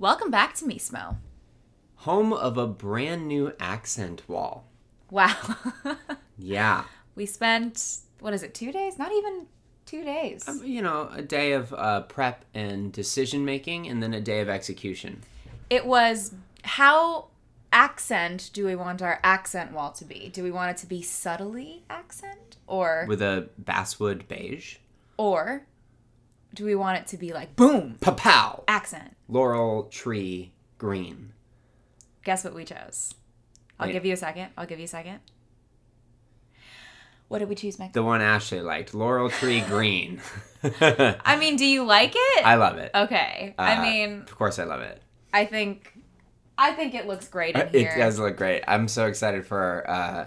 Welcome 0.00 0.30
back 0.30 0.54
to 0.54 0.64
Mismo. 0.64 1.16
Home 1.96 2.32
of 2.32 2.56
a 2.56 2.66
brand 2.66 3.28
new 3.28 3.52
accent 3.60 4.22
wall. 4.28 4.64
Wow. 5.10 5.36
Yeah. 6.42 6.84
we 7.16 7.26
spent, 7.26 7.98
what 8.20 8.32
is 8.32 8.42
it, 8.42 8.54
two 8.54 8.72
days? 8.72 8.98
Not 8.98 9.12
even 9.12 9.46
two 9.84 10.02
days. 10.02 10.48
Um, 10.48 10.62
You 10.64 10.80
know, 10.80 11.10
a 11.14 11.20
day 11.20 11.52
of 11.52 11.70
uh, 11.74 12.00
prep 12.04 12.46
and 12.54 12.90
decision 12.90 13.44
making, 13.44 13.86
and 13.86 14.02
then 14.02 14.14
a 14.14 14.22
day 14.22 14.40
of 14.40 14.48
execution. 14.48 15.20
it 15.68 15.84
was 15.84 16.32
how 16.64 17.26
accent 17.74 18.48
do 18.54 18.64
we 18.64 18.74
want 18.74 19.02
our 19.02 19.20
accent 19.22 19.72
wall 19.72 19.92
to 19.92 20.04
be? 20.06 20.30
Do 20.32 20.42
we 20.42 20.50
want 20.50 20.70
it 20.70 20.78
to 20.78 20.86
be 20.86 21.02
subtly 21.02 21.82
accent 21.90 22.56
or 22.66 23.04
With 23.06 23.20
a 23.20 23.50
basswood 23.58 24.26
beige. 24.26 24.76
or 25.18 25.66
do 26.54 26.64
we 26.64 26.74
want 26.74 26.96
it 26.98 27.06
to 27.08 27.18
be 27.18 27.34
like 27.34 27.54
boom 27.54 27.96
Papow! 28.00 28.64
accent? 28.66 29.14
Laurel 29.30 29.84
tree 29.84 30.52
green. 30.78 31.32
Guess 32.24 32.44
what 32.44 32.54
we 32.54 32.64
chose? 32.64 33.14
I'll 33.78 33.86
Wait. 33.86 33.92
give 33.92 34.04
you 34.04 34.12
a 34.12 34.16
second. 34.16 34.48
I'll 34.58 34.66
give 34.66 34.78
you 34.78 34.84
a 34.84 34.88
second. 34.88 35.20
What 37.28 37.38
did 37.38 37.48
we 37.48 37.54
choose, 37.54 37.78
Meg? 37.78 37.92
The 37.92 38.02
one 38.02 38.20
Ashley 38.20 38.60
liked. 38.60 38.92
Laurel 38.92 39.30
tree 39.30 39.60
green. 39.68 40.20
I 40.80 41.36
mean, 41.38 41.56
do 41.56 41.64
you 41.64 41.84
like 41.84 42.12
it? 42.14 42.44
I 42.44 42.56
love 42.56 42.76
it. 42.78 42.90
okay. 42.94 43.54
Uh, 43.58 43.62
I 43.62 43.80
mean, 43.82 44.22
of 44.22 44.36
course, 44.36 44.58
I 44.58 44.64
love 44.64 44.80
it. 44.80 45.00
I 45.32 45.44
think 45.46 45.92
I 46.58 46.72
think 46.72 46.94
it 46.94 47.06
looks 47.06 47.28
great 47.28 47.56
in 47.56 47.68
here. 47.72 47.92
It 47.94 47.98
does 47.98 48.18
look 48.18 48.36
great. 48.36 48.64
I'm 48.66 48.88
so 48.88 49.06
excited 49.06 49.46
for 49.46 49.88
uh, 49.88 50.26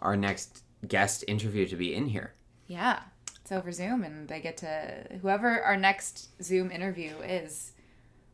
our 0.00 0.16
next 0.16 0.64
guest 0.86 1.24
interview 1.28 1.66
to 1.68 1.76
be 1.76 1.94
in 1.94 2.08
here. 2.08 2.34
Yeah. 2.66 3.00
It's 3.40 3.52
over 3.52 3.72
Zoom 3.72 4.02
and 4.02 4.28
they 4.28 4.40
get 4.40 4.58
to 4.58 5.06
whoever 5.22 5.62
our 5.62 5.76
next 5.76 6.42
Zoom 6.42 6.70
interview 6.70 7.16
is. 7.20 7.72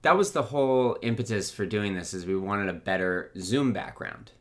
That 0.05 0.19
was 0.19 0.33
the 0.33 0.43
whole 0.43 0.99
impetus 1.01 1.51
for 1.51 1.65
doing 1.65 1.95
this 1.95 2.13
is 2.13 2.27
we 2.27 2.37
wanted 2.37 2.69
a 2.69 2.75
better 2.75 3.31
Zoom 3.39 3.73
background. 3.73 4.33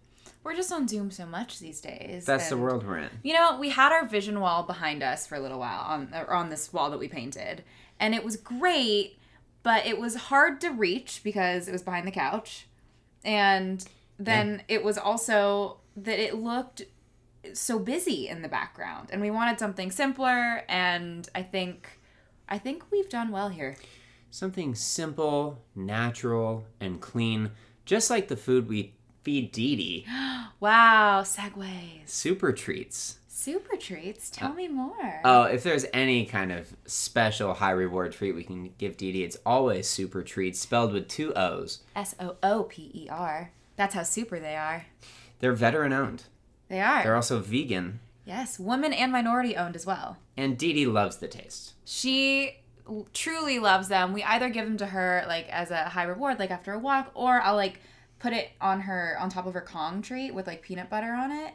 We're 0.44 0.58
just 0.58 0.74
on 0.74 0.90
Zoom 0.90 1.10
so 1.10 1.26
much 1.26 1.60
these 1.60 1.80
days. 1.80 2.26
That's 2.26 2.50
the 2.50 2.58
world 2.58 2.86
we're 2.86 2.98
in. 2.98 3.10
You 3.24 3.34
know, 3.34 3.58
we 3.58 3.70
had 3.70 3.94
our 3.94 4.06
vision 4.06 4.42
wall 4.42 4.64
behind 4.64 5.02
us 5.02 5.26
for 5.26 5.36
a 5.36 5.40
little 5.40 5.60
while 5.60 5.80
on 5.80 6.14
on 6.28 6.50
this 6.50 6.74
wall 6.74 6.90
that 6.90 7.00
we 7.00 7.08
painted, 7.08 7.64
and 7.98 8.14
it 8.14 8.26
was 8.26 8.36
great, 8.36 9.18
but 9.64 9.86
it 9.86 9.98
was 9.98 10.16
hard 10.16 10.60
to 10.62 10.70
reach 10.70 11.22
because 11.24 11.70
it 11.70 11.72
was 11.72 11.82
behind 11.82 12.06
the 12.06 12.12
couch, 12.12 12.68
and 13.24 13.86
then 14.20 14.64
it 14.68 14.84
was 14.84 14.98
also 14.98 15.78
that 15.96 16.20
it 16.20 16.36
looked 16.36 16.82
so 17.54 17.80
busy 17.80 18.28
in 18.28 18.42
the 18.42 18.50
background, 18.50 19.08
and 19.14 19.22
we 19.22 19.32
wanted 19.32 19.60
something 19.60 19.92
simpler, 19.92 20.66
and 20.68 21.30
I 21.34 21.42
think, 21.42 22.00
I 22.50 22.58
think 22.58 22.84
we've 22.92 23.10
done 23.10 23.32
well 23.32 23.48
here. 23.48 23.78
Something 24.34 24.74
simple, 24.74 25.60
natural, 25.76 26.66
and 26.80 27.00
clean, 27.00 27.52
just 27.86 28.10
like 28.10 28.30
the 28.30 28.36
food 28.36 28.68
we 28.68 28.96
feed 29.22 29.52
Dee 29.52 29.76
Dee. 29.76 30.06
Wow, 30.60 31.22
segues, 31.24 32.08
Super 32.08 32.52
treats. 32.52 33.20
super 33.28 33.78
treats. 33.78 34.32
Tell 34.32 34.52
uh, 34.52 34.56
me 34.56 34.68
more. 34.70 35.22
Oh, 35.24 35.44
if 35.44 35.62
there's 35.62 35.86
any 35.94 36.26
kind 36.26 36.52
of 36.52 36.76
special 36.88 37.54
high 37.54 37.72
reward 37.72 38.14
treat 38.14 38.32
we 38.34 38.44
can 38.44 38.72
give 38.80 38.98
Dee 38.98 39.12
Dee, 39.12 39.24
it's 39.24 39.38
always 39.46 39.88
super 39.88 40.24
treats, 40.24 40.60
spelled 40.60 40.94
with 40.94 41.08
two 41.08 41.32
O's. 41.36 41.84
S 41.96 42.16
O 42.20 42.38
O 42.42 42.64
P 42.64 42.90
E 42.92 43.08
R. 43.10 43.52
That's 43.76 43.94
how 43.94 44.02
super 44.04 44.40
they 44.40 44.56
are. 44.56 44.88
They're 45.42 45.54
veteran 45.54 45.94
owned. 45.94 46.24
They 46.70 46.82
are. 46.82 47.04
They're 47.04 47.16
also 47.16 47.40
vegan, 47.40 48.00
Yes, 48.26 48.58
woman 48.58 48.94
and 48.94 49.12
minority 49.12 49.56
owned 49.56 49.76
as 49.76 49.86
well. 49.86 50.18
and 50.36 50.58
Dee 50.58 50.74
Dee 50.74 50.88
loves 50.88 51.18
the 51.18 51.28
taste. 51.28 51.74
She 51.86 52.63
truly 53.14 53.60
loves 53.60 53.88
them. 53.88 54.14
We 54.14 54.24
either 54.24 54.50
give 54.50 54.66
them 54.66 54.78
to 54.78 54.88
her 54.88 55.24
like 55.28 55.48
as 55.50 55.72
a 55.72 55.86
high 55.86 56.04
reward, 56.04 56.40
like 56.40 56.52
after 56.52 56.74
a 56.74 56.80
walk, 56.80 57.12
or 57.14 57.42
I'll 57.42 57.56
like 57.56 57.80
put 58.20 58.34
it 58.34 58.52
on 58.62 58.82
her 58.82 59.18
on 59.20 59.30
top 59.30 59.46
of 59.46 59.54
her 59.54 59.62
Kong 59.62 60.02
treat 60.02 60.34
with 60.34 60.48
like 60.48 60.62
peanut 60.62 60.90
butter 60.90 61.14
on 61.14 61.32
it. 61.32 61.54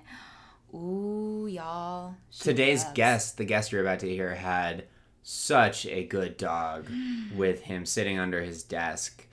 Ooh, 0.74 1.46
y'all. 1.46 2.14
Today's 2.38 2.84
loves. 2.84 2.94
guest, 2.94 3.36
the 3.38 3.44
guest 3.44 3.72
you're 3.72 3.80
about 3.80 4.00
to 4.00 4.08
hear, 4.08 4.34
had 4.34 4.84
such 5.22 5.86
a 5.86 6.04
good 6.04 6.36
dog 6.36 6.88
with 7.36 7.62
him 7.62 7.86
sitting 7.86 8.18
under 8.18 8.42
his 8.42 8.62
desk. 8.62 9.26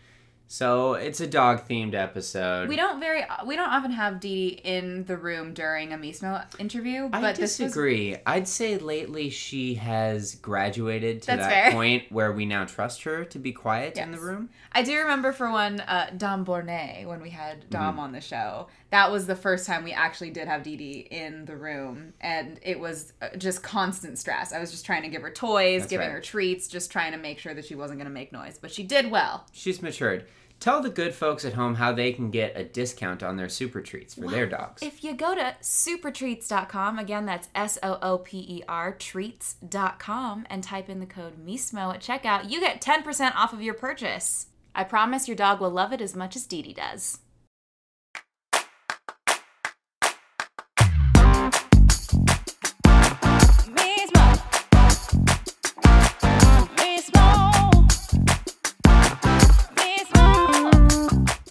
So 0.47 0.93
it's 0.93 1.19
a 1.21 1.27
dog 1.27 1.67
themed 1.67 1.95
episode. 1.95 2.69
We 2.69 2.75
don't 2.75 2.99
very 2.99 3.23
we 3.45 3.55
don't 3.55 3.69
often 3.69 3.91
have 3.91 4.19
Dee 4.19 4.51
Dee 4.51 4.61
in 4.63 5.05
the 5.05 5.17
room 5.17 5.53
during 5.53 5.91
a 5.93 5.97
Mismo 5.97 6.43
interview, 6.59 7.05
I 7.11 7.21
but 7.21 7.39
was 7.39 7.57
disagree. 7.57 8.17
I'd 8.25 8.47
say 8.47 8.77
lately 8.77 9.29
she 9.29 9.75
has 9.75 10.35
graduated 10.35 11.21
to 11.23 11.27
That's 11.27 11.41
that 11.41 11.49
fair. 11.51 11.71
point 11.71 12.11
where 12.11 12.31
we 12.31 12.45
now 12.45 12.65
trust 12.65 13.03
her 13.03 13.25
to 13.25 13.39
be 13.39 13.51
quiet 13.53 13.97
in 13.97 14.11
the 14.11 14.19
room. 14.19 14.49
I 14.71 14.83
do 14.83 14.97
remember 14.99 15.31
for 15.31 15.49
one, 15.49 15.79
uh, 15.81 16.11
Dom 16.15 16.45
Bornay, 16.45 17.05
when 17.05 17.21
we 17.21 17.29
had 17.31 17.69
Dom 17.69 17.85
Mm-hmm. 17.95 17.99
on 17.99 18.11
the 18.11 18.21
show. 18.21 18.67
That 18.95 19.11
was 19.11 19.27
the 19.27 19.35
first 19.35 19.67
time 19.67 19.83
we 19.83 19.91
actually 19.91 20.29
did 20.29 20.47
have 20.47 20.63
Dee 20.63 20.77
Dee 20.77 20.99
in 21.11 21.43
the 21.43 21.57
room. 21.57 22.13
And 22.21 22.57
it 22.61 22.79
was 22.79 23.11
uh, 23.21 23.35
just 23.37 23.61
constant 23.61 24.17
stress. 24.17 24.53
I 24.53 24.59
was 24.61 24.71
just 24.71 24.85
trying 24.85 25.01
to 25.01 25.09
give 25.09 25.21
her 25.21 25.29
toys, 25.29 25.81
That's 25.81 25.89
giving 25.89 26.07
right. 26.07 26.13
her 26.13 26.21
treats, 26.21 26.69
just 26.69 26.93
trying 26.93 27.11
to 27.11 27.17
make 27.17 27.37
sure 27.37 27.53
that 27.53 27.65
she 27.65 27.75
wasn't 27.75 27.99
going 27.99 28.07
to 28.07 28.13
make 28.13 28.31
noise. 28.31 28.57
But 28.57 28.71
she 28.71 28.83
did 28.83 29.11
well. 29.11 29.47
She's 29.51 29.81
matured. 29.81 30.27
Tell 30.61 30.81
the 30.81 30.89
good 30.89 31.13
folks 31.13 31.43
at 31.43 31.51
home 31.51 31.75
how 31.75 31.91
they 31.91 32.13
can 32.13 32.31
get 32.31 32.55
a 32.55 32.63
discount 32.63 33.21
on 33.21 33.35
their 33.35 33.49
super 33.49 33.81
treats 33.81 34.13
for 34.13 34.29
their 34.29 34.47
dogs. 34.47 34.81
If 34.81 35.03
you 35.03 35.13
go 35.13 35.35
to 35.35 35.57
supertreats.com, 35.61 36.97
again, 36.97 37.25
that's 37.25 37.49
S 37.53 37.77
O 37.83 37.99
O 38.01 38.19
P 38.19 38.37
E 38.47 38.63
R, 38.69 38.93
treats.com, 38.93 40.45
and 40.49 40.63
type 40.63 40.87
in 40.87 41.01
the 41.01 41.05
code 41.05 41.45
MISMO 41.45 41.95
at 41.95 41.99
checkout, 41.99 42.49
you 42.49 42.61
get 42.61 42.79
10% 42.79 43.35
off 43.35 43.51
of 43.51 43.61
your 43.61 43.73
purchase. 43.73 44.45
I 44.73 44.85
promise 44.85 45.27
your 45.27 45.35
dog 45.35 45.59
will 45.59 45.69
love 45.69 45.91
it 45.91 45.99
as 45.99 46.15
much 46.15 46.37
as 46.37 46.45
Dee 46.45 46.61
Dee 46.61 46.73
does. 46.73 47.19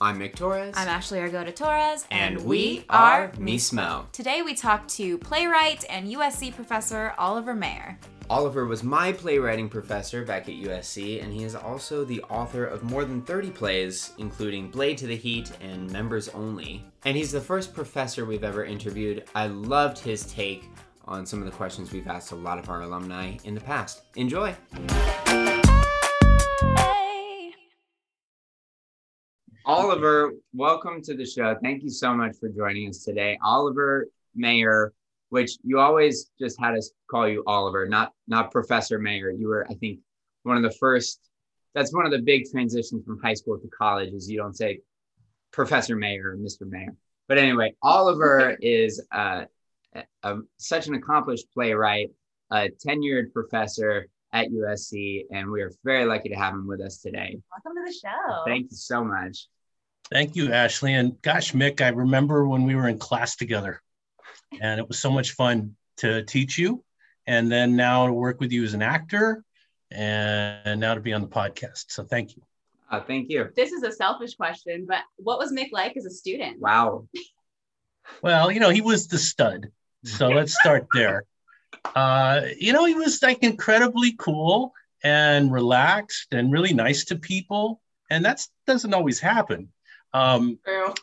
I'm 0.00 0.18
Mick 0.18 0.34
Torres. 0.34 0.74
I'm 0.76 0.88
Ashley 0.88 1.20
Argota 1.20 1.54
Torres, 1.54 2.04
and 2.10 2.44
we 2.44 2.84
are 2.90 3.28
Mismo. 3.38 4.10
Today 4.10 4.42
we 4.42 4.52
talk 4.52 4.88
to 4.88 5.16
playwright 5.18 5.84
and 5.88 6.08
USC 6.08 6.52
professor 6.52 7.14
Oliver 7.16 7.54
Mayer. 7.54 7.96
Oliver 8.28 8.66
was 8.66 8.82
my 8.82 9.12
playwriting 9.12 9.68
professor 9.68 10.24
back 10.24 10.48
at 10.48 10.56
USC, 10.56 11.22
and 11.22 11.32
he 11.32 11.44
is 11.44 11.54
also 11.54 12.04
the 12.04 12.20
author 12.22 12.64
of 12.64 12.82
more 12.82 13.04
than 13.04 13.22
30 13.22 13.50
plays, 13.50 14.12
including 14.18 14.68
Blade 14.68 14.98
to 14.98 15.06
the 15.06 15.16
Heat 15.16 15.52
and 15.60 15.88
Members 15.92 16.28
Only. 16.30 16.84
And 17.04 17.16
he's 17.16 17.30
the 17.30 17.40
first 17.40 17.72
professor 17.72 18.24
we've 18.24 18.42
ever 18.42 18.64
interviewed. 18.64 19.24
I 19.36 19.46
loved 19.46 19.98
his 20.00 20.26
take 20.26 20.68
on 21.04 21.24
some 21.24 21.38
of 21.38 21.44
the 21.44 21.52
questions 21.52 21.92
we've 21.92 22.08
asked 22.08 22.32
a 22.32 22.36
lot 22.36 22.58
of 22.58 22.68
our 22.68 22.82
alumni 22.82 23.36
in 23.44 23.54
the 23.54 23.60
past. 23.60 24.02
Enjoy! 24.16 24.56
Oliver, 29.66 30.34
welcome 30.52 31.00
to 31.02 31.14
the 31.16 31.24
show. 31.24 31.56
Thank 31.62 31.82
you 31.82 31.88
so 31.88 32.12
much 32.12 32.36
for 32.38 32.50
joining 32.50 32.88
us 32.90 33.02
today. 33.02 33.38
Oliver 33.42 34.08
Mayer, 34.34 34.92
which 35.30 35.52
you 35.62 35.80
always 35.80 36.30
just 36.38 36.60
had 36.60 36.74
us 36.76 36.90
call 37.10 37.26
you 37.26 37.42
Oliver, 37.46 37.88
not 37.88 38.12
not 38.28 38.50
Professor 38.50 38.98
Mayer. 38.98 39.30
You 39.30 39.48
were, 39.48 39.66
I 39.70 39.74
think, 39.74 40.00
one 40.42 40.58
of 40.58 40.62
the 40.62 40.76
first. 40.78 41.18
That's 41.74 41.94
one 41.94 42.04
of 42.04 42.12
the 42.12 42.20
big 42.20 42.44
transitions 42.50 43.04
from 43.06 43.18
high 43.22 43.32
school 43.32 43.58
to 43.58 43.68
college 43.68 44.12
is 44.12 44.30
you 44.30 44.36
don't 44.36 44.54
say 44.56 44.80
Professor 45.50 45.96
Mayer 45.96 46.32
or 46.32 46.36
Mr. 46.36 46.68
Mayer. 46.68 46.94
But 47.26 47.38
anyway, 47.38 47.74
Oliver 47.82 48.58
is 48.60 49.02
uh, 49.12 49.46
a, 49.94 50.02
a- 50.24 50.40
such 50.58 50.88
an 50.88 50.94
accomplished 50.94 51.46
playwright, 51.54 52.10
a 52.50 52.68
tenured 52.86 53.32
professor 53.32 54.08
at 54.34 54.50
USC, 54.50 55.22
and 55.32 55.50
we 55.50 55.62
are 55.62 55.72
very 55.84 56.04
lucky 56.04 56.28
to 56.28 56.34
have 56.34 56.52
him 56.52 56.66
with 56.66 56.82
us 56.82 56.98
today. 56.98 57.38
Welcome 57.50 57.82
to 57.82 57.90
the 57.90 57.98
show. 57.98 58.42
Thank 58.46 58.70
you 58.70 58.76
so 58.76 59.02
much. 59.02 59.46
Thank 60.10 60.36
you, 60.36 60.52
Ashley. 60.52 60.94
And 60.94 61.20
gosh, 61.22 61.52
Mick, 61.52 61.80
I 61.80 61.88
remember 61.88 62.46
when 62.46 62.64
we 62.64 62.74
were 62.74 62.88
in 62.88 62.98
class 62.98 63.36
together, 63.36 63.82
and 64.60 64.78
it 64.78 64.86
was 64.86 64.98
so 64.98 65.10
much 65.10 65.32
fun 65.32 65.76
to 65.98 66.22
teach 66.24 66.58
you, 66.58 66.84
and 67.26 67.50
then 67.50 67.76
now 67.76 68.06
to 68.06 68.12
work 68.12 68.40
with 68.40 68.52
you 68.52 68.64
as 68.64 68.74
an 68.74 68.82
actor, 68.82 69.42
and 69.90 70.80
now 70.80 70.94
to 70.94 71.00
be 71.00 71.12
on 71.12 71.20
the 71.20 71.28
podcast. 71.28 71.86
So 71.88 72.04
thank 72.04 72.36
you. 72.36 72.42
Uh, 72.90 73.00
thank 73.00 73.30
you. 73.30 73.48
this 73.56 73.72
is 73.72 73.82
a 73.82 73.90
selfish 73.90 74.34
question, 74.34 74.84
but 74.86 75.00
what 75.16 75.38
was 75.38 75.52
Mick 75.52 75.70
like 75.72 75.96
as 75.96 76.04
a 76.04 76.10
student? 76.10 76.60
Wow. 76.60 77.08
Well, 78.22 78.50
you 78.52 78.60
know, 78.60 78.70
he 78.70 78.82
was 78.82 79.08
the 79.08 79.18
stud. 79.18 79.70
So 80.04 80.28
let's 80.28 80.54
start 80.54 80.86
there. 80.92 81.24
Uh, 81.94 82.42
you 82.58 82.72
know, 82.72 82.84
he 82.84 82.94
was 82.94 83.22
like 83.22 83.42
incredibly 83.42 84.12
cool 84.18 84.74
and 85.02 85.50
relaxed 85.50 86.32
and 86.32 86.52
really 86.52 86.74
nice 86.74 87.06
to 87.06 87.16
people. 87.16 87.80
And 88.10 88.24
that 88.24 88.46
doesn't 88.66 88.94
always 88.94 89.18
happen. 89.18 89.70
Um, 90.14 90.58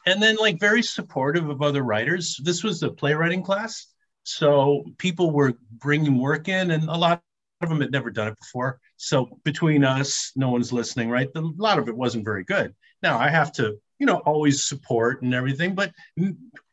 and 0.06 0.24
then 0.24 0.38
like 0.38 0.60
very 0.60 0.82
supportive 0.82 1.50
of 1.50 1.62
other 1.62 1.84
writers. 1.84 2.40
This 2.44 2.64
was 2.64 2.82
a 2.82 2.90
playwriting 2.90 3.44
class, 3.44 3.88
so 4.24 4.86
people 4.98 5.32
were 5.32 5.54
bringing 5.70 6.18
work 6.18 6.48
in, 6.48 6.72
and 6.72 6.84
a 6.90 6.98
lot 6.98 7.22
of 7.62 7.70
them 7.70 7.82
had 7.82 7.92
never 7.92 8.10
done 8.10 8.30
it 8.30 8.40
before. 8.40 8.80
So 8.98 9.38
between 9.44 9.84
us, 9.84 10.32
no 10.36 10.50
one's 10.50 10.72
listening, 10.72 11.10
right? 11.10 11.30
A 11.36 11.42
lot 11.42 11.78
of 11.78 11.90
it 11.90 11.96
wasn't 11.96 12.26
very 12.26 12.44
good. 12.46 12.74
Now 13.04 13.20
I 13.20 13.30
have 13.30 13.52
to, 13.54 13.78
you 14.00 14.06
know, 14.06 14.18
always 14.26 14.64
support 14.64 15.22
and 15.24 15.34
everything. 15.34 15.76
But 15.76 15.92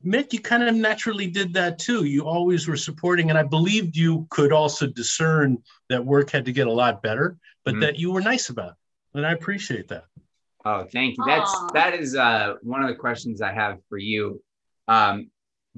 Mick, 0.05 0.33
you 0.33 0.41
kind 0.41 0.63
of 0.63 0.75
naturally 0.77 1.27
did 1.27 1.53
that 1.55 1.79
too. 1.79 2.05
You 2.05 2.25
always 2.25 2.69
were 2.69 2.77
supporting, 2.77 3.31
and 3.31 3.39
I 3.39 3.43
believed 3.43 3.97
you 3.97 4.27
could 4.31 4.53
also 4.53 4.87
discern 4.87 5.59
that 5.89 6.07
work 6.07 6.31
had 6.31 6.45
to 6.45 6.53
get 6.53 6.69
a 6.69 6.73
lot 6.73 7.03
better, 7.03 7.37
but 7.65 7.75
Mhm. 7.75 7.81
that 7.81 7.99
you 7.99 8.13
were 8.13 8.21
nice 8.21 8.49
about 8.49 8.71
it. 8.71 8.77
And 9.15 9.27
I 9.27 9.33
appreciate 9.33 9.89
that. 9.89 10.05
Oh, 10.69 10.85
thank 10.93 11.17
you. 11.17 11.25
That's 11.27 11.51
Aw. 11.55 11.69
that 11.73 11.95
is 11.95 12.15
uh 12.15 12.55
one 12.63 12.83
of 12.83 12.89
the 12.89 12.95
questions 12.95 13.41
I 13.41 13.53
have 13.53 13.79
for 13.89 13.97
you. 13.97 14.43
Um, 14.87 15.31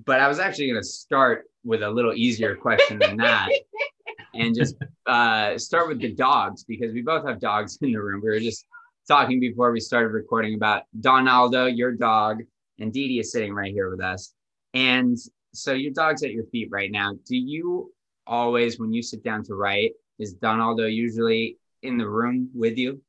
but 0.05 0.21
I 0.21 0.27
was 0.27 0.39
actually 0.41 0.69
going 0.69 0.83
to 0.83 0.89
start 0.89 1.45
with 1.65 1.83
a 1.83 1.91
little 1.91 2.15
easier 2.15 2.57
question 2.57 2.99
than 2.99 3.17
that, 3.19 3.51
and 4.35 4.55
just 4.55 4.75
uh, 5.07 5.59
start 5.59 5.89
with 5.89 6.01
the 6.01 6.13
dogs 6.13 6.65
because 6.65 6.93
we 6.93 7.03
both 7.03 7.27
have 7.27 7.39
dogs 7.39 7.79
in 7.83 7.93
the 7.93 8.01
room. 8.01 8.21
We 8.23 8.31
were 8.31 8.41
just 8.41 8.67
talking 9.07 9.39
before 9.39 9.71
we 9.71 9.81
started 9.81 10.09
recording 10.09 10.55
about 10.55 10.85
Donaldo, 10.99 11.67
your 11.67 11.93
dog, 11.93 12.43
and 12.79 12.93
Dee 12.93 13.09
Dee 13.09 13.21
is 13.21 13.31
sitting 13.31 13.53
right 13.55 13.73
here 13.73 13.91
with 13.91 14.01
us. 14.01 14.33
And 14.75 15.17
so 15.53 15.73
your 15.73 15.93
dog's 15.93 16.23
at 16.23 16.33
your 16.33 16.45
feet 16.47 16.69
right 16.71 16.91
now. 16.91 17.15
Do 17.27 17.37
you 17.37 17.93
always, 18.27 18.79
when 18.79 18.93
you 18.93 19.03
sit 19.03 19.23
down 19.23 19.45
to 19.45 19.55
write, 19.55 19.93
is 20.19 20.35
Donaldo 20.35 20.87
usually 20.87 21.59
in 21.83 21.99
the 21.99 22.09
room 22.09 22.51
with 22.55 22.79
you? 22.79 23.01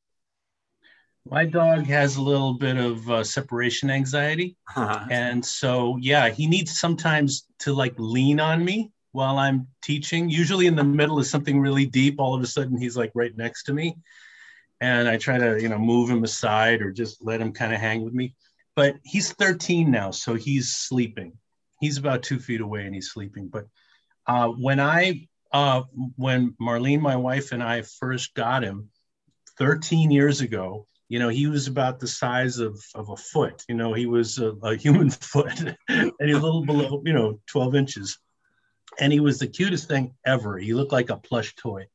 My 1.30 1.46
dog 1.46 1.86
has 1.86 2.16
a 2.16 2.22
little 2.22 2.56
bit 2.56 2.78
of 2.78 3.10
uh, 3.10 3.24
separation 3.24 3.90
anxiety. 3.90 4.58
And 5.10 5.46
so, 5.46 5.98
yeah, 6.02 6.30
he 6.30 6.48
needs 6.48 6.80
sometimes 6.80 7.48
to 7.60 7.74
like 7.74 7.94
lean 7.98 8.40
on 8.40 8.66
me 8.66 8.92
while 9.12 9.38
I'm 9.38 9.68
teaching. 9.82 10.30
Usually 10.30 10.66
in 10.66 10.76
the 10.76 10.84
middle 10.84 11.20
is 11.20 11.30
something 11.30 11.60
really 11.60 11.86
deep. 11.86 12.20
All 12.20 12.34
of 12.34 12.42
a 12.42 12.48
sudden, 12.48 12.78
he's 12.78 12.98
like 12.98 13.12
right 13.14 13.36
next 13.38 13.64
to 13.64 13.74
me. 13.74 13.98
And 14.80 15.08
I 15.08 15.18
try 15.18 15.38
to, 15.38 15.62
you 15.62 15.70
know, 15.70 15.78
move 15.78 16.10
him 16.10 16.24
aside 16.24 16.82
or 16.82 16.92
just 16.92 17.24
let 17.24 17.40
him 17.40 17.54
kind 17.54 17.72
of 17.74 17.80
hang 17.80 18.04
with 18.04 18.14
me. 18.14 18.36
But 18.76 18.96
he's 19.04 19.32
13 19.34 19.92
now, 19.92 20.12
so 20.12 20.34
he's 20.34 20.74
sleeping. 20.74 21.34
He's 21.80 21.98
about 21.98 22.24
two 22.24 22.40
feet 22.40 22.62
away 22.62 22.86
and 22.86 22.96
he's 22.96 23.12
sleeping. 23.12 23.48
But 23.48 23.68
uh, 24.26 24.48
when 24.48 24.80
I, 24.80 25.28
uh, 25.52 25.84
when 26.16 26.56
Marlene, 26.60 27.02
my 27.02 27.16
wife, 27.16 27.52
and 27.52 27.62
I 27.62 27.84
first 27.84 28.34
got 28.34 28.64
him 28.64 28.90
13 29.60 30.10
years 30.10 30.42
ago, 30.42 30.88
you 31.12 31.20
know, 31.20 31.28
he 31.28 31.48
was 31.48 31.68
about 31.68 32.00
the 32.00 32.08
size 32.08 32.58
of, 32.58 32.82
of 32.96 33.10
a 33.10 33.18
foot. 33.18 33.66
You 33.68 33.76
know, 33.76 33.92
he 33.92 34.06
was 34.06 34.40
a, 34.40 34.52
a 34.64 34.78
human 34.78 35.10
foot 35.32 35.60
and 35.90 36.14
he 36.20 36.34
was 36.34 36.42
a 36.42 36.46
little 36.46 36.66
below, 36.66 37.02
you 37.06 37.12
know, 37.12 37.38
12 37.48 37.76
inches. 37.76 38.18
And 38.98 39.12
he 39.12 39.20
was 39.20 39.38
the 39.38 39.48
cutest 39.48 39.90
thing 39.90 40.14
ever. 40.26 40.58
He 40.58 40.74
looked 40.74 40.94
like 40.94 41.10
a 41.10 41.18
plush 41.18 41.54
toy. 41.56 41.88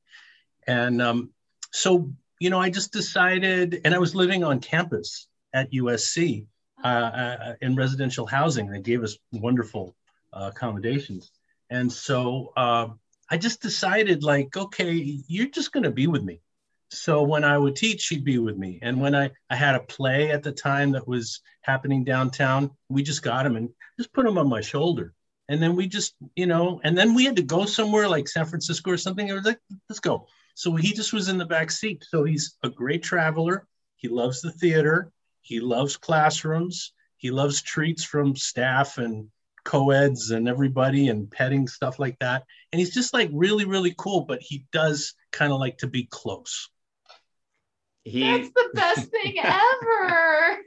And 0.66 1.00
um, 1.00 1.30
so, 1.72 2.12
you 2.40 2.50
know, 2.50 2.60
I 2.60 2.68
just 2.68 2.92
decided, 2.92 3.80
and 3.86 3.94
I 3.94 3.98
was 3.98 4.14
living 4.14 4.44
on 4.44 4.60
campus 4.60 5.28
at 5.54 5.72
USC 5.72 6.44
uh, 6.84 6.86
uh, 6.86 7.54
in 7.62 7.74
residential 7.74 8.26
housing. 8.26 8.68
They 8.68 8.82
gave 8.82 9.02
us 9.02 9.16
wonderful 9.32 9.96
uh, 10.34 10.50
accommodations. 10.54 11.30
And 11.70 11.90
so 11.90 12.52
uh, 12.54 12.88
I 13.30 13.38
just 13.38 13.62
decided, 13.62 14.22
like, 14.22 14.54
okay, 14.58 14.92
you're 14.92 15.48
just 15.48 15.72
going 15.72 15.84
to 15.84 15.90
be 15.90 16.06
with 16.06 16.22
me. 16.22 16.42
So 16.96 17.22
when 17.22 17.44
I 17.44 17.58
would 17.58 17.76
teach, 17.76 18.00
she'd 18.00 18.24
be 18.24 18.38
with 18.38 18.56
me. 18.56 18.78
And 18.82 19.00
when 19.00 19.14
I, 19.14 19.30
I 19.50 19.56
had 19.56 19.74
a 19.74 19.80
play 19.80 20.30
at 20.30 20.42
the 20.42 20.52
time 20.52 20.92
that 20.92 21.06
was 21.06 21.40
happening 21.62 22.04
downtown, 22.04 22.70
we 22.88 23.02
just 23.02 23.22
got 23.22 23.46
him 23.46 23.56
and 23.56 23.68
just 23.98 24.12
put 24.12 24.26
him 24.26 24.38
on 24.38 24.48
my 24.48 24.60
shoulder. 24.60 25.12
And 25.48 25.62
then 25.62 25.76
we 25.76 25.86
just, 25.86 26.14
you 26.34 26.46
know, 26.46 26.80
and 26.82 26.98
then 26.98 27.14
we 27.14 27.24
had 27.24 27.36
to 27.36 27.42
go 27.42 27.66
somewhere 27.66 28.08
like 28.08 28.28
San 28.28 28.46
Francisco 28.46 28.90
or 28.90 28.96
something. 28.96 29.28
It 29.28 29.34
was 29.34 29.44
like, 29.44 29.60
let's 29.88 30.00
go. 30.00 30.26
So 30.54 30.74
he 30.74 30.92
just 30.92 31.12
was 31.12 31.28
in 31.28 31.38
the 31.38 31.44
back 31.44 31.70
seat. 31.70 32.04
So 32.08 32.24
he's 32.24 32.56
a 32.62 32.70
great 32.70 33.02
traveler. 33.02 33.66
He 33.96 34.08
loves 34.08 34.40
the 34.40 34.50
theater. 34.50 35.12
He 35.42 35.60
loves 35.60 35.96
classrooms. 35.96 36.92
He 37.18 37.30
loves 37.30 37.62
treats 37.62 38.02
from 38.02 38.34
staff 38.34 38.98
and 38.98 39.28
co-eds 39.64 40.30
and 40.30 40.48
everybody 40.48 41.08
and 41.08 41.30
petting 41.30 41.68
stuff 41.68 41.98
like 41.98 42.18
that. 42.20 42.44
And 42.72 42.80
he's 42.80 42.94
just 42.94 43.12
like 43.12 43.30
really, 43.32 43.64
really 43.64 43.94
cool, 43.96 44.22
but 44.22 44.40
he 44.40 44.64
does 44.72 45.14
kind 45.32 45.52
of 45.52 45.60
like 45.60 45.78
to 45.78 45.86
be 45.86 46.04
close. 46.10 46.70
He 48.06 48.20
That's 48.20 48.48
the 48.50 48.70
best 48.74 49.10
thing 49.10 49.36
ever. 49.42 50.58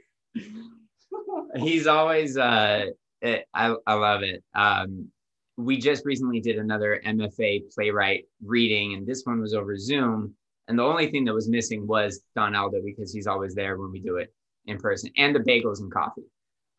he's 1.56 1.86
always 1.86 2.36
uh 2.36 2.86
it, 3.20 3.46
I, 3.52 3.74
I 3.86 3.94
love 3.94 4.22
it 4.22 4.44
um 4.54 5.08
we 5.56 5.76
just 5.76 6.04
recently 6.04 6.40
did 6.40 6.56
another 6.56 7.00
mfa 7.04 7.62
playwright 7.74 8.26
reading 8.44 8.94
and 8.94 9.06
this 9.06 9.22
one 9.24 9.40
was 9.40 9.52
over 9.52 9.76
zoom 9.76 10.34
and 10.68 10.78
the 10.78 10.84
only 10.84 11.10
thing 11.10 11.24
that 11.24 11.34
was 11.34 11.48
missing 11.48 11.86
was 11.86 12.20
Donaldo 12.36 12.80
because 12.84 13.12
he's 13.12 13.26
always 13.26 13.54
there 13.54 13.76
when 13.76 13.90
we 13.90 13.98
do 14.00 14.16
it 14.16 14.32
in 14.66 14.78
person 14.78 15.10
and 15.16 15.34
the 15.34 15.40
bagels 15.40 15.80
and 15.80 15.92
coffee 15.92 16.30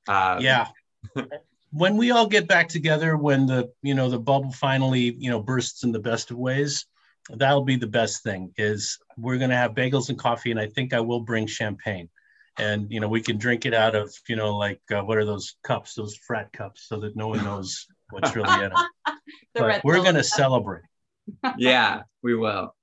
um, 0.07 0.41
yeah. 0.41 0.67
when 1.71 1.97
we 1.97 2.11
all 2.11 2.27
get 2.27 2.47
back 2.47 2.69
together, 2.69 3.15
when 3.17 3.45
the 3.45 3.71
you 3.81 3.93
know 3.93 4.09
the 4.09 4.19
bubble 4.19 4.51
finally 4.51 5.15
you 5.17 5.29
know 5.29 5.41
bursts 5.41 5.83
in 5.83 5.91
the 5.91 5.99
best 5.99 6.31
of 6.31 6.37
ways, 6.37 6.85
that'll 7.29 7.63
be 7.63 7.75
the 7.75 7.87
best 7.87 8.23
thing. 8.23 8.53
Is 8.57 8.97
we're 9.17 9.37
gonna 9.37 9.57
have 9.57 9.73
bagels 9.73 10.09
and 10.09 10.17
coffee, 10.17 10.51
and 10.51 10.59
I 10.59 10.67
think 10.67 10.93
I 10.93 10.99
will 10.99 11.21
bring 11.21 11.47
champagne, 11.47 12.09
and 12.57 12.91
you 12.91 12.99
know 12.99 13.07
we 13.07 13.21
can 13.21 13.37
drink 13.37 13.65
it 13.65 13.73
out 13.73 13.95
of 13.95 14.13
you 14.27 14.35
know 14.35 14.57
like 14.57 14.81
uh, 14.91 15.01
what 15.01 15.17
are 15.17 15.25
those 15.25 15.55
cups, 15.63 15.93
those 15.95 16.15
frat 16.15 16.51
cups, 16.53 16.87
so 16.87 16.99
that 17.01 17.15
no 17.15 17.27
one 17.27 17.43
knows 17.43 17.87
what's 18.09 18.35
really 18.35 18.53
in 18.63 18.71
them. 18.73 19.17
But 19.53 19.83
we're 19.83 20.03
gonna 20.03 20.23
celebrate. 20.23 20.83
yeah 21.57 22.01
we 22.23 22.35
will 22.35 22.75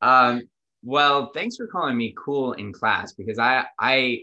um 0.00 0.42
well 0.82 1.30
thanks 1.34 1.56
for 1.56 1.66
calling 1.66 1.96
me 1.96 2.14
cool 2.16 2.52
in 2.52 2.72
class 2.72 3.12
because 3.12 3.38
i 3.38 3.64
i 3.78 4.20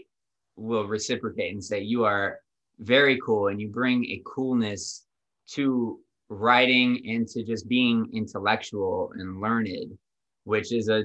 will 0.56 0.86
reciprocate 0.86 1.52
and 1.52 1.62
say 1.62 1.80
you 1.80 2.04
are 2.04 2.38
very 2.78 3.20
cool 3.20 3.48
and 3.48 3.60
you 3.60 3.68
bring 3.68 4.04
a 4.06 4.22
coolness 4.24 5.04
to 5.46 6.00
writing 6.28 7.02
and 7.06 7.26
to 7.28 7.44
just 7.44 7.68
being 7.68 8.08
intellectual 8.12 9.12
and 9.16 9.40
learned 9.40 9.96
which 10.44 10.72
is 10.72 10.88
a 10.88 11.04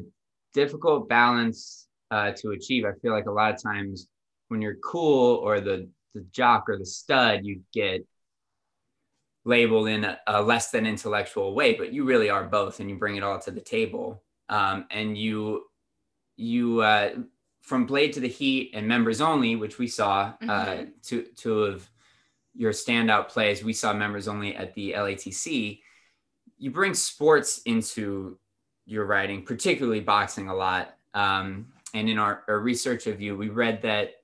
difficult 0.53 1.07
balance 1.09 1.87
uh, 2.11 2.31
to 2.31 2.51
achieve 2.51 2.85
i 2.85 2.91
feel 3.01 3.11
like 3.13 3.25
a 3.27 3.31
lot 3.31 3.53
of 3.53 3.61
times 3.61 4.07
when 4.47 4.61
you're 4.61 4.77
cool 4.83 5.35
or 5.37 5.59
the 5.59 5.87
the 6.15 6.25
jock 6.31 6.63
or 6.67 6.77
the 6.77 6.85
stud 6.85 7.41
you 7.43 7.61
get 7.73 8.01
labeled 9.45 9.87
in 9.87 10.03
a, 10.03 10.19
a 10.27 10.41
less 10.41 10.71
than 10.71 10.85
intellectual 10.85 11.53
way 11.53 11.73
but 11.73 11.93
you 11.93 12.03
really 12.03 12.29
are 12.29 12.43
both 12.43 12.79
and 12.79 12.89
you 12.89 12.95
bring 12.97 13.15
it 13.15 13.23
all 13.23 13.39
to 13.39 13.51
the 13.51 13.61
table 13.61 14.23
um, 14.49 14.85
and 14.91 15.17
you 15.17 15.63
you 16.35 16.81
uh, 16.81 17.11
from 17.61 17.85
blade 17.85 18.13
to 18.13 18.19
the 18.19 18.27
heat 18.27 18.71
and 18.73 18.87
members 18.87 19.21
only 19.21 19.55
which 19.55 19.77
we 19.77 19.87
saw 19.87 20.33
uh, 20.41 20.65
Mhm. 20.65 20.91
two 21.03 21.23
two 21.35 21.63
of 21.63 21.89
your 22.55 22.71
standout 22.71 23.29
plays 23.29 23.63
we 23.63 23.73
saw 23.73 23.93
members 23.93 24.27
only 24.27 24.55
at 24.55 24.73
the 24.75 24.93
latc 24.93 25.79
you 26.57 26.71
bring 26.71 26.93
sports 26.93 27.61
into 27.65 28.37
your 28.85 29.05
writing 29.05 29.43
particularly 29.43 30.01
boxing 30.01 30.49
a 30.49 30.55
lot. 30.55 30.95
Um, 31.13 31.67
and 31.93 32.09
in 32.09 32.19
our, 32.19 32.43
our 32.47 32.59
research 32.59 33.07
of 33.07 33.21
you 33.21 33.35
we 33.35 33.49
read 33.49 33.81
that 33.83 34.15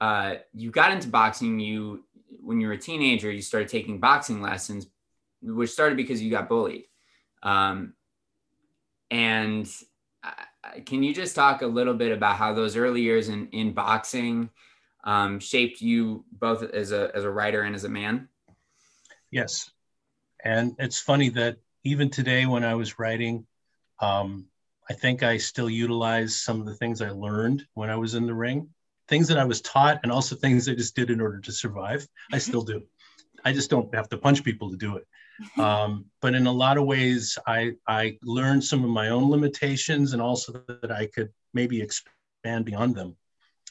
uh, 0.00 0.36
you 0.54 0.70
got 0.70 0.92
into 0.92 1.08
boxing 1.08 1.60
you 1.60 2.04
when 2.42 2.60
you 2.60 2.68
were 2.68 2.74
a 2.74 2.78
teenager 2.78 3.30
you 3.30 3.42
started 3.42 3.68
taking 3.68 3.98
boxing 3.98 4.40
lessons 4.40 4.86
which 5.42 5.70
started 5.70 5.96
because 5.96 6.22
you 6.22 6.30
got 6.30 6.48
bullied. 6.48 6.84
Um, 7.42 7.94
and 9.10 9.68
uh, 10.22 10.30
can 10.84 11.02
you 11.02 11.14
just 11.14 11.34
talk 11.34 11.62
a 11.62 11.66
little 11.66 11.94
bit 11.94 12.12
about 12.12 12.36
how 12.36 12.52
those 12.52 12.76
early 12.76 13.00
years 13.00 13.28
in, 13.28 13.48
in 13.48 13.72
boxing 13.72 14.50
um, 15.04 15.40
shaped 15.40 15.80
you 15.80 16.24
both 16.32 16.62
as 16.62 16.92
a, 16.92 17.10
as 17.14 17.24
a 17.24 17.30
writer 17.30 17.62
and 17.62 17.74
as 17.74 17.84
a 17.84 17.88
man 17.88 18.28
Yes. 19.30 19.70
And 20.44 20.74
it's 20.78 20.98
funny 20.98 21.28
that 21.30 21.56
even 21.84 22.10
today 22.10 22.46
when 22.46 22.64
I 22.64 22.74
was 22.74 22.98
writing, 22.98 23.46
um, 24.00 24.46
I 24.88 24.94
think 24.94 25.22
I 25.22 25.36
still 25.36 25.70
utilize 25.70 26.36
some 26.36 26.60
of 26.60 26.66
the 26.66 26.74
things 26.74 27.00
I 27.00 27.10
learned 27.10 27.64
when 27.74 27.90
I 27.90 27.96
was 27.96 28.14
in 28.14 28.26
the 28.26 28.34
ring, 28.34 28.70
things 29.08 29.28
that 29.28 29.38
I 29.38 29.44
was 29.44 29.60
taught, 29.60 30.00
and 30.02 30.10
also 30.10 30.34
things 30.34 30.68
I 30.68 30.74
just 30.74 30.96
did 30.96 31.10
in 31.10 31.20
order 31.20 31.40
to 31.40 31.52
survive. 31.52 32.06
I 32.32 32.38
still 32.38 32.62
do. 32.62 32.82
I 33.44 33.52
just 33.52 33.70
don't 33.70 33.94
have 33.94 34.08
to 34.08 34.18
punch 34.18 34.42
people 34.44 34.70
to 34.70 34.76
do 34.76 34.96
it. 34.96 35.06
Um, 35.56 36.04
but 36.20 36.34
in 36.34 36.46
a 36.46 36.52
lot 36.52 36.76
of 36.76 36.84
ways, 36.84 37.38
I, 37.46 37.72
I 37.88 38.18
learned 38.22 38.62
some 38.62 38.84
of 38.84 38.90
my 38.90 39.08
own 39.08 39.30
limitations 39.30 40.12
and 40.12 40.20
also 40.20 40.62
that 40.68 40.92
I 40.92 41.06
could 41.06 41.30
maybe 41.54 41.80
expand 41.80 42.66
beyond 42.66 42.94
them. 42.94 43.16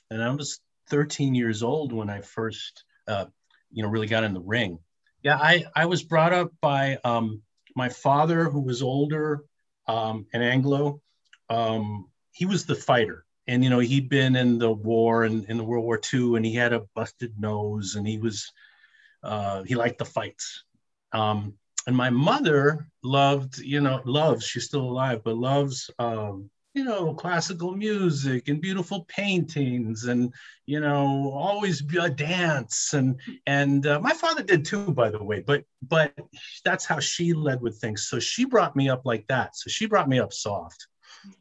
And 0.10 0.24
I 0.24 0.32
was 0.32 0.60
13 0.90 1.36
years 1.36 1.64
old 1.64 1.94
when 1.94 2.10
I 2.10 2.22
first, 2.22 2.84
uh, 3.08 3.26
you 3.72 3.84
know, 3.84 3.90
really 3.90 4.08
got 4.08 4.24
in 4.24 4.34
the 4.34 4.42
ring. 4.42 4.80
Yeah, 5.24 5.38
I, 5.38 5.66
I 5.76 5.86
was 5.86 6.04
brought 6.04 6.34
up 6.34 6.52
by 6.62 6.98
um, 7.04 7.42
my 7.76 7.90
father, 7.90 8.46
who 8.46 8.62
was 8.62 8.82
older, 8.82 9.44
um, 9.88 10.26
an 10.34 10.42
Anglo. 10.42 11.02
Um, 11.50 12.08
he 12.32 12.46
was 12.46 12.66
the 12.66 12.76
fighter, 12.76 13.26
and 13.48 13.64
you 13.64 13.70
know 13.70 13.80
he'd 13.80 14.08
been 14.08 14.36
in 14.36 14.60
the 14.60 14.72
war 14.72 15.24
and 15.24 15.46
in 15.46 15.58
the 15.58 15.64
World 15.64 15.84
War 15.84 16.00
II, 16.14 16.36
and 16.36 16.46
he 16.46 16.54
had 16.54 16.74
a 16.74 16.86
busted 16.96 17.34
nose, 17.40 17.96
and 17.96 18.08
he 18.08 18.18
was 18.18 18.52
uh, 19.24 19.64
he 19.64 19.76
liked 19.76 19.98
the 19.98 20.06
fights. 20.06 20.64
Um, 21.12 21.56
and 21.88 21.96
my 21.96 22.10
mother 22.10 22.88
loved, 23.04 23.58
you 23.60 23.82
know, 23.82 24.02
loves, 24.06 24.46
she's 24.46 24.66
still 24.66 24.82
alive, 24.82 25.22
but 25.24 25.38
loves, 25.38 25.90
um, 25.98 26.50
you 26.74 26.84
know, 26.84 27.14
classical 27.14 27.76
music 27.76 28.48
and 28.48 28.62
beautiful 28.62 29.06
paintings 29.06 30.06
and, 30.06 30.34
you 30.68 30.80
know, 30.80 31.32
always 31.34 31.84
a 32.00 32.10
dance. 32.10 32.94
And, 32.94 33.20
and 33.48 33.88
uh, 33.88 34.00
my 34.00 34.14
father 34.14 34.44
did 34.44 34.66
too, 34.66 34.92
by 34.92 35.10
the 35.10 35.24
way, 35.24 35.42
but, 35.42 35.64
but 35.82 36.14
that's 36.64 36.86
how 36.86 37.00
she 37.00 37.34
led 37.34 37.62
with 37.62 37.80
things. 37.80 38.08
So 38.08 38.20
she 38.20 38.46
brought 38.46 38.76
me 38.76 38.88
up 38.88 39.02
like 39.04 39.26
that. 39.28 39.56
So 39.56 39.70
she 39.70 39.88
brought 39.88 40.10
me 40.10 40.20
up 40.20 40.32
soft. 40.32 40.88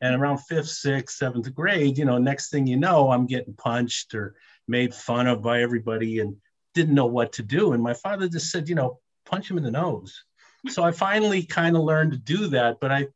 And 0.00 0.14
around 0.14 0.38
fifth, 0.38 0.68
sixth, 0.68 1.18
seventh 1.18 1.54
grade, 1.54 1.99
you 1.99 2.04
know, 2.04 2.18
next 2.18 2.50
thing 2.50 2.66
you 2.66 2.76
know, 2.76 3.12
I'm 3.12 3.26
getting 3.26 3.54
punched 3.54 4.14
or 4.14 4.35
made 4.66 4.94
fun 4.94 5.26
of 5.26 5.42
by 5.42 5.62
everybody 5.62 6.18
and 6.20 6.37
didn't 6.75 6.94
know 6.94 7.06
what 7.06 7.32
to 7.35 7.42
do. 7.42 7.75
And 7.75 7.82
my 7.82 7.94
father 7.94 8.28
just 8.28 8.50
said, 8.50 8.68
you 8.68 8.75
know, 8.75 8.99
punch 9.25 9.50
him 9.50 9.58
in 9.58 9.62
the 9.62 9.70
nose. 9.70 10.25
So 10.68 10.82
I 10.82 10.90
finally 10.90 11.44
kind 11.44 11.76
of 11.76 11.82
learned 11.82 12.12
to 12.12 12.18
do 12.18 12.49
that. 12.49 12.80
But 12.80 12.90
I, 12.90 13.06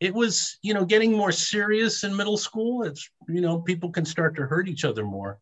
it 0.00 0.14
was, 0.14 0.58
you 0.62 0.74
know, 0.74 0.84
getting 0.84 1.12
more 1.12 1.32
serious 1.32 2.04
in 2.04 2.16
middle 2.16 2.36
school. 2.36 2.82
It's, 2.82 3.08
you 3.28 3.40
know, 3.40 3.60
people 3.60 3.90
can 3.90 4.04
start 4.04 4.36
to 4.36 4.42
hurt 4.46 4.68
each 4.68 4.84
other 4.84 5.04
more. 5.04 5.38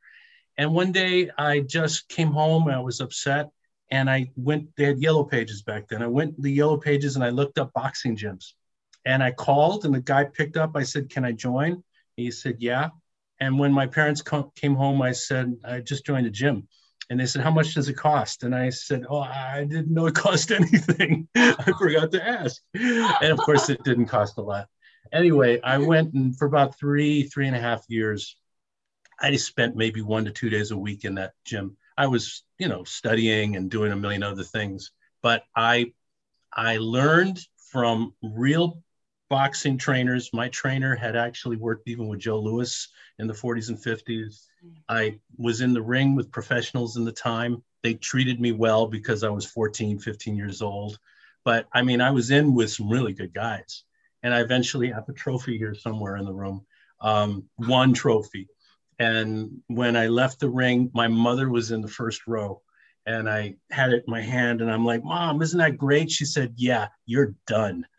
And 0.57 0.73
one 0.73 0.93
day 0.93 1.31
I 1.37 1.61
just 1.61 2.09
came 2.09 2.31
home, 2.31 2.69
I 2.69 2.79
was 2.79 3.01
upset, 3.01 3.51
and 3.91 4.09
I 4.09 4.31
went, 4.37 4.69
they 4.77 4.85
had 4.85 5.01
yellow 5.01 5.25
pages 5.25 5.63
back 5.63 5.89
then. 5.89 6.03
I 6.03 6.07
went 6.07 6.41
the 6.41 6.51
yellow 6.51 6.77
pages 6.77 7.17
and 7.17 7.25
I 7.25 7.31
looked 7.31 7.59
up 7.59 7.73
boxing 7.73 8.17
gyms. 8.17 8.53
And 9.05 9.23
I 9.23 9.33
called 9.33 9.85
and 9.85 9.95
the 9.95 10.01
guy 10.01 10.25
picked 10.25 10.57
up. 10.57 10.73
I 10.77 10.83
said, 10.83 11.11
Can 11.11 11.25
I 11.25 11.33
join? 11.33 11.83
He 12.17 12.31
said, 12.31 12.57
Yeah. 12.61 12.91
And 13.41 13.59
when 13.59 13.73
my 13.73 13.87
parents 13.87 14.23
came 14.57 14.75
home, 14.75 15.03
I 15.03 15.13
said, 15.13 15.55
I 15.65 15.81
just 15.81 16.07
joined 16.07 16.27
a 16.27 16.31
gym. 16.31 16.69
And 17.11 17.21
they 17.21 17.27
said, 17.27 17.43
How 17.43 17.51
much 17.51 17.75
does 17.75 17.89
it 17.89 17.97
cost? 17.97 18.45
And 18.45 18.55
I 18.55 18.71
said, 18.71 19.05
Oh, 19.09 19.21
I 19.21 19.67
didn't 19.69 19.93
know 19.93 20.07
it 20.07 20.15
cost 20.27 20.51
anything. 20.51 21.29
I 21.35 21.73
forgot 21.79 22.13
to 22.13 22.27
ask. 22.27 22.63
And 22.75 23.33
of 23.33 23.39
course, 23.39 23.69
it 23.69 23.83
didn't 23.85 24.07
cost 24.07 24.39
a 24.39 24.43
lot. 24.43 24.69
Anyway, 25.13 25.61
I 25.63 25.79
went 25.79 26.15
and 26.15 26.37
for 26.37 26.47
about 26.47 26.79
three, 26.79 27.25
three 27.25 27.47
and 27.47 27.57
a 27.57 27.61
half 27.61 27.85
years, 27.89 28.37
I 29.21 29.31
just 29.31 29.47
spent 29.47 29.77
maybe 29.77 30.03
one 30.03 30.25
to 30.25 30.31
two 30.31 30.51
days 30.51 30.71
a 30.71 30.77
week 30.77 31.05
in 31.05 31.15
that 31.17 31.33
gym. 31.45 31.77
I 31.97 32.09
was, 32.09 32.43
you 32.59 32.69
know, 32.69 32.85
studying 32.85 33.57
and 33.57 33.71
doing 33.71 33.93
a 33.93 33.97
million 33.97 34.23
other 34.23 34.43
things, 34.43 34.91
but 35.23 35.45
I, 35.55 35.93
I 36.53 36.79
learned 36.79 37.39
from 37.71 38.15
real 38.23 38.83
boxing 39.35 39.77
trainers. 39.77 40.31
My 40.33 40.49
trainer 40.51 40.95
had 40.95 41.17
actually 41.17 41.57
worked 41.57 41.89
even 41.89 42.07
with 42.07 42.21
Joe 42.21 42.39
Louis 42.39 42.87
in 43.19 43.27
the 43.27 43.35
40s 43.35 43.69
and 43.69 43.77
50s. 43.77 44.47
I 44.89 45.19
was 45.37 45.61
in 45.61 45.73
the 45.73 45.83
ring 45.83 46.15
with 46.15 46.31
professionals 46.31 46.97
in 46.97 47.05
the 47.05 47.11
time. 47.11 47.61
They 47.83 47.95
treated 47.95 48.41
me 48.41 48.53
well 48.53 48.87
because 48.87 49.25
I 49.25 49.31
was 49.31 49.45
14, 49.45 49.99
15 49.99 50.37
years 50.37 50.63
old. 50.63 51.01
But 51.45 51.67
I 51.73 51.83
mean, 51.83 52.01
I 52.01 52.13
was 52.13 52.31
in 52.31 52.55
with 52.55 52.71
some 52.71 52.89
really 52.89 53.13
good 53.13 53.35
guys. 53.35 53.83
And 54.23 54.33
I 54.33 54.39
eventually 54.41 54.93
have 54.93 55.09
a 55.09 55.13
trophy 55.13 55.59
here 55.59 55.75
somewhere 55.75 56.17
in 56.17 56.27
the 56.27 56.33
room, 56.33 56.65
um, 57.01 57.49
one 57.57 57.93
trophy. 57.93 58.47
And 59.01 59.63
when 59.67 59.97
I 59.97 60.07
left 60.07 60.39
the 60.39 60.49
ring, 60.49 60.93
my 60.95 61.09
mother 61.09 61.51
was 61.51 61.73
in 61.73 61.81
the 61.81 61.89
first 61.89 62.29
row 62.29 62.63
and 63.07 63.29
I 63.29 63.57
had 63.71 63.93
it 63.93 64.05
in 64.07 64.11
my 64.11 64.21
hand 64.21 64.61
and 64.61 64.71
I'm 64.71 64.85
like, 64.85 65.05
Mom, 65.05 65.43
isn't 65.43 65.59
that 65.59 65.77
great? 65.77 66.11
She 66.11 66.25
said, 66.25 66.55
Yeah, 66.57 66.89
you're 67.07 67.35
done. 67.47 67.87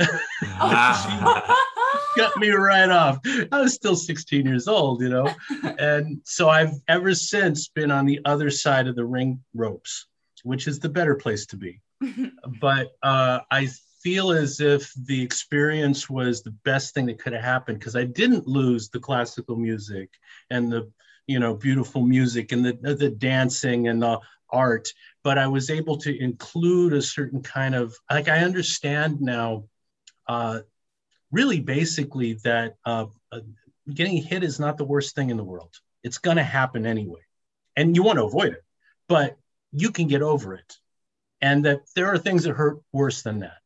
Got 2.17 2.37
me 2.37 2.49
right 2.49 2.89
off. 2.89 3.19
I 3.51 3.61
was 3.61 3.73
still 3.73 3.95
16 3.95 4.45
years 4.45 4.67
old, 4.67 5.01
you 5.01 5.09
know? 5.09 5.29
and 5.79 6.21
so 6.23 6.49
I've 6.49 6.73
ever 6.87 7.13
since 7.13 7.67
been 7.67 7.91
on 7.91 8.05
the 8.05 8.19
other 8.25 8.49
side 8.49 8.87
of 8.87 8.95
the 8.95 9.05
ring 9.05 9.41
ropes, 9.53 10.07
which 10.43 10.67
is 10.67 10.79
the 10.79 10.89
better 10.89 11.15
place 11.15 11.45
to 11.47 11.57
be. 11.57 11.81
but 12.61 12.91
uh, 13.03 13.39
I 13.51 13.69
feel 14.01 14.31
as 14.31 14.59
if 14.59 14.93
the 15.05 15.21
experience 15.21 16.09
was 16.09 16.41
the 16.41 16.55
best 16.63 16.93
thing 16.93 17.07
that 17.07 17.19
could 17.19 17.33
have 17.33 17.43
happened 17.43 17.79
because 17.79 17.95
I 17.95 18.03
didn't 18.03 18.47
lose 18.47 18.89
the 18.89 18.99
classical 18.99 19.55
music 19.55 20.09
and 20.51 20.71
the 20.71 20.91
you 21.27 21.39
know 21.39 21.55
beautiful 21.55 22.03
music 22.03 22.51
and 22.51 22.63
the 22.63 22.73
the 22.93 23.09
dancing 23.09 23.87
and 23.87 24.01
the 24.01 24.19
art 24.49 24.87
but 25.23 25.37
i 25.37 25.47
was 25.47 25.69
able 25.69 25.97
to 25.97 26.17
include 26.21 26.93
a 26.93 27.01
certain 27.01 27.41
kind 27.41 27.75
of 27.75 27.95
like 28.09 28.27
i 28.27 28.39
understand 28.39 29.19
now 29.21 29.63
uh, 30.27 30.59
really 31.31 31.59
basically 31.59 32.33
that 32.43 32.75
uh, 32.85 33.05
uh, 33.31 33.39
getting 33.93 34.17
hit 34.17 34.43
is 34.43 34.59
not 34.59 34.77
the 34.77 34.85
worst 34.85 35.13
thing 35.13 35.29
in 35.29 35.37
the 35.37 35.43
world. 35.43 35.75
It's 36.03 36.17
going 36.17 36.37
to 36.37 36.43
happen 36.43 36.87
anyway. 36.87 37.19
And 37.75 37.95
you 37.95 38.01
want 38.01 38.17
to 38.17 38.25
avoid 38.25 38.53
it 38.53 38.65
but 39.07 39.37
you 39.71 39.91
can 39.91 40.07
get 40.07 40.21
over 40.21 40.53
it. 40.53 40.77
And 41.41 41.65
that 41.65 41.81
there 41.95 42.07
are 42.07 42.17
things 42.17 42.43
that 42.43 42.55
hurt 42.55 42.79
worse 42.91 43.21
than 43.21 43.39
that. 43.39 43.57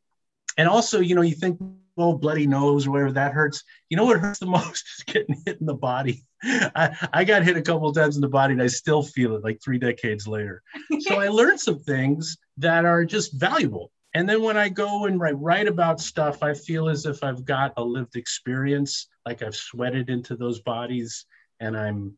And 0.58 0.68
also 0.68 1.00
you 1.00 1.16
know 1.16 1.22
you 1.22 1.36
think 1.36 1.60
oh 2.00 2.18
bloody 2.18 2.48
nose 2.48 2.88
or 2.88 2.92
whatever 2.92 3.12
that 3.12 3.34
hurts 3.34 3.64
you 3.90 3.98
know 3.98 4.06
what 4.06 4.20
hurts 4.20 4.40
the 4.40 4.46
most 4.60 4.84
is 4.98 5.04
getting 5.06 5.42
hit 5.46 5.60
in 5.60 5.66
the 5.66 5.74
body 5.74 6.26
I, 6.42 7.10
I 7.12 7.24
got 7.26 7.44
hit 7.44 7.58
a 7.58 7.62
couple 7.62 7.90
of 7.90 7.96
times 7.96 8.16
in 8.16 8.22
the 8.22 8.30
body 8.30 8.54
and 8.54 8.62
I 8.62 8.68
still 8.68 9.04
feel 9.04 9.36
it 9.36 9.44
like 9.44 9.62
three 9.62 9.78
decades 9.78 10.28
later. 10.28 10.64
So 11.02 11.20
I 11.20 11.28
learned 11.30 11.60
some 11.60 11.80
things 11.80 12.38
that 12.58 12.86
are 12.86 13.04
just 13.04 13.34
valuable. 13.34 13.92
And 14.14 14.28
then 14.28 14.42
when 14.42 14.58
I 14.58 14.70
go 14.70 15.06
and 15.06 15.20
write, 15.20 15.38
write 15.38 15.68
about 15.68 16.00
stuff, 16.00 16.42
I 16.42 16.54
feel 16.54 16.90
as 16.90 17.06
if 17.06 17.24
I've 17.24 17.46
got 17.46 17.74
a 17.78 17.84
lived 17.84 18.16
experience, 18.16 19.08
like 19.26 19.44
I've 19.44 19.56
sweated 19.56 20.10
into 20.10 20.36
those 20.36 20.62
bodies 20.62 21.26
and 21.60 21.78
I'm, 21.78 22.18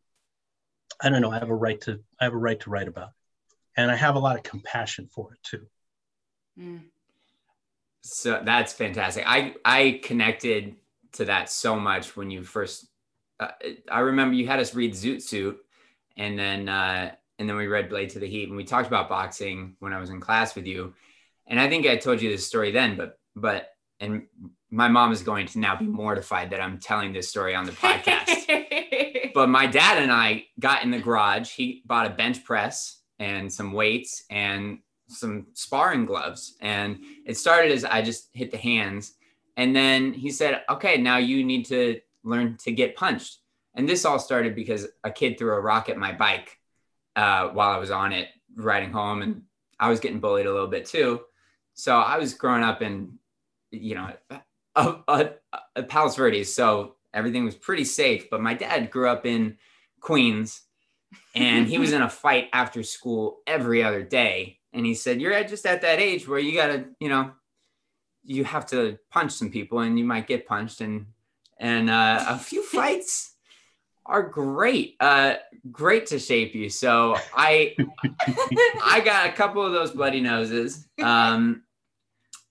I 1.02 1.10
don't 1.10 1.22
know, 1.22 1.32
I 1.32 1.40
have 1.40 1.50
a 1.50 1.56
right 1.56 1.82
to, 1.82 2.00
I 2.20 2.26
have 2.26 2.34
a 2.34 2.38
right 2.38 2.60
to 2.62 2.70
write 2.70 2.88
about 2.88 3.10
it. 3.10 3.14
And 3.78 3.92
I 3.92 3.96
have 3.96 4.16
a 4.16 4.20
lot 4.20 4.38
of 4.38 4.44
compassion 4.44 5.10
for 5.14 5.34
it 5.34 5.40
too. 5.44 5.66
Mm. 6.60 6.84
So 8.02 8.42
that's 8.44 8.74
fantastic. 8.74 9.24
I 9.28 9.56
I 9.64 10.02
connected 10.04 10.76
to 11.14 11.26
that 11.26 11.50
so 11.50 11.80
much 11.80 12.16
when 12.16 12.32
you 12.32 12.44
first. 12.44 12.88
Uh, 13.40 13.50
I 13.90 14.00
remember 14.00 14.36
you 14.36 14.48
had 14.48 14.60
us 14.60 14.76
read 14.76 14.94
Zoot 14.94 15.22
Suit, 15.22 15.58
and 16.18 16.38
then 16.38 16.70
uh, 16.70 17.12
and 17.40 17.50
then 17.50 17.56
we 17.56 17.68
read 17.68 17.90
Blade 17.90 18.10
to 18.12 18.20
the 18.20 18.28
Heat, 18.28 18.48
and 18.50 18.58
we 18.58 18.64
talked 18.64 18.88
about 18.88 19.10
boxing 19.10 19.76
when 19.80 19.94
I 19.94 20.00
was 20.00 20.10
in 20.10 20.20
class 20.20 20.56
with 20.56 20.66
you, 20.66 20.94
and 21.48 21.60
I 21.60 21.70
think 21.70 21.86
I 21.86 21.96
told 21.96 22.22
you 22.22 22.30
this 22.30 22.46
story 22.46 22.72
then, 22.72 22.98
but 22.98 23.20
but 23.36 23.70
and 24.00 24.24
my 24.72 24.88
mom 24.88 25.12
is 25.12 25.22
going 25.22 25.46
to 25.48 25.60
now 25.60 25.76
be 25.76 25.86
mortified 25.86 26.50
that 26.52 26.62
I'm 26.62 26.80
telling 26.80 27.14
this 27.14 27.30
story 27.30 27.54
on 27.54 27.66
the 27.66 27.72
podcast. 27.74 29.34
but 29.34 29.48
my 29.48 29.68
dad 29.68 30.02
and 30.02 30.12
I 30.12 30.46
got 30.60 30.84
in 30.84 30.92
the 30.92 31.00
garage. 31.00 31.52
He 31.52 31.84
bought 31.86 32.08
a 32.08 32.10
bench 32.10 32.44
press 32.44 33.02
and 33.20 33.52
some 33.52 33.74
weights 33.74 34.24
and 34.30 34.80
some 35.12 35.48
sparring 35.54 36.06
gloves. 36.06 36.56
And 36.62 37.00
it 37.26 37.38
started 37.38 37.72
as 37.72 37.86
I 37.86 38.02
just 38.02 38.30
hit 38.34 38.52
the 38.52 38.58
hands. 38.58 39.14
And 39.58 39.76
then 39.76 40.14
he 40.14 40.32
said, 40.32 40.64
okay, 40.70 40.98
now 40.98 41.18
you 41.18 41.44
need 41.44 41.66
to 41.66 42.00
learn 42.24 42.58
to 42.64 42.72
get 42.72 42.96
punched. 42.96 43.40
And 43.76 43.88
this 43.88 44.06
all 44.06 44.20
started 44.20 44.56
because 44.56 44.88
a 45.04 45.12
kid 45.12 45.38
threw 45.38 45.54
a 45.54 45.60
rock 45.60 45.90
at 45.90 45.98
my 45.98 46.12
bike 46.12 46.58
uh, 47.16 47.50
while 47.50 47.72
I 47.72 47.78
was 47.78 47.92
on 47.92 48.12
it 48.12 48.30
riding 48.56 48.92
home. 48.92 49.22
And 49.22 49.44
I 49.80 49.90
was 49.90 50.00
getting 50.00 50.20
bullied 50.20 50.46
a 50.46 50.52
little 50.52 50.68
bit 50.68 50.86
too. 50.86 51.22
So 51.74 51.98
I 51.98 52.18
was 52.18 52.34
growing 52.34 52.64
up 52.64 52.82
in, 52.82 53.18
you 53.72 53.96
know, 53.96 54.14
a, 54.76 54.96
a, 55.08 55.30
a 55.76 55.84
Palos 55.84 56.16
Verdes. 56.16 56.54
So 56.54 56.96
everything 57.14 57.46
was 57.46 57.56
pretty 57.56 57.86
safe. 57.86 58.30
But 58.30 58.42
my 58.42 58.54
dad 58.54 58.92
grew 58.92 59.10
up 59.10 59.26
in 59.26 59.58
Queens 60.00 60.62
and 61.36 61.68
he 61.68 61.78
was 61.78 61.94
in 61.94 62.02
a 62.02 62.10
fight 62.10 62.50
after 62.54 62.84
school 62.84 63.42
every 63.48 63.84
other 63.84 64.04
day 64.04 64.60
and 64.74 64.86
he 64.86 64.94
said 64.94 65.22
you're 65.22 65.34
at 65.34 65.50
just 65.50 65.66
at 65.66 65.82
that 65.82 66.00
age 66.00 66.28
where 66.28 66.40
you 66.40 66.54
gotta 66.54 66.86
you 67.00 67.10
know 67.10 67.32
you 68.24 68.44
have 68.44 68.66
to 68.68 68.98
punch 69.10 69.32
some 69.32 69.50
people 69.50 69.80
and 69.80 69.98
you 69.98 70.06
might 70.06 70.28
get 70.28 70.48
punched. 70.48 70.82
And 70.82 71.08
and 71.58 71.90
uh, 71.90 72.24
a 72.28 72.38
few 72.38 72.64
fights 72.72 73.30
are 74.04 74.24
great 74.24 74.96
uh 75.00 75.36
great 75.72 76.08
to 76.08 76.18
shape 76.18 76.56
you. 76.56 76.70
So 76.70 77.16
i 77.36 77.76
i 78.84 79.00
got 79.00 79.30
a 79.30 79.32
couple 79.32 79.64
of 79.64 79.72
those 79.72 79.92
bloody 79.92 80.22
noses 80.22 80.88
um 81.02 81.64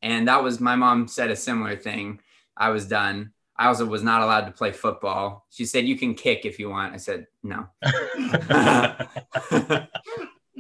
and 0.01 0.29
that 0.29 0.43
was 0.43 0.61
my 0.61 0.77
mom 0.77 1.09
said 1.09 1.31
a 1.31 1.37
similar 1.37 1.77
thing. 1.77 2.21
I 2.57 2.71
was 2.71 2.87
done. 2.87 3.33
I 3.57 3.67
also 3.67 3.85
was 3.85 4.03
not 4.03 4.23
allowed 4.23 4.47
to 4.47 4.53
play 4.53 4.73
football. 4.73 5.45
She 5.51 5.67
said 5.67 5.87
you 5.87 5.97
can 5.97 6.15
kick 6.15 6.47
if 6.47 6.59
you 6.59 6.71
want. 6.71 6.95
I 6.95 6.97
said 6.97 7.27
no. 7.43 7.67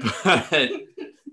But 0.24 0.70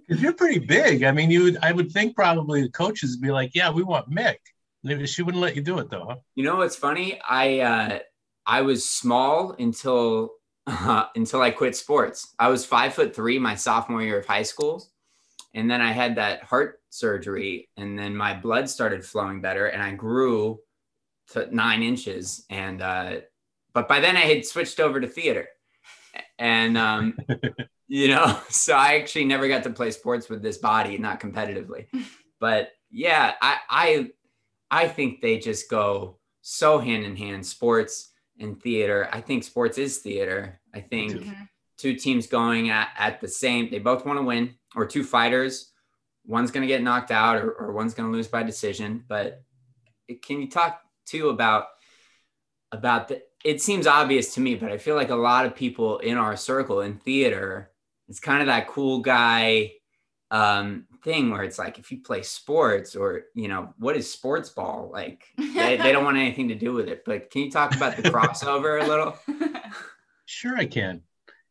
Because 0.07 0.23
you're 0.23 0.33
pretty 0.33 0.59
big. 0.59 1.03
I 1.03 1.11
mean, 1.11 1.29
you 1.29 1.43
would, 1.43 1.57
I 1.61 1.71
would 1.71 1.91
think 1.91 2.15
probably 2.15 2.61
the 2.61 2.69
coaches 2.69 3.11
would 3.15 3.21
be 3.21 3.31
like, 3.31 3.53
yeah, 3.53 3.69
we 3.69 3.83
want 3.83 4.09
Mick. 4.09 4.37
Maybe 4.83 5.05
she 5.05 5.21
wouldn't 5.21 5.41
let 5.41 5.55
you 5.55 5.61
do 5.61 5.79
it 5.79 5.89
though. 5.89 6.05
Huh? 6.07 6.15
You 6.35 6.43
know 6.43 6.57
what's 6.57 6.75
funny? 6.75 7.19
I 7.27 7.59
uh, 7.59 7.99
I 8.45 8.61
was 8.61 8.89
small 8.89 9.53
until 9.59 10.31
uh, 10.65 11.05
until 11.15 11.41
I 11.41 11.51
quit 11.51 11.75
sports. 11.75 12.33
I 12.39 12.47
was 12.47 12.65
five 12.65 12.93
foot 12.93 13.15
three 13.15 13.37
my 13.39 13.55
sophomore 13.55 14.01
year 14.01 14.19
of 14.19 14.25
high 14.25 14.43
school, 14.43 14.87
and 15.53 15.69
then 15.69 15.81
I 15.81 15.91
had 15.91 16.15
that 16.15 16.43
heart 16.43 16.79
surgery, 16.89 17.69
and 17.75 17.99
then 17.99 18.15
my 18.15 18.33
blood 18.33 18.69
started 18.69 19.03
flowing 19.03 19.41
better, 19.41 19.67
and 19.67 19.81
I 19.81 19.93
grew 19.93 20.59
to 21.31 21.53
nine 21.53 21.83
inches. 21.83 22.45
And 22.49 22.81
uh, 22.81 23.15
but 23.73 23.87
by 23.87 23.99
then 23.99 24.15
I 24.15 24.21
had 24.21 24.45
switched 24.45 24.79
over 24.79 25.01
to 25.01 25.07
theater, 25.07 25.47
and 26.39 26.77
um, 26.77 27.17
you 27.87 28.09
know, 28.09 28.39
so 28.49 28.75
I 28.75 28.95
actually 28.95 29.25
never 29.25 29.47
got 29.47 29.63
to 29.63 29.69
play 29.69 29.91
sports 29.91 30.29
with 30.29 30.41
this 30.41 30.57
body, 30.57 30.97
not 30.97 31.19
competitively, 31.19 31.87
but 32.39 32.71
yeah, 32.91 33.33
I 33.41 33.57
I 33.69 34.09
I 34.69 34.87
think 34.87 35.21
they 35.21 35.37
just 35.39 35.69
go 35.69 36.19
so 36.41 36.79
hand 36.79 37.03
in 37.05 37.15
hand, 37.15 37.45
sports 37.45 38.11
and 38.39 38.61
theater. 38.61 39.09
I 39.11 39.21
think 39.21 39.43
sports 39.43 39.77
is 39.77 39.99
theater. 39.99 40.61
I 40.73 40.81
think 40.81 41.11
too. 41.13 41.19
Mhm. 41.19 41.47
two 41.77 41.95
teams 41.95 42.27
going 42.27 42.69
at, 42.69 42.89
at 42.97 43.19
the 43.21 43.27
same, 43.27 43.69
they 43.69 43.79
both 43.79 44.05
want 44.05 44.19
to 44.19 44.23
win, 44.23 44.55
or 44.75 44.85
two 44.85 45.03
fighters, 45.03 45.71
one's 46.25 46.51
gonna 46.51 46.67
get 46.67 46.83
knocked 46.83 47.11
out 47.11 47.37
or, 47.37 47.51
or 47.51 47.71
one's 47.73 47.93
gonna 47.93 48.11
lose 48.11 48.27
by 48.27 48.43
decision. 48.43 49.03
But 49.07 49.41
it- 50.07 50.21
can 50.21 50.39
you 50.41 50.49
talk 50.49 50.81
too 51.05 51.29
about 51.29 51.65
about 52.71 53.07
the 53.07 53.21
it 53.43 53.61
seems 53.61 53.87
obvious 53.87 54.33
to 54.33 54.39
me, 54.41 54.55
but 54.55 54.71
I 54.71 54.77
feel 54.77 54.95
like 54.95 55.09
a 55.09 55.15
lot 55.15 55.45
of 55.45 55.55
people 55.55 55.99
in 55.99 56.17
our 56.17 56.35
circle 56.35 56.81
in 56.81 56.97
theater, 56.97 57.71
it's 58.09 58.19
kind 58.19 58.41
of 58.41 58.47
that 58.47 58.67
cool 58.67 58.99
guy 58.99 59.71
um 60.31 60.85
thing 61.03 61.31
where 61.31 61.43
it's 61.43 61.57
like 61.57 61.79
if 61.79 61.89
you 61.91 62.01
play 62.01 62.21
sports 62.21 62.95
or 62.95 63.23
you 63.33 63.47
know 63.47 63.73
what 63.77 63.95
is 63.95 64.11
sports 64.11 64.49
ball 64.49 64.89
like 64.91 65.23
they, 65.37 65.77
they 65.77 65.91
don't 65.93 66.03
want 66.03 66.17
anything 66.17 66.49
to 66.49 66.55
do 66.55 66.73
with 66.73 66.89
it 66.89 67.03
but 67.05 67.29
can 67.31 67.43
you 67.43 67.51
talk 67.51 67.73
about 67.75 67.95
the 67.95 68.03
crossover 68.03 68.83
a 68.83 68.87
little 68.87 69.17
Sure, 70.25 70.57
I 70.57 70.65
can, 70.65 71.01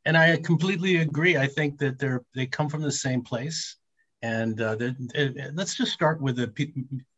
and 0.05 0.17
I 0.19 0.37
completely 0.37 0.97
agree. 0.99 1.39
I 1.39 1.47
think 1.47 1.79
that 1.79 1.99
they're 1.99 2.23
they 2.35 2.45
come 2.47 2.69
from 2.69 2.83
the 2.83 2.93
same 2.93 3.23
place, 3.23 3.77
and 4.21 4.61
uh, 4.61 4.75
they're- 4.77 4.97
they're- 4.99 5.51
let's 5.55 5.75
just 5.75 5.93
start 5.93 6.21
with 6.21 6.37
the. 6.37 6.49
pe- 6.49 6.73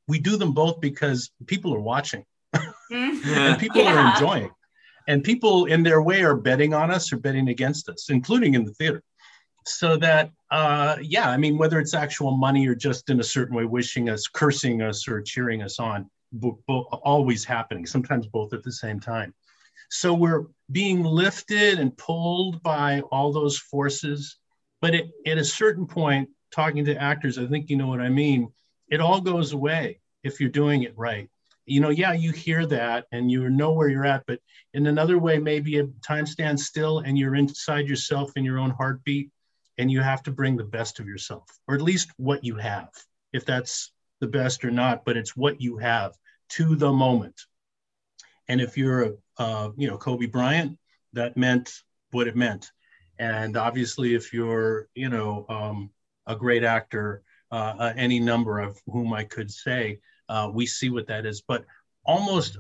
We 0.07 0.21
do 0.21 0.37
them 0.37 0.53
both 0.53 0.81
because 0.81 1.31
people 1.47 1.75
are 1.75 1.81
watching 1.81 2.25
and 2.93 3.59
people 3.59 3.83
are 3.83 4.13
enjoying, 4.15 4.51
and 5.09 5.25
people 5.25 5.65
in 5.67 5.83
their 5.83 6.01
way 6.01 6.23
are 6.23 6.37
betting 6.37 6.75
on 6.75 6.93
us 6.93 7.13
or 7.13 7.17
betting 7.17 7.49
against 7.49 7.89
us, 7.89 8.09
including 8.09 8.55
in 8.55 8.65
the 8.65 8.73
theater. 8.75 9.03
So 9.69 9.97
that, 9.99 10.33
uh, 10.51 10.97
yeah, 11.01 11.29
I 11.29 11.37
mean, 11.37 11.59
whether 11.59 11.79
it's 11.79 11.95
actual 11.95 12.31
money 12.31 12.67
or 12.67 12.75
just 12.75 13.11
in 13.11 13.21
a 13.21 13.25
certain 13.25 13.55
way, 13.55 13.65
wishing 13.65 14.09
us, 14.09 14.27
cursing 14.27 14.83
us, 14.83 15.07
or 15.07 15.21
cheering 15.21 15.63
us 15.63 15.79
on, 15.79 16.09
bo- 16.33 16.59
bo- 16.67 16.89
always 17.05 17.45
happening. 17.45 17.87
Sometimes 17.87 18.27
both 18.27 18.53
at 18.55 18.63
the 18.63 18.73
same 18.73 18.99
time. 18.99 19.35
So 19.91 20.15
we're 20.15 20.47
being 20.73 21.03
lifted 21.03 21.79
and 21.79 21.97
pulled 21.97 22.63
by 22.63 23.01
all 23.13 23.33
those 23.33 23.59
forces. 23.59 24.39
But 24.81 24.95
it, 24.95 25.11
at 25.27 25.39
a 25.39 25.45
certain 25.45 25.87
point, 25.87 26.29
talking 26.51 26.85
to 26.87 26.97
actors, 26.97 27.39
I 27.39 27.47
think 27.47 27.69
you 27.69 27.77
know 27.77 27.89
what 27.89 28.01
I 28.01 28.09
mean. 28.09 28.53
It 28.91 29.01
all 29.01 29.21
goes 29.21 29.53
away 29.53 30.01
if 30.25 30.41
you're 30.41 30.51
doing 30.51 30.83
it 30.83 30.97
right. 30.97 31.29
You 31.67 31.81
know, 31.81 31.91
yeah, 31.91 32.15
you 32.15 32.33
hear 32.33 32.65
that 32.67 33.05
and 33.13 33.31
you 33.31 33.51
know 33.51 33.73
where 33.73 33.89
you're 33.89 34.07
at, 34.07 34.25
but 34.27 34.41
in 34.73 34.87
another 34.87 35.19
way, 35.19 35.39
maybe 35.39 35.79
a 35.79 35.87
time 36.03 36.25
stands 36.25 36.65
still 36.65 37.01
and 37.01 37.19
you're 37.19 37.35
inside 37.35 37.87
yourself 37.87 38.33
in 38.37 38.45
your 38.45 38.59
own 38.59 38.71
heartbeat 38.71 39.31
and 39.79 39.91
you 39.91 40.01
have 40.01 40.23
to 40.25 40.31
bring 40.33 40.57
the 40.57 40.65
best 40.65 41.01
of 41.01 41.07
yourself, 41.07 41.49
or 41.67 41.75
at 41.75 41.81
least 41.83 42.11
what 42.17 42.45
you 42.45 42.57
have, 42.57 42.91
if 43.33 43.45
that's 43.45 43.93
the 44.21 44.27
best 44.27 44.65
or 44.65 44.71
not, 44.71 45.05
but 45.05 45.17
it's 45.17 45.37
what 45.37 45.61
you 45.61 45.79
have 45.79 46.15
to 46.51 46.75
the 46.75 46.93
moment. 46.93 47.41
And 48.49 48.61
if 48.61 48.77
you're 48.77 49.03
a, 49.03 49.13
uh, 49.39 49.71
you 49.77 49.89
know, 49.89 49.97
Kobe 49.97 50.27
Bryant, 50.27 50.79
that 51.13 51.37
meant 51.37 51.71
what 52.11 52.27
it 52.27 52.37
meant. 52.37 52.73
And 53.19 53.57
obviously, 53.57 54.15
if 54.15 54.33
you're, 54.33 54.89
you 54.95 55.09
know, 55.09 55.47
um, 55.49 55.91
a 56.27 56.35
great 56.35 56.65
actor, 56.65 57.23
uh, 57.51 57.75
uh, 57.79 57.93
any 57.97 58.21
number 58.21 58.59
of 58.59 58.79
whom 58.87 59.13
I 59.13 59.25
could 59.25 59.51
say, 59.51 60.01
uh, 60.29 60.51
we 60.53 60.67
see 60.67 60.91
what 60.91 61.07
that 61.07 61.27
is. 61.27 61.43
But 61.43 61.65
almost, 62.05 62.59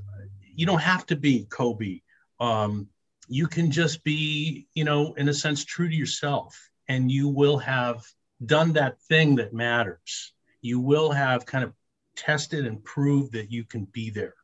you 0.54 0.66
don't 0.66 0.80
have 0.80 1.06
to 1.06 1.16
be 1.16 1.46
Kobe. 1.50 2.00
Um, 2.40 2.88
you 3.28 3.46
can 3.46 3.70
just 3.70 4.02
be, 4.04 4.66
you 4.74 4.84
know, 4.84 5.14
in 5.14 5.28
a 5.28 5.34
sense, 5.34 5.64
true 5.64 5.88
to 5.88 5.94
yourself, 5.94 6.67
and 6.88 7.10
you 7.10 7.28
will 7.28 7.58
have 7.58 8.02
done 8.44 8.72
that 8.74 9.00
thing 9.02 9.36
that 9.36 9.52
matters. 9.52 10.32
You 10.60 10.80
will 10.80 11.10
have 11.10 11.46
kind 11.46 11.64
of 11.64 11.72
tested 12.16 12.66
and 12.66 12.82
proved 12.82 13.32
that 13.32 13.50
you 13.50 13.64
can 13.64 13.84
be 13.84 14.10
there 14.10 14.34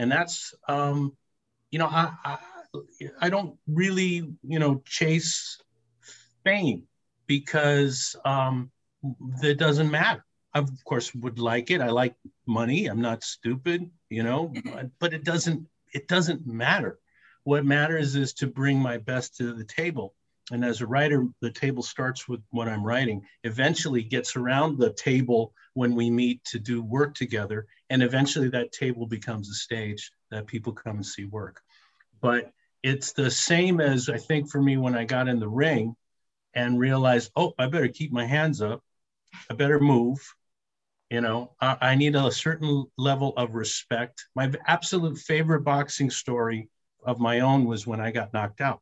and 0.00 0.10
that's 0.10 0.54
um, 0.66 1.14
you 1.70 1.78
know 1.78 1.86
I, 1.86 2.12
I 2.24 2.38
I 3.20 3.28
don't 3.28 3.56
really 3.66 4.32
you 4.42 4.58
know 4.58 4.82
chase 4.86 5.60
fame 6.42 6.84
because 7.26 8.16
um, 8.24 8.70
that 9.42 9.58
doesn't 9.58 9.90
matter. 9.90 10.24
I 10.54 10.60
of 10.60 10.70
course 10.84 11.14
would 11.14 11.38
like 11.38 11.70
it. 11.70 11.82
I 11.82 11.90
like 11.90 12.14
money. 12.46 12.86
I'm 12.86 13.02
not 13.02 13.22
stupid, 13.22 13.90
you 14.08 14.22
know, 14.22 14.52
but, 14.64 14.86
but 14.98 15.12
it 15.12 15.22
doesn't 15.22 15.68
it 15.92 16.08
doesn't 16.08 16.46
matter. 16.46 16.98
What 17.44 17.66
matters 17.66 18.16
is 18.16 18.32
to 18.34 18.46
bring 18.46 18.78
my 18.78 18.96
best 18.96 19.36
to 19.36 19.52
the 19.52 19.64
table. 19.64 20.14
And 20.50 20.64
as 20.64 20.80
a 20.80 20.86
writer, 20.86 21.26
the 21.40 21.50
table 21.50 21.82
starts 21.82 22.28
with 22.28 22.40
what 22.50 22.68
I'm 22.68 22.84
writing, 22.84 23.22
eventually 23.44 24.02
gets 24.02 24.36
around 24.36 24.78
the 24.78 24.92
table 24.92 25.54
when 25.74 25.94
we 25.94 26.10
meet 26.10 26.44
to 26.46 26.58
do 26.58 26.82
work 26.82 27.14
together. 27.14 27.66
And 27.88 28.02
eventually 28.02 28.48
that 28.50 28.72
table 28.72 29.06
becomes 29.06 29.48
a 29.48 29.54
stage 29.54 30.10
that 30.30 30.46
people 30.46 30.72
come 30.72 30.96
and 30.96 31.06
see 31.06 31.24
work. 31.24 31.60
But 32.20 32.50
it's 32.82 33.12
the 33.12 33.30
same 33.30 33.80
as 33.80 34.08
I 34.08 34.18
think 34.18 34.50
for 34.50 34.60
me 34.60 34.76
when 34.76 34.96
I 34.96 35.04
got 35.04 35.28
in 35.28 35.38
the 35.38 35.48
ring 35.48 35.94
and 36.54 36.80
realized, 36.80 37.30
oh, 37.36 37.54
I 37.58 37.66
better 37.66 37.88
keep 37.88 38.12
my 38.12 38.26
hands 38.26 38.60
up. 38.60 38.82
I 39.48 39.54
better 39.54 39.78
move. 39.78 40.18
You 41.10 41.20
know, 41.20 41.52
I, 41.60 41.76
I 41.80 41.94
need 41.94 42.16
a 42.16 42.30
certain 42.30 42.86
level 42.96 43.34
of 43.36 43.54
respect. 43.54 44.26
My 44.34 44.50
absolute 44.66 45.18
favorite 45.18 45.62
boxing 45.62 46.10
story 46.10 46.68
of 47.04 47.20
my 47.20 47.40
own 47.40 47.64
was 47.64 47.86
when 47.86 48.00
I 48.00 48.10
got 48.10 48.32
knocked 48.32 48.60
out 48.60 48.80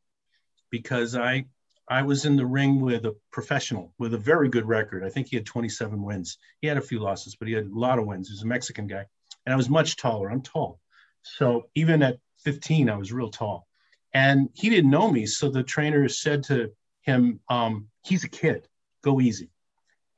because 0.70 1.14
I 1.14 1.46
I 1.90 2.02
was 2.02 2.24
in 2.24 2.36
the 2.36 2.46
ring 2.46 2.80
with 2.80 3.06
a 3.06 3.16
professional 3.32 3.94
with 3.98 4.14
a 4.14 4.18
very 4.18 4.48
good 4.48 4.66
record. 4.66 5.04
I 5.04 5.08
think 5.08 5.28
he 5.28 5.36
had 5.36 5.46
27 5.46 6.02
wins. 6.02 6.38
He 6.60 6.68
had 6.68 6.76
a 6.76 6.82
few 6.82 6.98
losses, 6.98 7.34
but 7.36 7.48
he 7.48 7.54
had 7.54 7.66
a 7.66 7.78
lot 7.78 7.98
of 7.98 8.06
wins. 8.06 8.28
He 8.28 8.34
was 8.34 8.42
a 8.42 8.46
Mexican 8.46 8.86
guy. 8.86 9.06
And 9.46 9.52
I 9.52 9.56
was 9.56 9.70
much 9.70 9.96
taller. 9.96 10.30
I'm 10.30 10.42
tall. 10.42 10.80
So 11.22 11.68
even 11.74 12.02
at 12.02 12.18
15, 12.44 12.90
I 12.90 12.96
was 12.96 13.12
real 13.12 13.30
tall. 13.30 13.66
And 14.12 14.50
he 14.54 14.70
didn't 14.70 14.90
know 14.90 15.10
me. 15.10 15.26
So 15.26 15.48
the 15.48 15.62
trainer 15.62 16.08
said 16.08 16.42
to 16.44 16.72
him, 17.02 17.40
um, 17.48 17.88
he's 18.04 18.24
a 18.24 18.28
kid, 18.28 18.68
go 19.02 19.20
easy. 19.20 19.50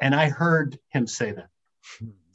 And 0.01 0.15
I 0.15 0.29
heard 0.29 0.79
him 0.89 1.07
say 1.07 1.33
that. 1.33 1.49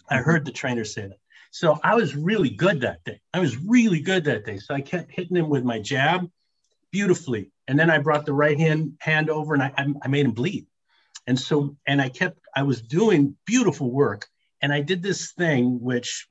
I 0.10 0.18
heard 0.18 0.46
the 0.46 0.52
trainer 0.52 0.86
say 0.86 1.08
that. 1.08 1.18
So 1.52 1.80
I 1.84 1.96
was 1.96 2.16
really 2.16 2.50
good 2.50 2.82
that 2.82 3.04
day. 3.06 3.22
I 3.34 3.40
was 3.40 3.58
really 3.58 4.02
good 4.02 4.26
that 4.26 4.46
day. 4.46 4.58
So 4.58 4.74
I 4.74 4.82
kept 4.82 5.12
hitting 5.12 5.38
him 5.38 5.50
with 5.50 5.64
my 5.64 5.80
jab 5.80 6.30
beautifully. 6.96 7.52
And 7.68 7.78
then 7.78 7.90
I 7.90 7.98
brought 7.98 8.26
the 8.26 8.32
right 8.32 8.58
hand 8.58 8.94
hand 9.02 9.30
over 9.30 9.54
and 9.54 9.62
I, 9.62 9.74
I, 10.02 10.08
made 10.08 10.26
him 10.26 10.32
bleed. 10.32 10.66
And 11.28 11.38
so, 11.38 11.76
and 11.86 12.02
I 12.02 12.08
kept, 12.08 12.40
I 12.56 12.64
was 12.64 12.82
doing 12.82 13.36
beautiful 13.46 13.92
work. 13.92 14.28
And 14.62 14.72
I 14.72 14.80
did 14.80 15.04
this 15.04 15.34
thing 15.34 15.82
which 15.82 16.26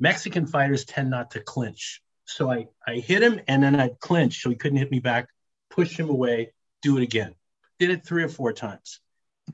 Mexican 0.00 0.48
fighters 0.48 0.84
tend 0.84 1.10
not 1.10 1.30
to 1.30 1.40
clinch. 1.40 2.02
So 2.24 2.50
I, 2.50 2.66
I 2.84 2.94
hit 2.94 3.22
him 3.22 3.40
and 3.46 3.62
then 3.62 3.78
I'd 3.78 4.00
clinch 4.00 4.42
so 4.42 4.50
he 4.50 4.56
couldn't 4.56 4.78
hit 4.78 4.90
me 4.90 4.98
back, 4.98 5.28
push 5.70 5.96
him 5.96 6.10
away, 6.10 6.54
do 6.82 6.96
it 6.96 7.04
again. 7.04 7.36
Did 7.78 7.90
it 7.90 8.04
three 8.04 8.24
or 8.24 8.28
four 8.28 8.52
times. 8.52 8.98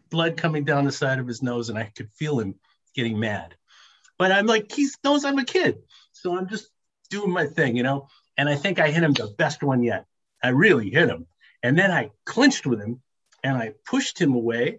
Blood 0.08 0.38
coming 0.38 0.64
down 0.64 0.86
the 0.86 0.92
side 0.92 1.18
of 1.18 1.26
his 1.26 1.42
nose, 1.42 1.68
and 1.68 1.78
I 1.78 1.92
could 1.94 2.10
feel 2.12 2.40
him 2.40 2.54
getting 2.94 3.20
mad. 3.20 3.54
But 4.18 4.32
I'm 4.32 4.46
like, 4.46 4.72
he 4.72 4.88
knows 5.04 5.26
I'm 5.26 5.38
a 5.38 5.44
kid. 5.44 5.82
So 6.12 6.34
I'm 6.34 6.48
just 6.48 6.70
doing 7.10 7.30
my 7.30 7.46
thing, 7.46 7.76
you 7.76 7.82
know? 7.82 8.08
And 8.38 8.48
I 8.48 8.54
think 8.54 8.80
I 8.80 8.90
hit 8.90 9.02
him 9.02 9.12
the 9.12 9.34
best 9.36 9.62
one 9.62 9.82
yet. 9.82 10.06
I 10.46 10.50
really 10.50 10.90
hit 10.90 11.08
him. 11.08 11.26
And 11.64 11.76
then 11.76 11.90
I 11.90 12.12
clinched 12.24 12.66
with 12.66 12.80
him 12.80 13.02
and 13.42 13.56
I 13.56 13.74
pushed 13.84 14.20
him 14.20 14.34
away 14.34 14.78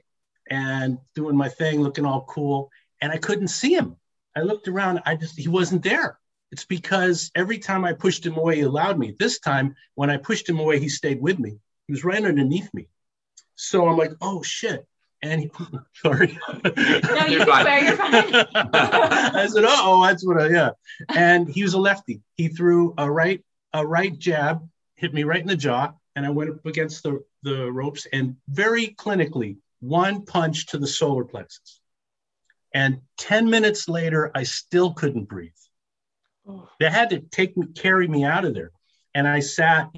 and 0.49 0.97
doing 1.13 1.35
my 1.35 1.49
thing, 1.49 1.81
looking 1.81 2.05
all 2.05 2.21
cool. 2.21 2.71
And 3.01 3.11
I 3.11 3.17
couldn't 3.17 3.49
see 3.49 3.73
him. 3.73 3.97
I 4.33 4.41
looked 4.41 4.69
around, 4.69 5.01
I 5.05 5.15
just, 5.15 5.37
he 5.37 5.49
wasn't 5.49 5.83
there. 5.83 6.19
It's 6.53 6.63
because 6.63 7.31
every 7.35 7.57
time 7.57 7.83
I 7.83 7.91
pushed 7.91 8.25
him 8.25 8.37
away, 8.37 8.55
he 8.55 8.61
allowed 8.61 8.97
me. 8.97 9.13
This 9.19 9.39
time, 9.39 9.75
when 9.95 10.09
I 10.09 10.15
pushed 10.15 10.47
him 10.47 10.57
away, 10.59 10.79
he 10.79 10.87
stayed 10.87 11.21
with 11.21 11.37
me. 11.37 11.57
He 11.87 11.91
was 11.91 12.05
right 12.05 12.23
underneath 12.23 12.73
me. 12.73 12.87
So 13.55 13.89
I'm 13.89 13.97
like, 13.97 14.11
oh 14.21 14.41
shit. 14.41 14.87
And 15.21 15.41
he, 15.41 15.51
sorry. 16.01 16.39
No, 16.63 16.71
you 17.25 17.37
You're 17.37 17.45
fine. 17.45 17.85
you're 17.85 17.97
fine. 17.97 18.45
I 18.63 19.47
said, 19.51 19.65
oh, 19.67 20.01
that's 20.05 20.25
what 20.25 20.41
I, 20.41 20.47
yeah. 20.47 20.69
And 21.09 21.49
he 21.49 21.63
was 21.63 21.73
a 21.73 21.79
lefty. 21.79 22.21
He 22.35 22.47
threw 22.47 22.93
a 22.97 23.11
right, 23.11 23.43
a 23.73 23.85
right 23.85 24.17
jab, 24.17 24.65
hit 24.97 25.13
me 25.13 25.23
right 25.23 25.41
in 25.41 25.47
the 25.47 25.55
jaw, 25.55 25.93
and 26.15 26.25
I 26.25 26.29
went 26.31 26.49
up 26.49 26.65
against 26.65 27.03
the, 27.03 27.23
the 27.43 27.71
ropes 27.71 28.07
and 28.11 28.35
very 28.49 28.87
clinically, 28.87 29.57
one 29.79 30.25
punch 30.25 30.67
to 30.67 30.77
the 30.77 30.87
solar 30.87 31.23
plexus. 31.23 31.79
And 32.73 33.01
10 33.19 33.49
minutes 33.49 33.87
later, 33.87 34.31
I 34.35 34.43
still 34.43 34.93
couldn't 34.93 35.25
breathe. 35.25 35.51
Oh. 36.47 36.67
They 36.79 36.89
had 36.89 37.11
to 37.11 37.19
take 37.19 37.55
me, 37.55 37.67
carry 37.67 38.07
me 38.07 38.23
out 38.23 38.45
of 38.45 38.53
there. 38.53 38.71
And 39.13 39.27
I 39.27 39.39
sat, 39.39 39.89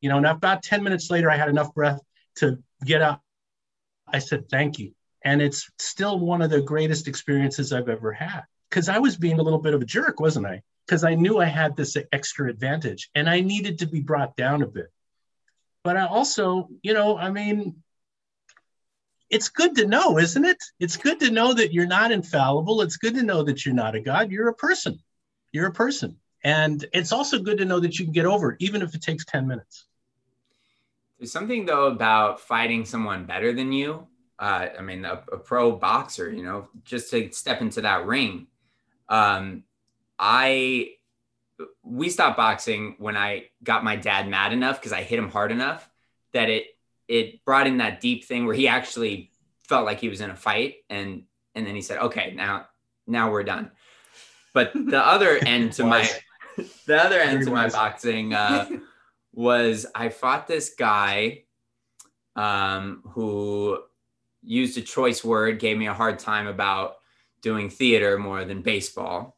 you 0.00 0.08
know, 0.08 0.18
and 0.18 0.26
about 0.26 0.62
10 0.62 0.82
minutes 0.82 1.10
later, 1.10 1.30
I 1.30 1.36
had 1.36 1.48
enough 1.48 1.74
breath 1.74 2.00
to 2.36 2.62
get 2.84 3.02
up. 3.02 3.22
I 4.06 4.18
said, 4.18 4.48
thank 4.48 4.78
you. 4.78 4.92
And 5.24 5.40
it's 5.40 5.70
still 5.78 6.18
one 6.18 6.42
of 6.42 6.50
the 6.50 6.60
greatest 6.60 7.08
experiences 7.08 7.72
I've 7.72 7.88
ever 7.88 8.12
had 8.12 8.42
because 8.68 8.88
I 8.88 8.98
was 8.98 9.16
being 9.16 9.38
a 9.38 9.42
little 9.42 9.60
bit 9.60 9.74
of 9.74 9.82
a 9.82 9.86
jerk, 9.86 10.20
wasn't 10.20 10.46
I? 10.46 10.62
Because 10.86 11.04
I 11.04 11.14
knew 11.14 11.38
I 11.38 11.46
had 11.46 11.76
this 11.76 11.96
extra 12.12 12.50
advantage 12.50 13.10
and 13.14 13.30
I 13.30 13.40
needed 13.40 13.78
to 13.78 13.86
be 13.86 14.00
brought 14.00 14.36
down 14.36 14.62
a 14.62 14.66
bit. 14.66 14.92
But 15.84 15.96
I 15.96 16.06
also, 16.06 16.68
you 16.82 16.92
know, 16.92 17.16
I 17.16 17.30
mean, 17.30 17.82
it's 19.30 19.48
good 19.48 19.74
to 19.76 19.86
know, 19.86 20.18
isn't 20.18 20.44
it? 20.44 20.58
It's 20.78 20.96
good 20.96 21.18
to 21.20 21.30
know 21.30 21.54
that 21.54 21.72
you're 21.72 21.86
not 21.86 22.12
infallible. 22.12 22.82
It's 22.82 22.96
good 22.96 23.14
to 23.14 23.22
know 23.22 23.42
that 23.44 23.64
you're 23.64 23.74
not 23.74 23.94
a 23.94 24.00
God. 24.00 24.30
You're 24.30 24.48
a 24.48 24.54
person. 24.54 25.00
You're 25.52 25.68
a 25.68 25.72
person. 25.72 26.18
And 26.44 26.84
it's 26.92 27.12
also 27.12 27.38
good 27.38 27.58
to 27.58 27.64
know 27.64 27.80
that 27.80 27.98
you 27.98 28.04
can 28.04 28.12
get 28.12 28.26
over 28.26 28.52
it, 28.52 28.56
even 28.60 28.82
if 28.82 28.94
it 28.94 29.02
takes 29.02 29.24
10 29.24 29.46
minutes. 29.46 29.86
There's 31.18 31.32
something 31.32 31.64
though 31.64 31.86
about 31.86 32.40
fighting 32.40 32.84
someone 32.84 33.24
better 33.24 33.52
than 33.52 33.72
you. 33.72 34.06
Uh, 34.38 34.68
I 34.76 34.82
mean, 34.82 35.04
a, 35.04 35.22
a 35.32 35.38
pro 35.38 35.72
boxer, 35.72 36.30
you 36.30 36.42
know, 36.42 36.68
just 36.84 37.10
to 37.10 37.30
step 37.32 37.60
into 37.60 37.80
that 37.82 38.06
ring. 38.06 38.48
Um, 39.08 39.62
I 40.22 40.92
we 41.82 42.08
stopped 42.08 42.36
boxing 42.36 42.94
when 42.98 43.16
I 43.16 43.46
got 43.62 43.82
my 43.82 43.96
dad 43.96 44.28
mad 44.28 44.52
enough 44.52 44.78
because 44.78 44.92
I 44.92 45.02
hit 45.02 45.18
him 45.18 45.28
hard 45.28 45.50
enough 45.50 45.88
that 46.32 46.48
it 46.48 46.66
it 47.08 47.44
brought 47.44 47.66
in 47.66 47.78
that 47.78 48.00
deep 48.00 48.24
thing 48.24 48.46
where 48.46 48.54
he 48.54 48.68
actually 48.68 49.32
felt 49.68 49.84
like 49.84 49.98
he 49.98 50.08
was 50.08 50.20
in 50.20 50.30
a 50.30 50.36
fight 50.36 50.76
and 50.88 51.24
and 51.56 51.66
then 51.66 51.74
he 51.74 51.82
said, 51.82 51.98
"Okay, 51.98 52.32
now 52.36 52.68
now 53.08 53.32
we're 53.32 53.42
done." 53.42 53.72
But 54.54 54.72
the 54.72 55.00
other 55.04 55.38
end 55.44 55.72
to 55.74 55.84
my 55.84 56.08
the 56.86 57.02
other 57.02 57.18
end 57.18 57.44
to 57.44 57.50
my 57.50 57.68
boxing 57.68 58.32
uh, 58.32 58.68
was 59.34 59.86
I 59.92 60.08
fought 60.10 60.46
this 60.46 60.74
guy 60.78 61.42
um, 62.36 63.02
who 63.10 63.80
used 64.44 64.78
a 64.78 64.82
choice 64.82 65.24
word, 65.24 65.58
gave 65.58 65.76
me 65.76 65.88
a 65.88 65.94
hard 65.94 66.20
time 66.20 66.46
about 66.46 66.98
doing 67.42 67.70
theater 67.70 68.18
more 68.18 68.44
than 68.44 68.62
baseball, 68.62 69.36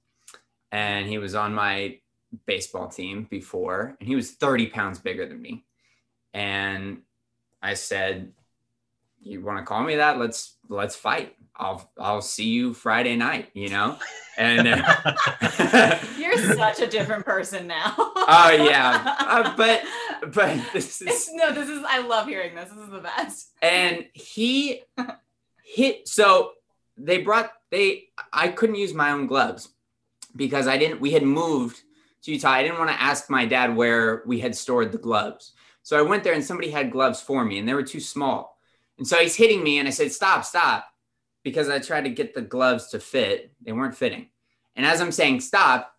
and 0.74 1.06
he 1.06 1.18
was 1.18 1.34
on 1.36 1.54
my 1.54 1.98
baseball 2.46 2.88
team 2.88 3.28
before, 3.30 3.96
and 4.00 4.08
he 4.08 4.16
was 4.16 4.32
30 4.32 4.66
pounds 4.66 4.98
bigger 4.98 5.24
than 5.26 5.40
me, 5.40 5.64
and 6.34 7.02
I 7.62 7.74
said, 7.74 8.32
"You 9.22 9.40
want 9.40 9.58
to 9.60 9.64
call 9.64 9.82
me 9.84 9.96
that? 9.96 10.18
Let's 10.18 10.56
let's 10.68 10.96
fight. 10.96 11.36
I'll 11.56 11.88
I'll 11.98 12.22
see 12.22 12.48
you 12.48 12.74
Friday 12.74 13.14
night." 13.16 13.50
You 13.54 13.68
know, 13.70 13.98
and. 14.36 14.66
Uh, 14.68 15.98
You're 16.18 16.38
such 16.56 16.80
a 16.80 16.86
different 16.88 17.24
person 17.24 17.66
now. 17.68 17.94
Oh, 17.96 18.50
yeah. 18.50 19.16
Uh, 19.20 19.56
but 19.56 19.82
but 20.32 20.56
this 20.72 21.00
It's- 21.02 21.28
is 21.28 21.34
no, 21.34 21.52
this 21.52 21.68
is 21.68 21.84
I 21.86 22.00
love 22.00 22.26
hearing 22.26 22.54
this. 22.56 22.68
This 22.70 22.78
is 22.84 22.90
the 22.90 22.98
best. 23.00 23.50
and 23.62 24.06
he 24.12 24.82
hit 25.64 26.08
so 26.08 26.52
they 26.96 27.18
brought 27.18 27.52
they 27.70 28.04
I 28.32 28.48
couldn't 28.48 28.76
use 28.76 28.92
my 28.94 29.10
own 29.12 29.26
gloves 29.26 29.68
because 30.36 30.66
I 30.66 30.76
didn't 30.76 31.00
we 31.00 31.10
had 31.12 31.22
moved 31.22 31.82
to 32.22 32.32
Utah. 32.32 32.50
I 32.50 32.62
didn't 32.62 32.78
want 32.78 32.90
to 32.90 33.02
ask 33.02 33.30
my 33.30 33.44
dad 33.46 33.76
where 33.76 34.22
we 34.26 34.40
had 34.40 34.54
stored 34.54 34.92
the 34.92 34.98
gloves. 34.98 35.52
So 35.82 35.98
I 35.98 36.02
went 36.02 36.24
there 36.24 36.32
and 36.32 36.44
somebody 36.44 36.70
had 36.70 36.90
gloves 36.90 37.20
for 37.20 37.44
me 37.44 37.58
and 37.58 37.68
they 37.68 37.74
were 37.74 37.82
too 37.82 38.00
small. 38.00 38.58
And 38.98 39.06
so 39.06 39.16
he's 39.16 39.36
hitting 39.36 39.62
me 39.62 39.78
and 39.78 39.88
I 39.88 39.90
said, 39.90 40.12
Stop, 40.12 40.44
stop. 40.44 40.86
Because 41.42 41.68
I 41.68 41.78
tried 41.78 42.04
to 42.04 42.10
get 42.10 42.34
the 42.34 42.40
gloves 42.40 42.88
to 42.88 42.98
fit. 42.98 43.52
They 43.60 43.72
weren't 43.72 43.96
fitting. 43.96 44.28
And 44.76 44.86
as 44.86 45.00
I'm 45.00 45.12
saying 45.12 45.40
stop, 45.40 45.94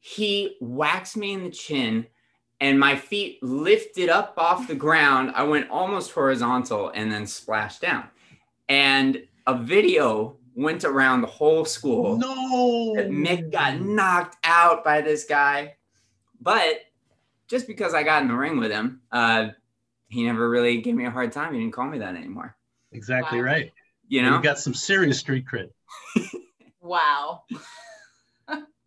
he 0.00 0.56
whacks 0.60 1.16
me 1.16 1.32
in 1.32 1.44
the 1.44 1.50
chin 1.50 2.06
and 2.60 2.78
my 2.78 2.96
feet 2.96 3.42
lifted 3.42 4.08
up 4.08 4.34
off 4.36 4.68
the 4.68 4.74
ground. 4.74 5.32
I 5.34 5.42
went 5.42 5.70
almost 5.70 6.12
horizontal 6.12 6.90
and 6.94 7.10
then 7.10 7.26
splashed 7.26 7.82
down. 7.82 8.08
And 8.68 9.22
a 9.46 9.56
video 9.56 10.36
went 10.56 10.84
around 10.84 11.20
the 11.20 11.26
whole 11.28 11.64
school 11.66 12.16
no. 12.16 12.94
that 12.96 13.10
Mick 13.10 13.52
got 13.52 13.78
knocked 13.80 14.38
out 14.42 14.82
by 14.82 15.02
this 15.02 15.24
guy. 15.24 15.76
But 16.40 16.80
just 17.46 17.66
because 17.66 17.92
I 17.94 18.02
got 18.02 18.22
in 18.22 18.28
the 18.28 18.34
ring 18.34 18.58
with 18.58 18.70
him, 18.72 19.02
uh, 19.12 19.48
he 20.08 20.24
never 20.24 20.48
really 20.48 20.80
gave 20.80 20.94
me 20.94 21.04
a 21.04 21.10
hard 21.10 21.30
time. 21.32 21.52
He 21.52 21.60
didn't 21.60 21.74
call 21.74 21.86
me 21.86 21.98
that 21.98 22.16
anymore. 22.16 22.56
Exactly 22.92 23.38
Wow. 23.38 23.44
right. 23.44 23.72
You 24.08 24.20
You 24.20 24.26
know? 24.26 24.32
have 24.32 24.42
got 24.42 24.58
some 24.58 24.72
serious 24.74 25.18
street 25.18 25.44
cred. 25.46 25.68
Wow. 26.80 27.42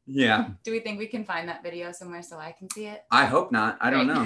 yeah. 0.08 0.52
Do 0.64 0.72
we 0.72 0.80
think 0.80 1.00
we 1.00 1.08
can 1.08 1.26
find 1.26 1.50
that 1.50 1.62
video 1.62 1.92
somewhere 1.92 2.24
so 2.24 2.38
I 2.38 2.54
can 2.58 2.70
see 2.70 2.86
it? 2.86 3.04
I 3.12 3.26
hope 3.26 3.52
not. 3.52 3.78
I 3.82 3.90
don't 3.90 4.08
know. 4.08 4.26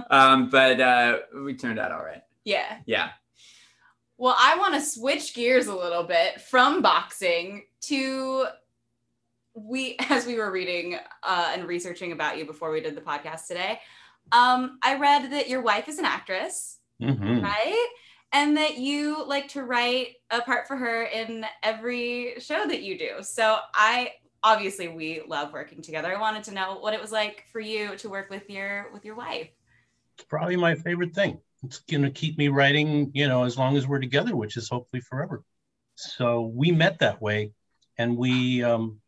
um, 0.10 0.50
but 0.50 0.80
uh, 0.80 1.18
we 1.44 1.54
turned 1.54 1.78
out 1.78 1.92
all 1.92 2.02
right. 2.02 2.22
Yeah. 2.44 2.78
Yeah. 2.86 3.10
Well, 4.18 4.36
I 4.38 4.58
want 4.58 4.74
to 4.74 4.80
switch 4.80 5.34
gears 5.34 5.66
a 5.66 5.74
little 5.74 6.02
bit 6.04 6.40
from 6.42 6.82
boxing 6.82 7.64
to 7.82 8.46
we 9.54 9.96
as 10.10 10.26
we 10.26 10.36
were 10.36 10.50
reading 10.50 10.96
uh, 11.22 11.50
and 11.54 11.66
researching 11.66 12.12
about 12.12 12.38
you 12.38 12.44
before 12.44 12.70
we 12.70 12.80
did 12.80 12.94
the 12.94 13.00
podcast 13.00 13.46
today. 13.46 13.80
Um, 14.32 14.78
I 14.82 14.96
read 14.96 15.32
that 15.32 15.48
your 15.48 15.62
wife 15.62 15.88
is 15.88 15.98
an 15.98 16.04
actress, 16.04 16.78
Mhm. 17.00 17.42
right? 17.42 17.88
And 18.32 18.56
that 18.58 18.76
you 18.78 19.24
like 19.26 19.48
to 19.48 19.64
write 19.64 20.16
a 20.30 20.40
part 20.42 20.68
for 20.68 20.76
her 20.76 21.02
in 21.04 21.44
every 21.64 22.34
show 22.38 22.64
that 22.66 22.82
you 22.82 22.96
do. 22.96 23.22
So 23.22 23.58
I 23.74 24.12
obviously 24.44 24.86
we 24.88 25.22
love 25.26 25.52
working 25.52 25.82
together. 25.82 26.14
I 26.14 26.20
wanted 26.20 26.44
to 26.44 26.52
know 26.54 26.78
what 26.78 26.94
it 26.94 27.00
was 27.00 27.10
like 27.10 27.46
for 27.50 27.58
you 27.60 27.96
to 27.96 28.08
work 28.08 28.30
with 28.30 28.48
your 28.48 28.90
with 28.92 29.04
your 29.04 29.16
wife. 29.16 29.48
It's 30.20 30.28
probably 30.28 30.56
my 30.56 30.74
favorite 30.74 31.14
thing. 31.14 31.40
It's 31.62 31.78
going 31.78 32.02
to 32.02 32.10
keep 32.10 32.36
me 32.36 32.48
writing, 32.48 33.10
you 33.14 33.26
know, 33.26 33.44
as 33.44 33.56
long 33.56 33.78
as 33.78 33.88
we're 33.88 34.00
together, 34.00 34.36
which 34.36 34.58
is 34.58 34.68
hopefully 34.68 35.00
forever. 35.00 35.42
So 35.94 36.42
we 36.42 36.72
met 36.72 36.98
that 36.98 37.22
way. 37.22 37.52
And 37.96 38.18
we, 38.18 38.62
um, 38.62 39.00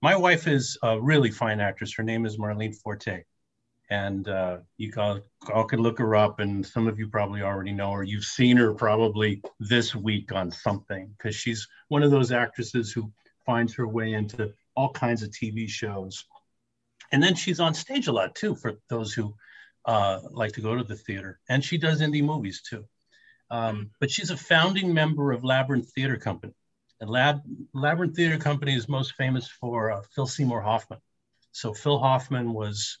my 0.00 0.14
wife 0.14 0.46
is 0.46 0.78
a 0.84 1.00
really 1.00 1.32
fine 1.32 1.58
actress. 1.58 1.92
Her 1.92 2.04
name 2.04 2.24
is 2.24 2.36
Marlene 2.36 2.76
Forte. 2.76 3.24
And 3.90 4.28
uh, 4.28 4.58
you 4.76 4.92
all, 4.96 5.18
all 5.52 5.64
can 5.64 5.80
look 5.80 5.98
her 5.98 6.14
up, 6.14 6.38
and 6.38 6.64
some 6.64 6.86
of 6.86 7.00
you 7.00 7.08
probably 7.08 7.42
already 7.42 7.72
know 7.72 7.90
her. 7.90 8.04
You've 8.04 8.24
seen 8.24 8.56
her 8.56 8.74
probably 8.74 9.42
this 9.58 9.92
week 9.92 10.30
on 10.30 10.52
something 10.52 11.12
because 11.18 11.34
she's 11.34 11.66
one 11.88 12.04
of 12.04 12.12
those 12.12 12.30
actresses 12.30 12.92
who 12.92 13.10
finds 13.44 13.74
her 13.74 13.88
way 13.88 14.12
into 14.12 14.52
all 14.76 14.90
kinds 14.92 15.24
of 15.24 15.30
TV 15.30 15.68
shows. 15.68 16.24
And 17.10 17.20
then 17.20 17.34
she's 17.34 17.58
on 17.58 17.74
stage 17.74 18.06
a 18.06 18.12
lot 18.12 18.36
too, 18.36 18.54
for 18.54 18.74
those 18.88 19.12
who 19.12 19.34
uh, 19.84 20.20
like 20.30 20.52
to 20.52 20.60
go 20.60 20.74
to 20.76 20.84
the 20.84 20.96
theater, 20.96 21.40
and 21.48 21.64
she 21.64 21.78
does 21.78 22.00
indie 22.00 22.24
movies 22.24 22.62
too. 22.62 22.84
Um, 23.50 23.90
but 24.00 24.10
she's 24.10 24.30
a 24.30 24.36
founding 24.36 24.94
member 24.94 25.32
of 25.32 25.44
Labyrinth 25.44 25.90
Theater 25.92 26.16
Company. 26.16 26.54
And 27.00 27.10
Lab, 27.10 27.42
Labyrinth 27.72 28.16
Theater 28.16 28.38
Company 28.38 28.74
is 28.74 28.88
most 28.88 29.14
famous 29.14 29.48
for 29.48 29.92
uh, 29.92 30.02
Phil 30.14 30.26
Seymour 30.26 30.62
Hoffman. 30.62 31.00
So 31.52 31.74
Phil 31.74 31.98
Hoffman 31.98 32.52
was, 32.52 32.98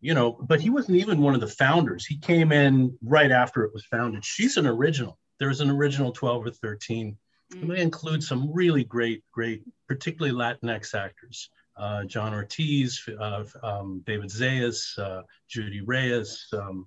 you 0.00 0.14
know, 0.14 0.32
but 0.32 0.60
he 0.60 0.70
wasn't 0.70 0.98
even 0.98 1.20
one 1.20 1.34
of 1.34 1.40
the 1.40 1.46
founders. 1.46 2.06
He 2.06 2.18
came 2.18 2.52
in 2.52 2.96
right 3.02 3.30
after 3.30 3.64
it 3.64 3.74
was 3.74 3.84
founded. 3.84 4.24
She's 4.24 4.56
an 4.56 4.66
original. 4.66 5.18
There's 5.38 5.60
an 5.60 5.70
original 5.70 6.12
12 6.12 6.46
or 6.46 6.50
13. 6.50 7.16
And 7.52 7.70
they 7.70 7.80
include 7.80 8.22
some 8.22 8.52
really 8.52 8.84
great, 8.84 9.22
great, 9.32 9.62
particularly 9.88 10.36
Latinx 10.36 10.94
actors. 10.94 11.50
Uh, 11.76 12.04
John 12.04 12.32
Ortiz, 12.32 13.06
uh, 13.20 13.44
um, 13.62 14.02
David 14.06 14.30
Zayas, 14.30 14.98
uh, 14.98 15.22
Judy 15.48 15.82
Reyes. 15.82 16.46
Um, 16.52 16.86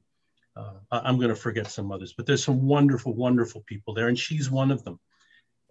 uh, 0.55 0.73
I'm 0.91 1.17
going 1.17 1.29
to 1.29 1.35
forget 1.35 1.67
some 1.67 1.91
others, 1.91 2.13
but 2.13 2.25
there's 2.25 2.43
some 2.43 2.65
wonderful, 2.65 3.13
wonderful 3.13 3.61
people 3.65 3.93
there, 3.93 4.07
and 4.07 4.17
she's 4.17 4.49
one 4.49 4.71
of 4.71 4.83
them. 4.83 4.99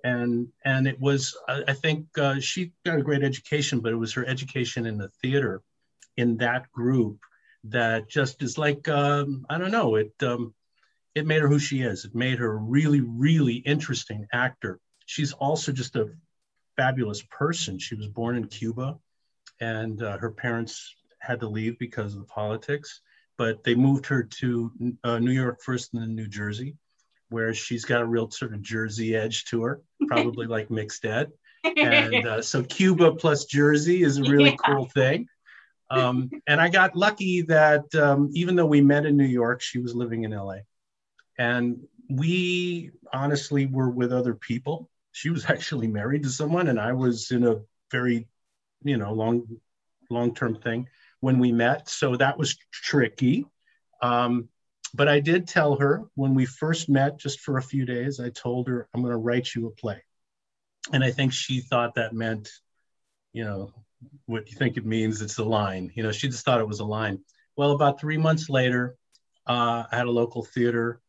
And 0.04 0.48
and 0.64 0.86
it 0.86 1.00
was, 1.00 1.36
I, 1.48 1.64
I 1.68 1.72
think 1.72 2.06
uh, 2.16 2.38
she 2.38 2.72
got 2.86 2.98
a 2.98 3.02
great 3.02 3.24
education, 3.24 3.80
but 3.80 3.92
it 3.92 3.96
was 3.96 4.12
her 4.14 4.24
education 4.24 4.86
in 4.86 4.96
the 4.96 5.08
theater, 5.20 5.62
in 6.16 6.36
that 6.38 6.70
group, 6.70 7.18
that 7.64 8.08
just 8.08 8.42
is 8.42 8.56
like 8.56 8.88
um, 8.88 9.44
I 9.50 9.58
don't 9.58 9.72
know, 9.72 9.96
it 9.96 10.12
um, 10.22 10.54
it 11.14 11.26
made 11.26 11.42
her 11.42 11.48
who 11.48 11.58
she 11.58 11.80
is. 11.80 12.04
It 12.04 12.14
made 12.14 12.38
her 12.38 12.52
a 12.52 12.56
really, 12.56 13.00
really 13.00 13.54
interesting 13.54 14.26
actor. 14.32 14.78
She's 15.06 15.32
also 15.32 15.72
just 15.72 15.96
a 15.96 16.10
fabulous 16.76 17.22
person. 17.22 17.78
She 17.78 17.96
was 17.96 18.06
born 18.06 18.36
in 18.36 18.46
Cuba, 18.46 18.98
and 19.60 20.02
uh, 20.02 20.18
her 20.18 20.30
parents 20.30 20.94
had 21.20 21.40
to 21.40 21.48
leave 21.48 21.78
because 21.78 22.14
of 22.14 22.20
the 22.20 22.26
politics, 22.26 23.00
but 23.36 23.64
they 23.64 23.74
moved 23.74 24.06
her 24.06 24.22
to 24.22 24.70
uh, 25.04 25.18
New 25.18 25.32
York 25.32 25.60
first 25.62 25.92
and 25.94 26.02
then 26.02 26.14
New 26.14 26.28
Jersey, 26.28 26.76
where 27.30 27.54
she's 27.54 27.84
got 27.84 28.02
a 28.02 28.06
real 28.06 28.30
sort 28.30 28.54
of 28.54 28.62
Jersey 28.62 29.14
edge 29.16 29.44
to 29.46 29.62
her, 29.64 29.82
probably 30.06 30.46
like 30.54 30.70
mixed 30.70 31.02
dad. 31.02 31.32
And 31.64 32.26
uh, 32.26 32.42
so 32.42 32.62
Cuba 32.78 33.12
plus 33.12 33.44
Jersey 33.46 34.02
is 34.02 34.18
a 34.18 34.24
really 34.24 34.50
Yeah. 34.50 34.56
cool 34.56 34.86
thing. 34.86 35.28
Um, 35.90 36.30
and 36.46 36.60
I 36.60 36.68
got 36.68 36.96
lucky 36.96 37.42
that 37.42 37.92
um, 37.94 38.30
even 38.34 38.56
though 38.56 38.66
we 38.66 38.80
met 38.80 39.06
in 39.06 39.16
New 39.16 39.24
York, 39.24 39.60
she 39.62 39.78
was 39.78 39.94
living 39.94 40.24
in 40.24 40.32
LA. 40.32 40.58
And 41.38 41.86
we 42.10 42.90
honestly 43.12 43.66
were 43.66 43.90
with 43.90 44.12
other 44.12 44.34
people. 44.34 44.90
She 45.12 45.30
was 45.30 45.44
actually 45.48 45.88
married 45.88 46.24
to 46.24 46.30
someone, 46.30 46.68
and 46.68 46.80
I 46.80 46.92
was 46.92 47.30
in 47.30 47.44
a 47.44 47.56
very, 47.90 48.28
you 48.82 48.96
know, 48.96 49.12
long, 49.12 49.46
long-term 50.10 50.56
thing 50.56 50.88
when 51.20 51.38
we 51.38 51.52
met. 51.52 51.88
So 51.88 52.16
that 52.16 52.38
was 52.38 52.56
tricky. 52.70 53.46
Um, 54.02 54.48
but 54.94 55.08
I 55.08 55.20
did 55.20 55.46
tell 55.46 55.76
her 55.76 56.04
when 56.14 56.34
we 56.34 56.46
first 56.46 56.88
met, 56.88 57.18
just 57.18 57.40
for 57.40 57.58
a 57.58 57.62
few 57.62 57.84
days, 57.84 58.20
I 58.20 58.30
told 58.30 58.68
her 58.68 58.88
I'm 58.94 59.02
going 59.02 59.12
to 59.12 59.18
write 59.18 59.54
you 59.54 59.66
a 59.66 59.70
play, 59.70 60.02
and 60.92 61.04
I 61.04 61.10
think 61.10 61.32
she 61.32 61.60
thought 61.60 61.94
that 61.96 62.14
meant, 62.14 62.50
you 63.32 63.44
know, 63.44 63.72
what 64.26 64.48
you 64.50 64.56
think 64.56 64.76
it 64.76 64.86
means. 64.86 65.20
It's 65.20 65.38
a 65.38 65.44
line. 65.44 65.90
You 65.94 66.04
know, 66.04 66.12
she 66.12 66.28
just 66.28 66.44
thought 66.44 66.60
it 66.60 66.68
was 66.68 66.80
a 66.80 66.84
line. 66.84 67.20
Well, 67.56 67.72
about 67.72 68.00
three 68.00 68.16
months 68.16 68.48
later, 68.48 68.96
uh, 69.46 69.84
I 69.90 69.96
had 69.96 70.06
a 70.06 70.10
local 70.10 70.44
theater, 70.44 71.00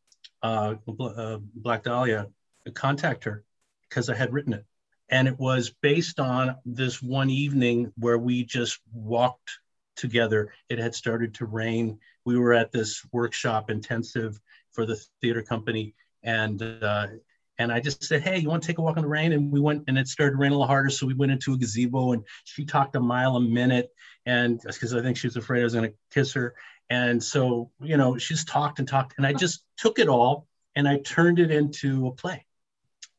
uh, 0.41 0.75
uh, 0.99 1.37
Black 1.55 1.83
Dahlia, 1.83 2.27
contact 2.73 3.23
her 3.23 3.43
because 3.87 4.09
I 4.09 4.15
had 4.15 4.33
written 4.33 4.53
it. 4.53 4.65
And 5.09 5.27
it 5.27 5.39
was 5.39 5.71
based 5.81 6.19
on 6.19 6.55
this 6.65 7.01
one 7.01 7.29
evening 7.29 7.91
where 7.97 8.17
we 8.17 8.43
just 8.43 8.79
walked 8.93 9.59
together. 9.95 10.53
It 10.69 10.79
had 10.79 10.95
started 10.95 11.35
to 11.35 11.45
rain. 11.45 11.99
We 12.25 12.37
were 12.37 12.53
at 12.53 12.71
this 12.71 13.03
workshop 13.11 13.69
intensive 13.69 14.39
for 14.71 14.85
the 14.85 14.99
theater 15.21 15.41
company. 15.41 15.95
And 16.23 16.61
uh, 16.61 17.07
and 17.57 17.73
I 17.73 17.81
just 17.81 18.03
said, 18.03 18.21
Hey, 18.21 18.39
you 18.39 18.49
want 18.49 18.63
to 18.63 18.67
take 18.67 18.77
a 18.77 18.81
walk 18.81 18.97
in 18.97 19.03
the 19.03 19.09
rain? 19.09 19.33
And 19.33 19.51
we 19.51 19.59
went 19.59 19.83
and 19.87 19.97
it 19.97 20.07
started 20.07 20.37
raining 20.37 20.55
a 20.55 20.59
little 20.59 20.67
harder. 20.67 20.89
So 20.89 21.05
we 21.05 21.13
went 21.13 21.33
into 21.33 21.53
a 21.53 21.57
gazebo 21.57 22.13
and 22.13 22.23
she 22.45 22.65
talked 22.65 22.95
a 22.95 22.99
mile 23.01 23.35
a 23.35 23.41
minute. 23.41 23.89
And 24.25 24.61
because 24.61 24.93
I 24.93 25.01
think 25.01 25.17
she 25.17 25.27
was 25.27 25.35
afraid 25.35 25.61
I 25.61 25.65
was 25.65 25.73
going 25.73 25.89
to 25.89 25.95
kiss 26.11 26.33
her. 26.33 26.55
And 26.89 27.21
so, 27.21 27.71
you 27.81 27.97
know, 27.97 28.17
she 28.17 28.33
just 28.33 28.47
talked 28.47 28.79
and 28.79 28.87
talked. 28.87 29.15
And 29.17 29.27
I 29.27 29.33
just 29.33 29.63
took 29.77 29.99
it 29.99 30.07
all 30.07 30.47
and 30.75 30.87
I 30.87 30.99
turned 30.99 31.39
it 31.39 31.51
into 31.51 32.07
a 32.07 32.11
play. 32.11 32.45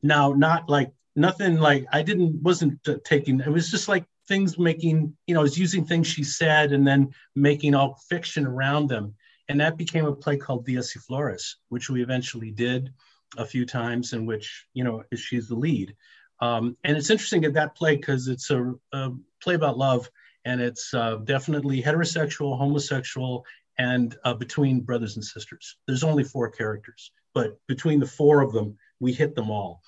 Now, 0.01 0.33
not 0.33 0.67
like 0.67 0.91
nothing 1.15 1.57
like 1.57 1.85
I 1.91 2.01
didn't, 2.01 2.41
wasn't 2.41 2.79
uh, 2.87 2.95
taking, 3.03 3.39
it 3.39 3.49
was 3.49 3.69
just 3.69 3.87
like 3.87 4.05
things 4.27 4.57
making, 4.57 5.15
you 5.27 5.33
know, 5.33 5.41
I 5.41 5.43
was 5.43 5.57
using 5.57 5.85
things 5.85 6.07
she 6.07 6.23
said 6.23 6.71
and 6.71 6.87
then 6.87 7.13
making 7.35 7.75
all 7.75 7.99
fiction 8.09 8.45
around 8.45 8.87
them. 8.87 9.15
And 9.49 9.59
that 9.59 9.77
became 9.77 10.05
a 10.05 10.15
play 10.15 10.37
called 10.37 10.65
Dias 10.65 10.95
y 10.95 11.01
Flores, 11.05 11.57
which 11.69 11.89
we 11.89 12.01
eventually 12.01 12.51
did 12.51 12.93
a 13.37 13.45
few 13.45 13.65
times, 13.65 14.13
in 14.13 14.25
which, 14.25 14.65
you 14.73 14.83
know, 14.83 15.03
she's 15.15 15.47
the 15.47 15.55
lead. 15.55 15.95
Um, 16.39 16.77
and 16.83 16.97
it's 16.97 17.09
interesting 17.09 17.45
at 17.45 17.53
that 17.53 17.75
play 17.75 17.97
because 17.97 18.27
it's 18.27 18.49
a, 18.49 18.73
a, 18.93 19.11
play 19.43 19.55
about 19.55 19.77
love 19.77 20.09
and 20.45 20.59
it's 20.59 20.93
uh, 20.93 21.17
definitely 21.17 21.81
heterosexual, 21.81 22.57
homosexual, 22.57 23.45
and 23.77 24.15
uh, 24.23 24.33
between 24.33 24.81
brothers 24.81 25.15
and 25.15 25.25
sisters. 25.25 25.77
There's 25.87 26.03
only 26.03 26.23
four 26.23 26.49
characters, 26.49 27.11
but 27.33 27.59
between 27.67 27.99
the 27.99 28.07
four 28.07 28.41
of 28.41 28.53
them, 28.53 28.77
we 28.99 29.13
hit 29.13 29.35
them 29.35 29.51
all. 29.51 29.81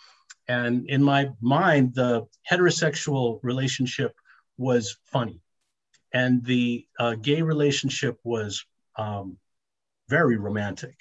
And 0.48 0.90
in 0.90 1.04
my 1.04 1.30
mind, 1.42 1.96
the 1.96 2.26
heterosexual 2.50 3.40
relationship 3.44 4.14
was 4.58 4.98
funny, 5.06 5.42
and 6.14 6.44
the 6.44 6.86
uh, 7.00 7.16
gay 7.16 7.42
relationship 7.42 8.20
was 8.24 8.66
um, 8.98 9.38
very 10.10 10.38
romantic. 10.38 10.96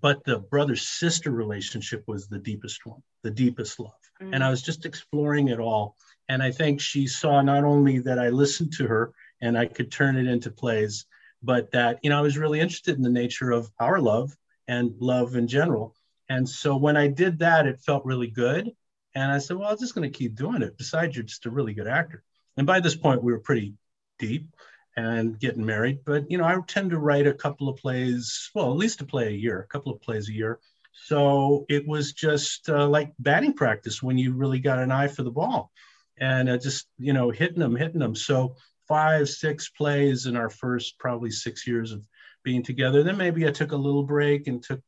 But 0.00 0.24
the 0.24 0.38
brother 0.38 0.74
sister 0.74 1.30
relationship 1.30 2.02
was 2.08 2.26
the 2.26 2.38
deepest 2.38 2.84
one, 2.84 3.02
the 3.22 3.30
deepest 3.30 3.78
love. 3.78 3.92
Mm. 4.20 4.34
And 4.34 4.44
I 4.44 4.50
was 4.50 4.62
just 4.62 4.84
exploring 4.84 5.48
it 5.48 5.60
all. 5.60 5.96
And 6.28 6.42
I 6.42 6.50
think 6.50 6.80
she 6.80 7.06
saw 7.06 7.40
not 7.42 7.64
only 7.64 7.98
that 8.00 8.18
I 8.18 8.30
listened 8.30 8.72
to 8.74 8.86
her 8.86 9.12
and 9.40 9.56
I 9.56 9.66
could 9.66 9.92
turn 9.92 10.16
it 10.16 10.26
into 10.26 10.50
plays, 10.50 11.06
but 11.42 11.70
that, 11.72 12.00
you 12.02 12.10
know, 12.10 12.18
I 12.18 12.22
was 12.22 12.38
really 12.38 12.60
interested 12.60 12.96
in 12.96 13.02
the 13.02 13.10
nature 13.10 13.50
of 13.50 13.70
our 13.78 14.00
love 14.00 14.36
and 14.66 14.94
love 14.98 15.36
in 15.36 15.46
general. 15.46 15.94
And 16.32 16.48
so 16.48 16.76
when 16.76 16.96
I 16.96 17.08
did 17.08 17.40
that, 17.40 17.66
it 17.66 17.80
felt 17.80 18.06
really 18.06 18.28
good. 18.28 18.70
And 19.14 19.30
I 19.30 19.38
said, 19.38 19.58
well, 19.58 19.70
I'm 19.70 19.78
just 19.78 19.94
going 19.94 20.10
to 20.10 20.18
keep 20.18 20.34
doing 20.34 20.62
it. 20.62 20.78
Besides, 20.78 21.14
you're 21.14 21.24
just 21.24 21.44
a 21.44 21.50
really 21.50 21.74
good 21.74 21.86
actor. 21.86 22.22
And 22.56 22.66
by 22.66 22.80
this 22.80 22.96
point, 22.96 23.22
we 23.22 23.32
were 23.32 23.38
pretty 23.38 23.74
deep 24.18 24.48
and 24.96 25.38
getting 25.38 25.66
married. 25.66 25.98
But, 26.06 26.30
you 26.30 26.38
know, 26.38 26.44
I 26.44 26.56
tend 26.66 26.90
to 26.90 26.98
write 26.98 27.26
a 27.26 27.34
couple 27.34 27.68
of 27.68 27.76
plays, 27.76 28.50
well, 28.54 28.70
at 28.70 28.78
least 28.78 29.02
a 29.02 29.04
play 29.04 29.28
a 29.28 29.42
year, 29.44 29.60
a 29.60 29.66
couple 29.66 29.92
of 29.92 30.00
plays 30.00 30.30
a 30.30 30.32
year. 30.32 30.58
So 30.92 31.66
it 31.68 31.86
was 31.86 32.14
just 32.14 32.68
uh, 32.70 32.88
like 32.88 33.12
batting 33.18 33.52
practice 33.52 34.02
when 34.02 34.16
you 34.16 34.32
really 34.32 34.58
got 34.58 34.78
an 34.78 34.90
eye 34.90 35.08
for 35.08 35.24
the 35.24 35.30
ball 35.30 35.70
and 36.18 36.48
uh, 36.48 36.56
just, 36.56 36.86
you 36.98 37.12
know, 37.12 37.28
hitting 37.28 37.58
them, 37.58 37.76
hitting 37.76 38.00
them. 38.00 38.14
So 38.14 38.56
five, 38.88 39.28
six 39.28 39.68
plays 39.68 40.24
in 40.24 40.36
our 40.36 40.50
first 40.50 40.98
probably 40.98 41.30
six 41.30 41.66
years 41.66 41.92
of 41.92 42.02
being 42.42 42.62
together. 42.62 43.02
Then 43.02 43.18
maybe 43.18 43.46
I 43.46 43.50
took 43.50 43.72
a 43.72 43.84
little 43.86 44.04
break 44.04 44.46
and 44.46 44.62
took 44.62 44.80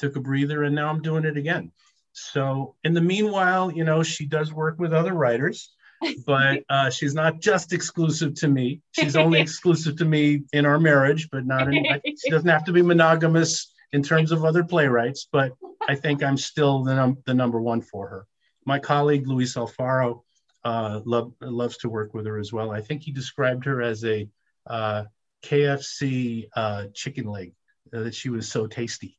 took 0.00 0.16
a 0.16 0.20
breather, 0.20 0.64
and 0.64 0.74
now 0.74 0.88
I'm 0.88 1.02
doing 1.02 1.24
it 1.24 1.36
again. 1.36 1.70
So 2.12 2.74
in 2.82 2.94
the 2.94 3.00
meanwhile, 3.00 3.70
you 3.70 3.84
know, 3.84 4.02
she 4.02 4.26
does 4.26 4.52
work 4.52 4.78
with 4.78 4.92
other 4.92 5.12
writers, 5.12 5.72
but 6.26 6.64
uh, 6.68 6.90
she's 6.90 7.14
not 7.14 7.40
just 7.40 7.72
exclusive 7.72 8.34
to 8.36 8.48
me. 8.48 8.80
She's 8.92 9.14
only 9.14 9.40
exclusive 9.46 9.96
to 9.98 10.04
me 10.04 10.42
in 10.52 10.66
our 10.66 10.80
marriage, 10.80 11.28
but 11.30 11.46
not 11.46 11.72
in. 11.72 11.84
She 12.04 12.30
doesn't 12.30 12.48
have 12.48 12.64
to 12.64 12.72
be 12.72 12.82
monogamous 12.82 13.72
in 13.92 14.02
terms 14.02 14.32
of 14.32 14.44
other 14.44 14.64
playwrights, 14.64 15.28
but 15.30 15.52
I 15.88 15.94
think 15.94 16.22
I'm 16.22 16.36
still 16.36 16.82
the, 16.82 16.94
num- 16.94 17.18
the 17.26 17.34
number 17.34 17.60
one 17.60 17.82
for 17.82 18.08
her. 18.08 18.26
My 18.64 18.78
colleague 18.78 19.26
Luis 19.26 19.54
Alfaro 19.54 20.22
uh, 20.64 21.00
love, 21.04 21.32
loves 21.40 21.76
to 21.78 21.88
work 21.88 22.14
with 22.14 22.26
her 22.26 22.38
as 22.38 22.52
well. 22.52 22.70
I 22.70 22.80
think 22.80 23.02
he 23.02 23.12
described 23.12 23.64
her 23.64 23.82
as 23.82 24.04
a 24.04 24.28
uh, 24.66 25.04
KFC 25.42 26.48
uh, 26.54 26.86
chicken 26.94 27.26
leg, 27.26 27.52
uh, 27.92 28.00
that 28.00 28.14
she 28.14 28.28
was 28.28 28.48
so 28.50 28.66
tasty. 28.66 29.18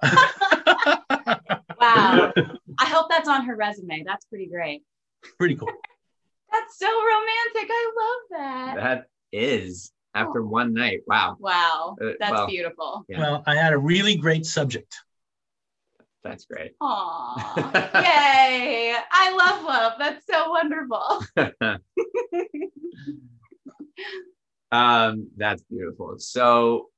Wow. 1.82 2.32
I 2.78 2.86
hope 2.86 3.08
that's 3.08 3.28
on 3.28 3.44
her 3.46 3.56
resume. 3.56 4.04
That's 4.06 4.24
pretty 4.26 4.46
great. 4.46 4.82
Pretty 5.38 5.56
cool. 5.56 5.68
That's 6.52 6.78
so 6.78 6.86
romantic. 6.86 7.70
I 7.70 7.92
love 7.96 8.40
that. 8.40 8.74
That 8.76 9.06
is 9.32 9.90
after 10.14 10.42
one 10.44 10.74
night. 10.74 11.00
Wow. 11.06 11.38
Wow. 11.40 11.96
Uh, 12.00 12.10
That's 12.20 12.32
well. 12.32 12.46
beautiful. 12.46 13.06
Yeah. 13.08 13.20
Well, 13.20 13.42
I 13.46 13.54
had 13.56 13.72
a 13.72 13.78
really 13.78 14.16
great 14.16 14.44
subject. 14.44 14.94
That's 16.22 16.44
great. 16.44 16.72
Aw. 16.82 17.70
Yay. 17.94 18.94
I 19.10 19.34
love 19.34 19.64
love. 19.64 19.94
That's 19.98 20.26
so 20.26 20.50
wonderful. 20.50 21.24
um, 24.70 25.30
that's 25.38 25.62
beautiful. 25.62 26.16
So, 26.18 26.90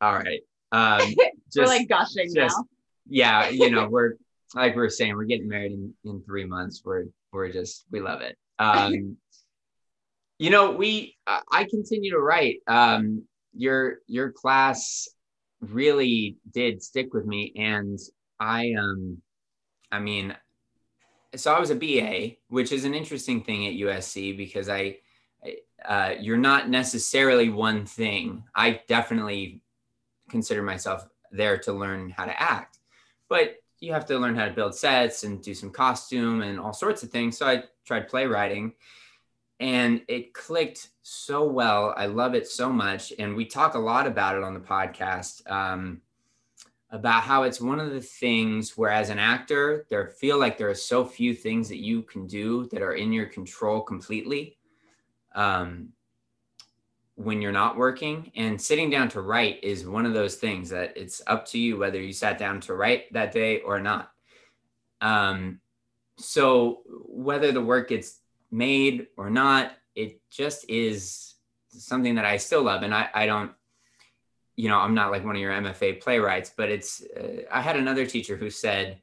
all 0.00 0.14
right. 0.14 0.42
Um, 0.72 1.00
just, 1.00 1.16
We're 1.56 1.66
like 1.66 1.88
gushing 1.88 2.32
just- 2.34 2.56
now. 2.56 2.64
yeah, 3.08 3.48
you 3.48 3.70
know, 3.70 3.88
we're 3.90 4.14
like 4.54 4.74
we 4.74 4.82
are 4.82 4.90
saying, 4.90 5.14
we're 5.14 5.24
getting 5.24 5.48
married 5.48 5.72
in, 5.72 5.94
in 6.04 6.22
three 6.22 6.44
months. 6.44 6.82
We're 6.84 7.04
we're 7.32 7.52
just 7.52 7.84
we 7.90 8.00
love 8.00 8.20
it. 8.22 8.36
Um, 8.58 9.16
you 10.38 10.50
know, 10.50 10.72
we 10.72 11.16
I 11.26 11.64
continue 11.64 12.10
to 12.12 12.18
write. 12.20 12.58
Um, 12.66 13.24
your 13.54 13.98
your 14.06 14.30
class 14.32 15.08
really 15.60 16.36
did 16.52 16.82
stick 16.82 17.12
with 17.12 17.26
me, 17.26 17.52
and 17.56 17.98
I 18.40 18.72
um, 18.78 19.18
I 19.90 19.98
mean, 19.98 20.34
so 21.36 21.52
I 21.52 21.60
was 21.60 21.70
a 21.70 21.74
BA, 21.74 22.36
which 22.48 22.72
is 22.72 22.84
an 22.84 22.94
interesting 22.94 23.42
thing 23.42 23.66
at 23.66 23.74
USC 23.74 24.36
because 24.36 24.68
I, 24.68 24.98
I 25.44 25.56
uh, 25.84 26.14
you're 26.20 26.36
not 26.36 26.68
necessarily 26.68 27.48
one 27.48 27.84
thing. 27.86 28.44
I 28.54 28.80
definitely 28.88 29.62
consider 30.28 30.62
myself 30.62 31.06
there 31.30 31.58
to 31.58 31.72
learn 31.72 32.10
how 32.10 32.24
to 32.24 32.40
act, 32.40 32.78
but 33.28 33.56
you 33.80 33.92
have 33.92 34.06
to 34.06 34.18
learn 34.18 34.34
how 34.34 34.44
to 34.44 34.52
build 34.52 34.74
sets 34.74 35.24
and 35.24 35.42
do 35.42 35.54
some 35.54 35.70
costume 35.70 36.42
and 36.42 36.58
all 36.58 36.72
sorts 36.72 37.02
of 37.02 37.10
things. 37.10 37.38
So 37.38 37.46
I 37.46 37.64
tried 37.84 38.08
playwriting 38.08 38.72
and 39.60 40.02
it 40.08 40.34
clicked 40.34 40.90
so 41.02 41.44
well. 41.44 41.94
I 41.96 42.06
love 42.06 42.34
it 42.34 42.46
so 42.46 42.72
much. 42.72 43.12
And 43.18 43.36
we 43.36 43.44
talk 43.44 43.74
a 43.74 43.78
lot 43.78 44.06
about 44.06 44.36
it 44.36 44.42
on 44.42 44.54
the 44.54 44.60
podcast 44.60 45.48
um, 45.50 46.00
about 46.90 47.22
how 47.22 47.42
it's 47.42 47.60
one 47.60 47.80
of 47.80 47.90
the 47.90 48.00
things 48.00 48.76
where, 48.76 48.90
as 48.90 49.10
an 49.10 49.18
actor, 49.18 49.86
there 49.90 50.08
feel 50.08 50.38
like 50.38 50.58
there 50.58 50.70
are 50.70 50.74
so 50.74 51.04
few 51.04 51.34
things 51.34 51.68
that 51.68 51.78
you 51.78 52.02
can 52.02 52.26
do 52.26 52.66
that 52.68 52.82
are 52.82 52.94
in 52.94 53.12
your 53.12 53.26
control 53.26 53.80
completely. 53.80 54.56
Um, 55.34 55.90
when 57.18 57.42
you're 57.42 57.50
not 57.50 57.76
working 57.76 58.30
and 58.36 58.60
sitting 58.60 58.90
down 58.90 59.08
to 59.08 59.20
write 59.20 59.58
is 59.64 59.84
one 59.84 60.06
of 60.06 60.14
those 60.14 60.36
things 60.36 60.70
that 60.70 60.96
it's 60.96 61.20
up 61.26 61.44
to 61.44 61.58
you 61.58 61.76
whether 61.76 62.00
you 62.00 62.12
sat 62.12 62.38
down 62.38 62.60
to 62.60 62.74
write 62.74 63.12
that 63.12 63.32
day 63.32 63.60
or 63.60 63.80
not. 63.80 64.12
Um, 65.00 65.60
so 66.16 66.82
whether 66.86 67.50
the 67.50 67.60
work 67.60 67.88
gets 67.88 68.20
made 68.52 69.08
or 69.16 69.30
not 69.30 69.72
it 69.96 70.20
just 70.30 70.68
is 70.70 71.34
something 71.70 72.14
that 72.14 72.24
i 72.24 72.36
still 72.36 72.62
love 72.62 72.82
and 72.82 72.94
i, 72.94 73.08
I 73.12 73.26
don't 73.26 73.52
you 74.56 74.68
know 74.68 74.78
i'm 74.78 74.94
not 74.94 75.10
like 75.10 75.24
one 75.24 75.36
of 75.36 75.40
your 75.40 75.52
mfa 75.52 76.00
playwrights 76.00 76.52
but 76.56 76.70
it's 76.70 77.02
uh, 77.02 77.42
i 77.52 77.60
had 77.60 77.76
another 77.76 78.06
teacher 78.06 78.36
who 78.36 78.48
said 78.48 78.98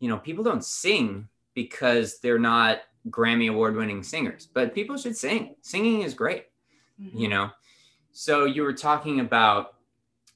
you 0.00 0.08
know 0.08 0.16
people 0.16 0.42
don't 0.42 0.64
sing 0.64 1.28
because 1.54 2.18
they're 2.20 2.38
not 2.38 2.80
grammy 3.10 3.50
award 3.50 3.76
winning 3.76 4.02
singers 4.02 4.48
but 4.52 4.74
people 4.74 4.96
should 4.96 5.16
sing. 5.16 5.54
Singing 5.60 6.00
is 6.00 6.14
great 6.14 6.46
you 6.98 7.28
know? 7.28 7.50
So 8.12 8.44
you 8.44 8.62
were 8.62 8.72
talking 8.72 9.20
about 9.20 9.74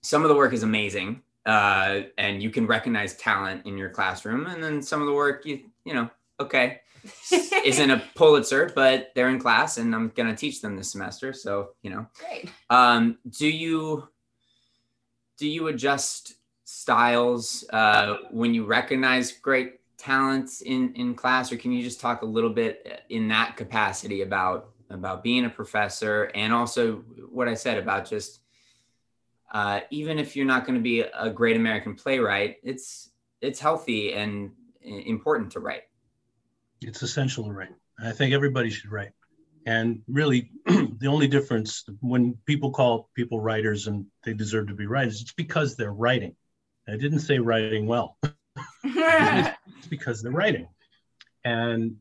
some 0.02 0.22
of 0.22 0.28
the 0.28 0.34
work 0.34 0.52
is 0.52 0.62
amazing 0.62 1.22
uh, 1.46 2.02
and 2.18 2.42
you 2.42 2.50
can 2.50 2.66
recognize 2.66 3.14
talent 3.16 3.66
in 3.66 3.76
your 3.76 3.90
classroom 3.90 4.46
and 4.46 4.62
then 4.62 4.82
some 4.82 5.00
of 5.00 5.06
the 5.06 5.12
work 5.12 5.44
you 5.46 5.60
you 5.84 5.94
know 5.94 6.08
okay. 6.38 6.80
Isn't 7.64 7.90
a 7.90 8.02
pulitzer 8.14 8.70
but 8.74 9.10
they're 9.14 9.28
in 9.28 9.40
class 9.40 9.78
and 9.78 9.92
i'm 9.92 10.10
going 10.10 10.28
to 10.28 10.36
teach 10.36 10.60
them 10.60 10.76
this 10.76 10.92
semester 10.92 11.32
so 11.32 11.70
you 11.82 11.90
know. 11.90 12.06
Great. 12.18 12.50
um, 12.70 13.18
do 13.28 13.48
you 13.48 14.08
do 15.38 15.48
you 15.48 15.66
adjust 15.68 16.34
styles 16.64 17.64
uh, 17.72 18.18
when 18.30 18.54
you 18.54 18.64
recognize 18.64 19.32
great 19.32 19.80
talents 19.98 20.62
in 20.62 20.92
in 20.94 21.14
class 21.14 21.50
or 21.50 21.56
can 21.56 21.72
you 21.72 21.82
just 21.82 22.00
talk 22.00 22.22
a 22.22 22.26
little 22.26 22.50
bit 22.50 23.04
in 23.08 23.28
that 23.28 23.56
capacity 23.56 24.22
about 24.22 24.71
about 24.94 25.22
being 25.22 25.44
a 25.44 25.50
professor 25.50 26.30
and 26.34 26.52
also 26.52 26.96
what 27.30 27.48
i 27.48 27.54
said 27.54 27.78
about 27.78 28.08
just 28.08 28.42
uh, 29.52 29.80
even 29.90 30.18
if 30.18 30.34
you're 30.34 30.46
not 30.46 30.64
going 30.64 30.74
to 30.74 30.82
be 30.82 31.00
a 31.00 31.30
great 31.30 31.56
American 31.56 31.94
playwright, 31.94 32.56
it's 32.62 33.10
it's 33.40 33.60
healthy 33.60 34.14
and 34.14 34.50
important 34.82 35.52
to 35.52 35.60
write. 35.60 35.82
It's 36.80 37.02
essential 37.02 37.44
to 37.44 37.52
write. 37.52 37.74
I 38.02 38.12
think 38.12 38.32
everybody 38.32 38.70
should 38.70 38.90
write. 38.90 39.12
And 39.66 40.00
really, 40.08 40.50
the 40.66 41.06
only 41.06 41.28
difference 41.28 41.84
when 42.00 42.36
people 42.46 42.70
call 42.70 43.10
people 43.14 43.40
writers 43.40 43.86
and 43.86 44.06
they 44.24 44.32
deserve 44.32 44.68
to 44.68 44.74
be 44.74 44.86
writers, 44.86 45.20
it's 45.20 45.32
because 45.32 45.76
they're 45.76 45.92
writing. 45.92 46.34
I 46.88 46.96
didn't 46.96 47.20
say 47.20 47.38
writing 47.38 47.86
well. 47.86 48.16
it's 48.84 49.86
because 49.88 50.22
they're 50.22 50.32
writing. 50.32 50.66
And 51.44 51.96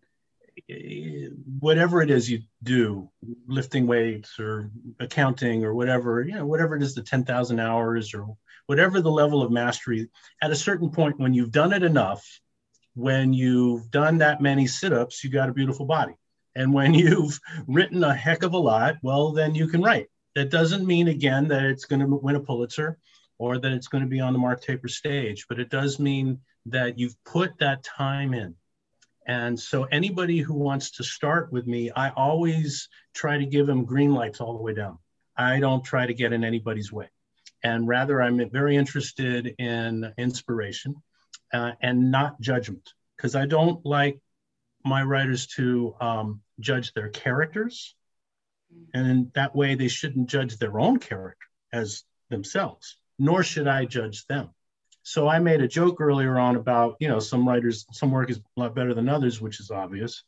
whatever 1.60 2.02
it 2.02 2.10
is 2.10 2.30
you 2.30 2.42
do, 2.64 3.10
lifting 3.48 3.88
weights 3.88 4.40
or 4.40 4.72
accounting 5.00 5.64
or 5.64 5.74
whatever, 5.74 6.22
you 6.22 6.34
know, 6.34 6.46
whatever 6.46 6.76
it 6.76 6.84
is, 6.84 6.96
the 6.96 7.02
10,000 7.02 7.60
hours 7.60 8.14
or 8.14 8.28
whatever 8.68 9.02
the 9.02 9.12
level 9.12 9.42
of 9.42 9.52
mastery, 9.52 10.10
at 10.42 10.52
a 10.52 10.56
certain 10.56 10.90
point, 10.90 11.20
when 11.20 11.34
you've 11.34 11.52
done 11.52 11.74
it 11.74 11.84
enough, 11.84 12.26
when 12.94 13.34
you've 13.34 13.90
done 13.92 14.18
that 14.20 14.42
many 14.42 14.68
sit 14.68 14.94
ups, 14.94 15.24
you 15.24 15.30
got 15.30 15.50
a 15.50 15.54
beautiful 15.54 15.86
body. 15.86 16.14
And 16.56 16.74
when 16.74 16.94
you've 17.02 17.40
written 17.68 18.04
a 18.04 18.14
heck 18.14 18.44
of 18.44 18.54
a 18.54 18.58
lot, 18.58 18.96
well, 19.02 19.32
then 19.32 19.56
you 19.56 19.68
can 19.68 19.82
write. 19.82 20.08
That 20.36 20.50
doesn't 20.50 20.88
mean, 20.88 21.08
again, 21.08 21.48
that 21.50 21.64
it's 21.64 21.86
going 21.86 22.00
to 22.00 22.08
win 22.08 22.36
a 22.36 22.40
Pulitzer 22.40 22.98
or 23.38 23.58
that 23.58 23.72
it's 23.72 23.88
going 23.88 24.04
to 24.04 24.10
be 24.10 24.20
on 24.20 24.34
the 24.34 24.40
Mark 24.40 24.62
Taper 24.62 24.88
stage, 24.88 25.46
but 25.50 25.60
it 25.60 25.70
does 25.70 26.00
mean 26.00 26.40
that 26.68 27.00
you've 27.00 27.16
put 27.26 27.58
that 27.60 27.84
time 27.84 28.34
in. 28.34 28.56
And 29.28 29.60
so, 29.60 29.84
anybody 29.84 30.40
who 30.40 30.56
wants 30.56 30.92
to 30.92 31.04
start 31.04 31.52
with 31.52 31.68
me, 31.68 31.92
I 31.92 32.10
always 32.10 32.90
try 33.14 33.38
to 33.38 33.46
give 33.46 33.68
them 33.68 33.86
green 33.86 34.14
lights 34.14 34.42
all 34.42 34.58
the 34.58 34.64
way 34.64 34.74
down. 34.74 34.98
I 35.38 35.60
don't 35.60 35.84
try 35.84 36.06
to 36.06 36.14
get 36.14 36.34
in 36.34 36.44
anybody's 36.44 36.92
way. 36.92 37.10
And 37.64 37.88
rather, 37.88 38.22
I'm 38.22 38.50
very 38.50 38.76
interested 38.76 39.56
in 39.60 40.12
inspiration 40.18 40.96
uh, 41.54 41.74
and 41.82 42.12
not 42.12 42.42
judgment, 42.42 42.90
because 43.16 43.36
I 43.36 43.46
don't 43.46 43.86
like 43.86 44.20
my 44.84 45.04
writers 45.04 45.46
to 45.48 45.96
um, 46.02 46.42
judge 46.60 46.94
their 46.94 47.10
characters. 47.10 47.96
And 48.94 49.32
that 49.34 49.56
way, 49.56 49.76
they 49.76 49.90
shouldn't 49.90 50.30
judge 50.30 50.58
their 50.58 50.80
own 50.80 50.98
character 50.98 51.48
as 51.72 52.04
themselves, 52.30 52.98
nor 53.20 53.44
should 53.44 53.68
I 53.68 53.86
judge 53.86 54.26
them. 54.26 54.50
So 55.04 55.28
I 55.28 55.40
made 55.40 55.62
a 55.62 55.68
joke 55.68 56.00
earlier 56.00 56.40
on 56.40 56.56
about, 56.56 56.96
you 57.00 57.08
know, 57.08 57.20
some 57.20 57.48
writers, 57.48 57.86
some 57.92 58.12
work 58.12 58.30
is 58.30 58.38
a 58.38 58.60
lot 58.60 58.76
better 58.76 58.94
than 58.94 59.10
others, 59.10 59.42
which 59.42 59.60
is 59.60 59.72
obvious, 59.72 60.24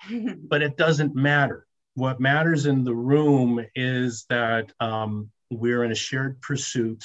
but 0.48 0.62
it 0.62 0.76
doesn't 0.76 1.14
matter. 1.14 1.66
What 1.94 2.20
matters 2.20 2.66
in 2.66 2.84
the 2.84 2.94
room 2.94 3.64
is 3.74 4.26
that 4.28 4.72
um, 4.78 5.30
we're 5.50 5.84
in 5.84 5.90
a 5.90 5.96
shared 5.96 6.40
pursuit, 6.40 7.04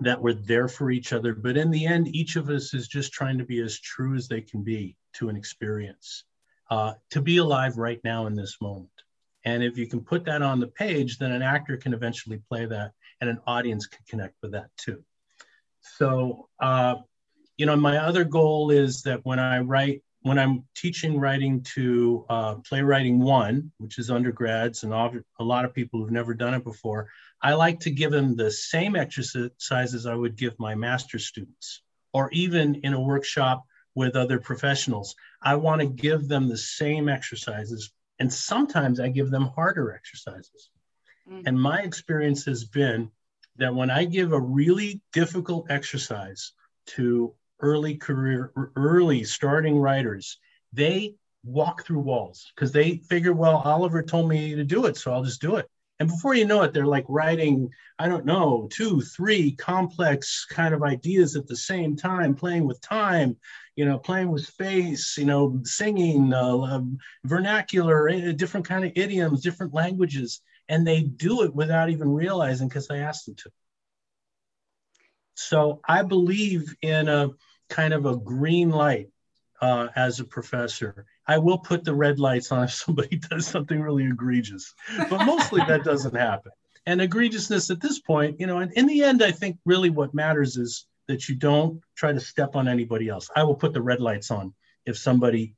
that 0.00 0.20
we're 0.20 0.34
there 0.34 0.68
for 0.68 0.90
each 0.90 1.12
other. 1.12 1.34
But 1.34 1.56
in 1.56 1.70
the 1.70 1.86
end, 1.86 2.14
each 2.14 2.36
of 2.36 2.50
us 2.50 2.74
is 2.74 2.88
just 2.88 3.12
trying 3.12 3.38
to 3.38 3.44
be 3.44 3.60
as 3.60 3.78
true 3.78 4.14
as 4.14 4.28
they 4.28 4.40
can 4.40 4.62
be 4.62 4.96
to 5.14 5.28
an 5.28 5.36
experience, 5.36 6.24
uh, 6.70 6.94
to 7.10 7.22
be 7.22 7.38
alive 7.38 7.78
right 7.78 8.00
now 8.04 8.26
in 8.26 8.34
this 8.34 8.58
moment. 8.60 8.90
And 9.44 9.62
if 9.62 9.78
you 9.78 9.86
can 9.86 10.00
put 10.00 10.24
that 10.26 10.42
on 10.42 10.60
the 10.60 10.66
page, 10.66 11.18
then 11.18 11.32
an 11.32 11.42
actor 11.42 11.76
can 11.76 11.94
eventually 11.94 12.42
play 12.48 12.66
that 12.66 12.92
and 13.20 13.30
an 13.30 13.40
audience 13.46 13.86
can 13.86 14.04
connect 14.08 14.34
with 14.42 14.52
that 14.52 14.70
too. 14.76 15.02
So, 15.82 16.48
uh, 16.60 16.96
you 17.56 17.66
know, 17.66 17.76
my 17.76 17.98
other 17.98 18.24
goal 18.24 18.70
is 18.70 19.02
that 19.02 19.20
when 19.24 19.38
I 19.38 19.58
write, 19.58 20.02
when 20.22 20.38
I'm 20.38 20.64
teaching 20.74 21.18
writing 21.18 21.62
to 21.74 22.26
uh, 22.28 22.54
playwriting 22.56 23.20
one, 23.20 23.72
which 23.78 23.98
is 23.98 24.10
undergrads 24.10 24.82
and 24.82 24.92
a 24.92 25.44
lot 25.44 25.64
of 25.64 25.74
people 25.74 26.00
who've 26.00 26.10
never 26.10 26.34
done 26.34 26.54
it 26.54 26.64
before, 26.64 27.08
I 27.42 27.54
like 27.54 27.80
to 27.80 27.90
give 27.90 28.10
them 28.10 28.36
the 28.36 28.50
same 28.50 28.96
exercises 28.96 30.06
I 30.06 30.14
would 30.14 30.36
give 30.36 30.58
my 30.58 30.74
master 30.74 31.18
students, 31.18 31.82
or 32.12 32.30
even 32.32 32.76
in 32.82 32.92
a 32.92 33.00
workshop 33.00 33.64
with 33.94 34.14
other 34.14 34.38
professionals. 34.38 35.14
I 35.42 35.56
want 35.56 35.80
to 35.80 35.86
give 35.86 36.28
them 36.28 36.48
the 36.48 36.58
same 36.58 37.08
exercises, 37.08 37.90
and 38.18 38.32
sometimes 38.32 39.00
I 39.00 39.08
give 39.08 39.30
them 39.30 39.46
harder 39.54 39.92
exercises. 39.92 40.70
Mm. 41.30 41.42
And 41.46 41.60
my 41.60 41.80
experience 41.80 42.44
has 42.44 42.64
been 42.64 43.10
that 43.60 43.74
when 43.74 43.90
I 43.90 44.04
give 44.04 44.32
a 44.32 44.40
really 44.40 45.00
difficult 45.12 45.70
exercise 45.70 46.52
to 46.86 47.32
early 47.60 47.96
career, 47.96 48.52
early 48.74 49.22
starting 49.24 49.78
writers, 49.78 50.38
they 50.72 51.14
walk 51.44 51.84
through 51.84 52.00
walls 52.00 52.50
because 52.54 52.72
they 52.72 52.96
figure, 52.96 53.32
well, 53.32 53.58
Oliver 53.64 54.02
told 54.02 54.28
me 54.28 54.54
to 54.54 54.64
do 54.64 54.86
it, 54.86 54.96
so 54.96 55.12
I'll 55.12 55.24
just 55.24 55.40
do 55.40 55.56
it. 55.56 55.66
And 55.98 56.08
before 56.08 56.34
you 56.34 56.46
know 56.46 56.62
it, 56.62 56.72
they're 56.72 56.86
like 56.86 57.04
writing, 57.08 57.68
I 57.98 58.08
don't 58.08 58.24
know, 58.24 58.68
two, 58.72 59.02
three 59.02 59.52
complex 59.52 60.46
kind 60.46 60.74
of 60.74 60.82
ideas 60.82 61.36
at 61.36 61.46
the 61.46 61.56
same 61.56 61.94
time, 61.94 62.34
playing 62.34 62.66
with 62.66 62.80
time, 62.80 63.36
you 63.76 63.84
know, 63.84 63.98
playing 63.98 64.30
with 64.30 64.46
space, 64.46 65.18
you 65.18 65.26
know, 65.26 65.60
singing, 65.64 66.32
uh, 66.32 66.80
vernacular, 67.24 68.08
eh, 68.08 68.32
different 68.32 68.66
kind 68.66 68.86
of 68.86 68.92
idioms, 68.94 69.42
different 69.42 69.74
languages. 69.74 70.40
And 70.70 70.86
they 70.86 71.02
do 71.02 71.42
it 71.42 71.54
without 71.54 71.90
even 71.90 72.14
realizing 72.14 72.68
because 72.68 72.90
I 72.90 72.98
asked 72.98 73.26
them 73.26 73.34
to. 73.34 73.50
So 75.34 75.80
I 75.86 76.02
believe 76.02 76.74
in 76.80 77.08
a 77.08 77.30
kind 77.68 77.92
of 77.92 78.06
a 78.06 78.16
green 78.16 78.70
light 78.70 79.08
uh, 79.60 79.88
as 79.96 80.20
a 80.20 80.24
professor. 80.24 81.06
I 81.26 81.38
will 81.38 81.58
put 81.58 81.84
the 81.84 81.94
red 81.94 82.18
lights 82.18 82.52
on 82.52 82.64
if 82.64 82.72
somebody 82.72 83.16
does 83.30 83.46
something 83.46 83.80
really 83.80 84.04
egregious, 84.04 84.74
but 85.08 85.24
mostly 85.24 85.62
that 85.66 85.84
doesn't 85.84 86.14
happen. 86.14 86.52
And 86.86 87.00
egregiousness 87.00 87.70
at 87.70 87.80
this 87.80 88.00
point, 88.00 88.40
you 88.40 88.46
know, 88.46 88.58
and 88.58 88.72
in 88.72 88.86
the 88.86 89.04
end, 89.04 89.22
I 89.22 89.30
think 89.30 89.58
really 89.64 89.90
what 89.90 90.14
matters 90.14 90.56
is 90.56 90.86
that 91.08 91.28
you 91.28 91.34
don't 91.34 91.80
try 91.96 92.12
to 92.12 92.20
step 92.20 92.56
on 92.56 92.68
anybody 92.68 93.08
else. 93.08 93.28
I 93.34 93.42
will 93.42 93.54
put 93.54 93.72
the 93.72 93.82
red 93.82 94.00
lights 94.00 94.30
on 94.30 94.54
if 94.86 94.96
somebody 94.96 95.54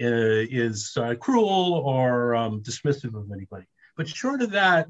uh, 0.00 0.44
is 0.50 0.92
uh, 0.96 1.14
cruel 1.14 1.82
or 1.84 2.34
um, 2.34 2.62
dismissive 2.62 3.14
of 3.14 3.30
anybody. 3.32 3.66
But 3.96 4.08
short 4.08 4.42
of 4.42 4.50
that, 4.50 4.88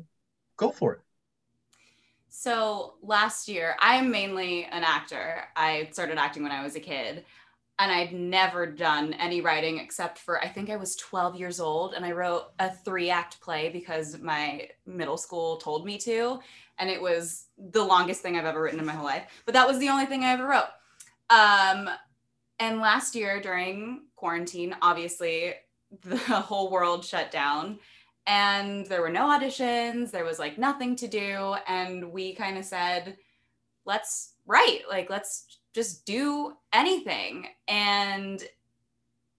go 0.57 0.71
for 0.71 0.95
it. 0.95 1.01
So 2.29 2.95
last 3.03 3.49
year, 3.49 3.77
I'm 3.81 4.11
mainly 4.11 4.65
an 4.65 4.85
actor. 4.85 5.45
I 5.57 5.89
started 5.93 6.19
acting 6.19 6.43
when 6.43 6.53
I 6.53 6.63
was 6.63 6.77
a 6.77 6.81
kid, 6.81 7.25
and 7.79 7.91
I'd 7.91 8.13
never 8.13 8.67
done 8.67 9.15
any 9.15 9.41
writing 9.41 9.79
except 9.79 10.19
for 10.19 10.43
I 10.43 10.49
think 10.49 10.69
I 10.69 10.77
was 10.77 10.97
12 10.97 11.37
years 11.37 11.61
old, 11.61 11.95
and 11.95 12.05
I 12.05 12.13
wrote 12.13 12.49
a 12.59 12.71
three 12.71 13.11
act 13.11 13.41
play 13.41 13.71
because 13.71 14.19
my 14.19 14.69
middle 14.85 15.17
school 15.17 15.57
told 15.57 15.87
me 15.87 15.99
to, 15.99 16.41
and 16.79 16.91
it 16.91 17.01
was 17.01 17.47
the 17.57 17.83
longest 17.83 18.21
thing 18.21 18.37
I've 18.37 18.45
ever 18.45 18.61
written 18.61 18.81
in 18.81 18.87
my 18.87 18.93
whole 18.93 19.07
life. 19.07 19.25
But 19.45 19.55
that 19.55 19.67
was 19.67 19.79
the 19.79 19.89
only 19.89 20.07
thing 20.07 20.25
I 20.25 20.33
ever 20.33 20.47
wrote. 20.47 20.69
Um, 21.31 21.89
and 22.59 22.81
last 22.81 23.15
year 23.15 23.41
during 23.41 24.03
quarantine, 24.17 24.77
obviously 24.83 25.55
the 26.03 26.19
whole 26.19 26.71
world 26.71 27.05
shut 27.05 27.31
down 27.31 27.79
and 28.27 28.87
there 28.87 29.01
were 29.01 29.11
no 29.11 29.27
auditions 29.27 30.11
there 30.11 30.25
was 30.25 30.39
like 30.39 30.59
nothing 30.59 30.97
to 30.97 31.07
do 31.09 31.55
and 31.69 32.13
we 32.13 32.35
kind 32.35 32.59
of 32.59 32.65
said 32.65 33.17
let's 33.85 34.33
write 34.47 34.83
like 34.89 35.09
let's 35.11 35.59
just 35.77 36.07
do 36.07 36.55
anything. 36.73 37.49
And 37.69 38.43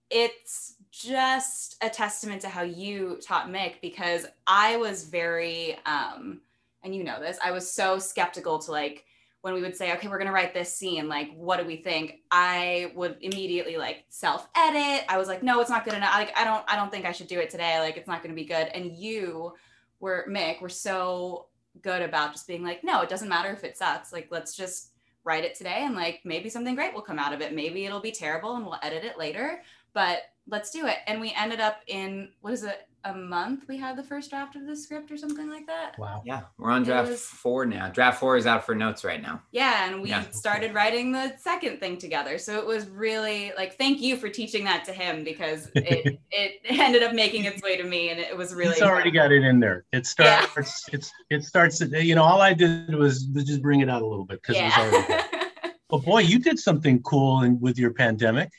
it's 0.08 0.76
just 0.92 1.76
a 1.82 1.90
testament 1.90 2.40
to 2.42 2.48
how 2.48 2.62
you 2.62 3.18
taught 3.22 3.48
mick 3.48 3.74
because 3.82 4.26
i 4.46 4.74
was 4.78 5.04
very 5.04 5.78
um 5.84 6.40
and 6.82 6.94
you 6.94 7.04
know 7.04 7.20
this 7.20 7.38
i 7.44 7.50
was 7.50 7.70
so 7.70 7.98
skeptical 7.98 8.58
to 8.58 8.72
like 8.72 9.04
when 9.48 9.62
we 9.62 9.66
would 9.66 9.76
say 9.76 9.92
okay 9.94 10.08
we're 10.08 10.18
going 10.18 10.26
to 10.26 10.32
write 10.32 10.52
this 10.52 10.72
scene 10.72 11.08
like 11.08 11.34
what 11.34 11.58
do 11.58 11.64
we 11.64 11.76
think? 11.76 12.20
I 12.30 12.92
would 12.94 13.16
immediately 13.20 13.76
like 13.76 14.04
self 14.08 14.48
edit 14.54 15.04
i 15.08 15.16
was 15.16 15.28
like 15.28 15.42
no 15.42 15.60
it's 15.60 15.70
not 15.70 15.84
good 15.84 15.94
enough. 15.94 16.14
Like 16.14 16.36
i 16.36 16.44
don't 16.44 16.64
i 16.68 16.76
don't 16.76 16.90
think 16.90 17.06
i 17.06 17.12
should 17.12 17.28
do 17.28 17.38
it 17.38 17.50
today. 17.50 17.78
Like 17.80 17.96
it's 17.96 18.08
not 18.08 18.22
going 18.22 18.34
to 18.34 18.40
be 18.40 18.46
good. 18.46 18.68
And 18.68 18.96
you 18.96 19.54
were 20.00 20.26
mick 20.28 20.60
were 20.60 20.68
so 20.68 21.46
good 21.82 22.02
about 22.02 22.32
just 22.32 22.46
being 22.46 22.62
like 22.62 22.84
no 22.84 23.00
it 23.00 23.08
doesn't 23.08 23.28
matter 23.28 23.50
if 23.50 23.64
it 23.64 23.76
sucks. 23.78 24.12
Like 24.12 24.28
let's 24.30 24.54
just 24.54 24.92
write 25.24 25.44
it 25.44 25.54
today 25.54 25.80
and 25.84 25.94
like 25.94 26.20
maybe 26.24 26.48
something 26.48 26.74
great 26.74 26.94
will 26.94 27.02
come 27.02 27.18
out 27.18 27.32
of 27.32 27.40
it. 27.40 27.54
Maybe 27.54 27.84
it'll 27.84 28.00
be 28.00 28.12
terrible 28.12 28.56
and 28.56 28.64
we'll 28.64 28.78
edit 28.82 29.04
it 29.04 29.18
later 29.18 29.62
but 29.94 30.20
let's 30.46 30.70
do 30.70 30.86
it. 30.86 30.98
And 31.06 31.20
we 31.20 31.34
ended 31.36 31.60
up 31.60 31.80
in 31.86 32.30
what 32.40 32.52
is 32.52 32.62
it 32.62 32.87
a 33.04 33.14
month 33.14 33.64
we 33.68 33.76
had 33.78 33.96
the 33.96 34.02
first 34.02 34.28
draft 34.30 34.56
of 34.56 34.66
the 34.66 34.74
script 34.74 35.10
or 35.12 35.16
something 35.16 35.48
like 35.48 35.66
that 35.66 35.96
Wow. 35.98 36.20
Yeah, 36.26 36.42
we're 36.58 36.70
on 36.72 36.82
draft 36.82 37.08
was- 37.10 37.22
four 37.24 37.64
now. 37.64 37.88
Draft 37.88 38.18
four 38.18 38.36
is 38.36 38.46
out 38.46 38.66
for 38.66 38.74
notes 38.74 39.04
right 39.04 39.22
now. 39.22 39.40
Yeah, 39.52 39.88
and 39.88 40.02
we 40.02 40.08
Yeah. 40.10 40.24
started 40.32 40.74
writing 40.74 41.12
the 41.12 41.34
second 41.38 41.78
thing 41.78 41.96
together. 41.98 42.38
So 42.38 42.58
it 42.58 42.66
was 42.66 42.88
really 42.88 43.52
like 43.56 43.76
thank 43.78 44.00
you 44.00 44.16
for 44.16 44.28
teaching 44.28 44.64
that 44.64 44.84
to 44.86 44.92
him 44.92 45.22
because 45.24 45.70
it 45.74 46.18
it 46.30 46.52
ended 46.68 47.02
up 47.04 47.14
making 47.14 47.44
its 47.44 47.62
way 47.62 47.76
to 47.76 47.84
me 47.84 48.10
and 48.10 48.18
it 48.18 48.36
was 48.36 48.54
really 48.54 48.74
He's 48.74 48.82
already 48.82 49.10
got 49.12 49.30
it 49.32 49.42
in 49.44 49.60
there. 49.60 49.84
It 49.92 50.06
Yeah. 50.18 50.40
starts. 50.46 50.88
It's 50.92 51.12
it 51.30 51.44
starts. 51.44 51.80
You 51.80 52.14
know, 52.16 52.24
all 52.24 52.40
I 52.42 52.52
did 52.52 52.94
was 52.94 53.24
just 53.26 53.62
bring 53.62 53.80
it 53.80 53.88
out 53.88 54.02
a 54.02 54.06
little 54.06 54.24
bit 54.24 54.42
because 54.42 54.56
it 54.56 54.64
was 54.64 54.76
already. 54.76 55.06
there. 55.08 55.24
But 55.90 56.02
boy, 56.04 56.18
you 56.20 56.38
did 56.38 56.58
something 56.58 57.00
cool 57.02 57.44
in, 57.44 57.58
with 57.60 57.78
your 57.78 57.94
pandemic. 57.94 58.50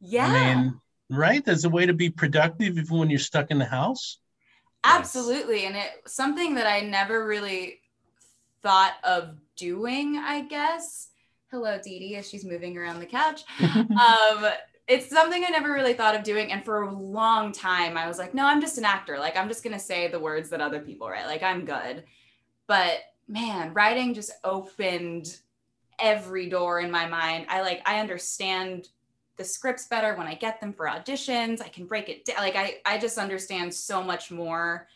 yeah. 0.00 0.26
I 0.26 0.54
mean, 0.56 0.80
right? 1.10 1.44
There's 1.44 1.64
a 1.64 1.70
way 1.70 1.86
to 1.86 1.94
be 1.94 2.10
productive 2.10 2.78
even 2.78 2.98
when 2.98 3.10
you're 3.10 3.18
stuck 3.18 3.50
in 3.50 3.58
the 3.58 3.64
house. 3.64 4.18
Absolutely. 4.84 5.66
And 5.66 5.76
it 5.76 5.90
something 6.06 6.54
that 6.54 6.66
I 6.66 6.80
never 6.80 7.26
really 7.26 7.80
thought 8.62 8.94
of 9.04 9.36
doing, 9.56 10.16
I 10.16 10.42
guess. 10.42 11.08
Hello, 11.50 11.78
Dee 11.82 11.98
Dee, 11.98 12.16
as 12.16 12.28
she's 12.28 12.44
moving 12.44 12.78
around 12.78 13.00
the 13.00 13.06
couch. 13.06 13.42
um, 13.60 14.46
it's 14.86 15.08
something 15.10 15.44
I 15.44 15.50
never 15.50 15.72
really 15.72 15.94
thought 15.94 16.14
of 16.14 16.22
doing. 16.22 16.52
And 16.52 16.64
for 16.64 16.82
a 16.82 16.92
long 16.92 17.52
time, 17.52 17.96
I 17.96 18.08
was 18.08 18.18
like, 18.18 18.34
no, 18.34 18.46
I'm 18.46 18.60
just 18.60 18.78
an 18.78 18.84
actor. 18.84 19.18
Like, 19.18 19.36
I'm 19.36 19.48
just 19.48 19.62
going 19.62 19.74
to 19.74 19.78
say 19.78 20.08
the 20.08 20.18
words 20.18 20.48
that 20.50 20.60
other 20.60 20.80
people 20.80 21.08
write. 21.08 21.26
Like, 21.26 21.42
I'm 21.42 21.64
good. 21.64 22.04
But 22.66 22.98
man, 23.28 23.74
writing 23.74 24.14
just 24.14 24.32
opened 24.42 25.38
every 25.98 26.48
door 26.48 26.80
in 26.80 26.90
my 26.90 27.06
mind. 27.06 27.46
I 27.48 27.60
like, 27.60 27.82
I 27.86 28.00
understand 28.00 28.88
the 29.40 29.44
scripts 29.44 29.86
better 29.86 30.14
when 30.14 30.28
I 30.28 30.34
get 30.34 30.60
them 30.60 30.72
for 30.72 30.86
auditions. 30.86 31.60
I 31.60 31.68
can 31.68 31.86
break 31.86 32.08
it 32.08 32.24
down. 32.24 32.36
Like, 32.38 32.56
I, 32.56 32.76
I 32.86 32.98
just 32.98 33.18
understand 33.18 33.74
so 33.74 34.02
much 34.02 34.30
more 34.30 34.86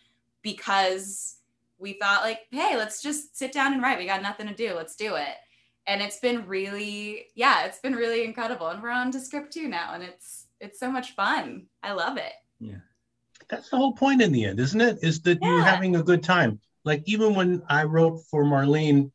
because 0.43 1.37
we 1.79 1.95
thought, 1.95 2.23
like, 2.23 2.41
hey, 2.51 2.77
let's 2.77 3.03
just 3.03 3.37
sit 3.37 3.53
down 3.53 3.73
and 3.73 3.83
write. 3.83 3.99
We 3.99 4.07
got 4.07 4.23
nothing 4.23 4.47
to 4.47 4.55
do. 4.55 4.75
Let's 4.75 4.97
do 4.97 5.17
it 5.17 5.35
and 5.87 6.01
it's 6.01 6.19
been 6.19 6.47
really 6.47 7.27
yeah 7.35 7.67
it's 7.67 7.79
been 7.81 7.95
really 7.95 8.25
incredible 8.25 8.69
and 8.69 8.83
we're 8.83 8.89
on 8.89 9.11
to 9.11 9.21
script 9.21 9.53
two 9.53 9.69
now 9.69 9.93
and 9.93 10.03
it's 10.03 10.47
it's 10.59 10.81
so 10.81 10.91
much 10.91 11.15
fun 11.15 11.67
i 11.83 11.93
love 11.93 12.17
it 12.17 12.33
Yeah. 12.59 12.77
That's 13.49 13.69
the 13.69 13.77
whole 13.77 13.93
point 13.93 14.23
in 14.23 14.33
the 14.33 14.45
end, 14.47 14.61
isn't 14.61 14.81
it? 14.81 14.99
Is 15.03 15.21
that 15.23 15.43
you're 15.43 15.63
having 15.63 15.97
a 15.97 16.03
good 16.03 16.23
time. 16.23 16.61
Like 16.85 17.03
even 17.07 17.35
when 17.35 17.63
I 17.69 17.85
wrote 17.85 18.23
for 18.31 18.45
Marlene, 18.45 19.11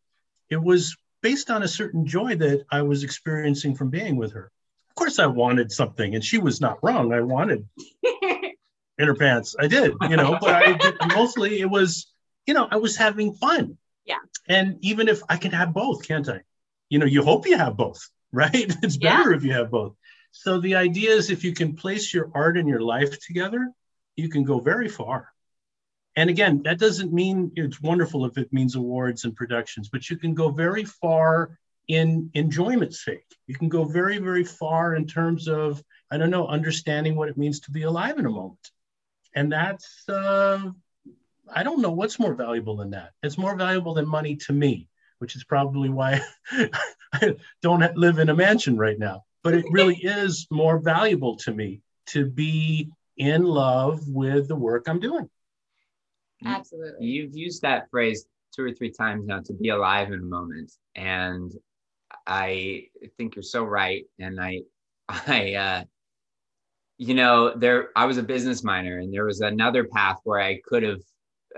it 0.50 0.62
was 0.62 0.96
based 1.22 1.50
on 1.50 1.64
a 1.64 1.68
certain 1.68 2.06
joy 2.06 2.36
that 2.36 2.66
I 2.72 2.82
was 2.84 3.04
experiencing 3.04 3.76
from 3.76 3.90
being 3.90 4.16
with 4.16 4.34
her. 4.34 4.52
Of 5.00 5.06
course, 5.06 5.20
I 5.20 5.28
wanted 5.28 5.72
something, 5.72 6.14
and 6.14 6.22
she 6.22 6.40
was 6.40 6.60
not 6.60 6.84
wrong. 6.84 7.14
I 7.14 7.22
wanted 7.22 7.66
in 8.04 9.08
her 9.08 9.16
pants. 9.16 9.56
I 9.58 9.68
did, 9.68 9.94
you 10.10 10.18
know, 10.18 10.38
but 10.42 10.54
I 10.54 10.74
did, 10.78 10.98
mostly 11.16 11.62
it 11.62 11.70
was, 11.70 12.12
you 12.46 12.54
know, 12.54 12.68
I 12.70 12.76
was 12.76 12.98
having 12.98 13.34
fun. 13.34 13.78
Yeah. 14.04 14.18
And 14.50 14.78
even 14.82 15.08
if 15.08 15.22
I 15.30 15.38
can 15.38 15.52
have 15.52 15.74
both, 15.74 16.06
can't 16.06 16.28
I? 16.28 16.42
You 16.90 17.00
know, 17.00 17.06
you 17.06 17.24
hope 17.24 17.48
you 17.48 17.58
have 17.58 17.78
both, 17.78 18.10
right? 18.34 18.52
It's 18.84 18.98
Yeah. 19.00 19.20
better 19.20 19.32
if 19.32 19.46
you 19.46 19.54
have 19.54 19.72
both. 19.72 19.96
So 20.34 20.60
the 20.60 20.76
idea 20.76 21.12
is 21.12 21.30
if 21.30 21.46
you 21.46 21.54
can 21.54 21.78
place 21.78 22.14
your 22.14 22.30
art 22.36 22.58
and 22.58 22.68
your 22.68 22.82
life 22.82 23.18
together, 23.26 23.72
you 24.18 24.28
can 24.28 24.44
go 24.44 24.60
very 24.60 24.90
far. 24.90 25.30
And 26.18 26.30
again, 26.30 26.64
that 26.64 26.78
doesn't 26.78 27.14
mean 27.14 27.54
it's 27.56 27.82
wonderful 27.82 28.26
if 28.26 28.38
it 28.38 28.52
means 28.52 28.76
awards 28.76 29.24
and 29.24 29.34
productions, 29.34 29.88
but 29.88 30.10
you 30.10 30.18
can 30.18 30.34
go 30.34 30.50
very 30.50 30.84
far 30.84 31.58
in 31.90 32.30
enjoyment's 32.36 33.04
sake. 33.04 33.26
You 33.48 33.56
can 33.56 33.68
go 33.68 33.84
very, 33.84 34.20
very 34.20 34.46
far 34.46 34.96
in 34.96 35.08
terms 35.08 35.50
of, 35.50 35.84
I 36.10 36.18
don't 36.18 36.30
know, 36.30 36.48
understanding 36.48 37.16
what 37.16 37.30
it 37.30 37.38
means 37.38 37.60
to 37.62 37.72
be 37.72 37.82
alive 37.82 38.20
in 38.20 38.28
a 38.28 38.30
moment. 38.30 38.70
And 39.36 39.52
that's, 39.52 40.08
uh, 40.08 40.70
I 41.54 41.64
don't 41.64 41.82
know 41.82 41.92
what's 41.92 42.20
more 42.20 42.36
valuable 42.36 42.78
than 42.78 42.92
that. 42.92 43.12
It's 43.24 43.40
more 43.40 43.56
valuable 43.56 43.96
than 43.96 44.08
money 44.08 44.36
to 44.36 44.54
me, 44.54 44.88
which 45.18 45.36
is 45.36 45.44
probably 45.44 45.90
why 45.90 46.22
I 47.12 47.36
don't 47.64 47.98
live 47.98 48.20
in 48.20 48.30
a 48.30 48.36
mansion 48.36 48.78
right 48.78 48.98
now. 48.98 49.24
But 49.44 49.56
it 49.56 49.66
really 49.72 49.96
is 49.96 50.48
more 50.52 50.80
valuable 50.80 51.38
to 51.38 51.52
me 51.52 51.82
to 52.08 52.26
be 52.26 52.92
in 53.18 53.44
love 53.44 54.02
with 54.08 54.48
the 54.48 54.56
work 54.56 54.88
I'm 54.88 55.00
doing. 55.00 55.28
absolutely 56.46 57.08
You've 57.08 57.36
used 57.36 57.64
that 57.64 57.90
phrase 57.90 58.26
two 58.56 58.64
or 58.64 58.72
three 58.74 58.92
times 58.92 59.26
now 59.26 59.40
to 59.42 59.54
be 59.54 59.70
alive 59.70 60.12
in 60.12 60.20
a 60.20 60.24
moment. 60.24 60.72
And 60.96 61.52
I 62.30 62.86
think 63.18 63.36
you're 63.36 63.44
so 63.44 63.64
right. 63.64 64.06
And 64.20 64.40
I, 64.40 64.62
I, 65.10 65.54
uh, 65.56 65.84
you 66.98 67.16
know, 67.16 67.56
there, 67.58 67.90
I 67.96 68.06
was 68.06 68.18
a 68.18 68.24
business 68.24 68.64
minor 68.64 69.00
and 69.00 69.12
there 69.12 69.26
was 69.26 69.42
another 69.42 69.86
path 69.86 70.18
where 70.24 70.40
I 70.40 70.60
could 70.64 70.84
have 70.84 71.02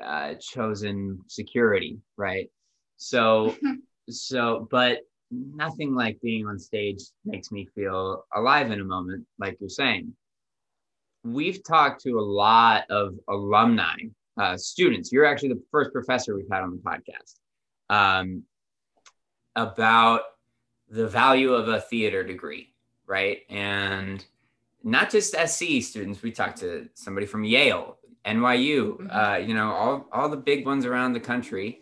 uh, 0.01 0.33
chosen 0.39 1.19
security, 1.27 1.99
right? 2.15 2.49
So, 2.97 3.55
so, 4.09 4.67
but 4.71 4.99
nothing 5.29 5.93
like 5.93 6.21
being 6.21 6.47
on 6.47 6.57
stage 6.57 7.01
makes 7.25 7.51
me 7.51 7.67
feel 7.75 8.23
alive 8.33 8.71
in 8.71 8.79
a 8.79 8.85
moment, 8.85 9.25
like 9.39 9.57
you're 9.59 9.69
saying. 9.69 10.13
We've 11.23 11.63
talked 11.63 12.01
to 12.03 12.17
a 12.17 12.21
lot 12.21 12.85
of 12.89 13.15
alumni 13.29 13.97
uh, 14.39 14.57
students. 14.57 15.11
You're 15.11 15.25
actually 15.25 15.49
the 15.49 15.63
first 15.69 15.91
professor 15.91 16.35
we've 16.35 16.45
had 16.51 16.61
on 16.61 16.71
the 16.71 16.77
podcast 16.77 17.35
um, 17.89 18.43
about 19.55 20.21
the 20.91 21.07
value 21.07 21.53
of 21.53 21.69
a 21.69 21.79
theater 21.79 22.21
degree, 22.23 22.73
right? 23.07 23.39
And 23.49 24.23
not 24.83 25.09
just 25.09 25.33
SC 25.33 25.81
students. 25.81 26.21
We 26.21 26.31
talked 26.31 26.59
to 26.59 26.89
somebody 26.95 27.25
from 27.25 27.43
Yale, 27.45 27.97
NYU, 28.25 28.97
Mhm. 28.97 29.09
uh, 29.09 29.37
you 29.37 29.53
know, 29.53 29.71
all 29.71 30.09
all 30.11 30.29
the 30.29 30.37
big 30.37 30.65
ones 30.65 30.85
around 30.85 31.13
the 31.13 31.19
country, 31.19 31.81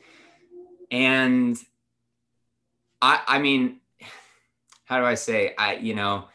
and 0.91 1.57
I 3.01 3.21
I 3.27 3.39
mean, 3.39 3.81
how 4.85 4.99
do 4.99 5.05
I 5.05 5.15
say? 5.15 5.55
I 5.57 5.75
you 5.75 5.95
know, 5.95 6.27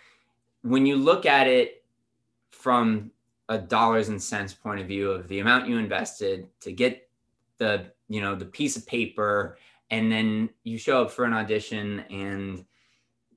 when 0.63 0.85
you 0.85 0.97
look 0.97 1.27
at 1.27 1.47
it 1.47 1.85
from 2.51 3.13
a 3.49 3.59
dollars 3.59 4.09
and 4.09 4.23
cents 4.23 4.55
point 4.55 4.81
of 4.81 4.87
view 4.87 5.11
of 5.11 5.29
the 5.29 5.39
amount 5.41 5.69
you 5.69 5.79
invested 5.79 6.49
to 6.61 6.73
get 6.73 7.09
the 7.59 7.93
you 8.09 8.21
know 8.21 8.35
the 8.35 8.47
piece 8.47 8.77
of 8.77 8.87
paper 8.87 9.59
and 9.95 10.11
then 10.11 10.51
you 10.65 10.77
show 10.77 11.03
up 11.03 11.13
for 11.13 11.25
an 11.25 11.33
audition 11.33 12.01
and 12.11 12.65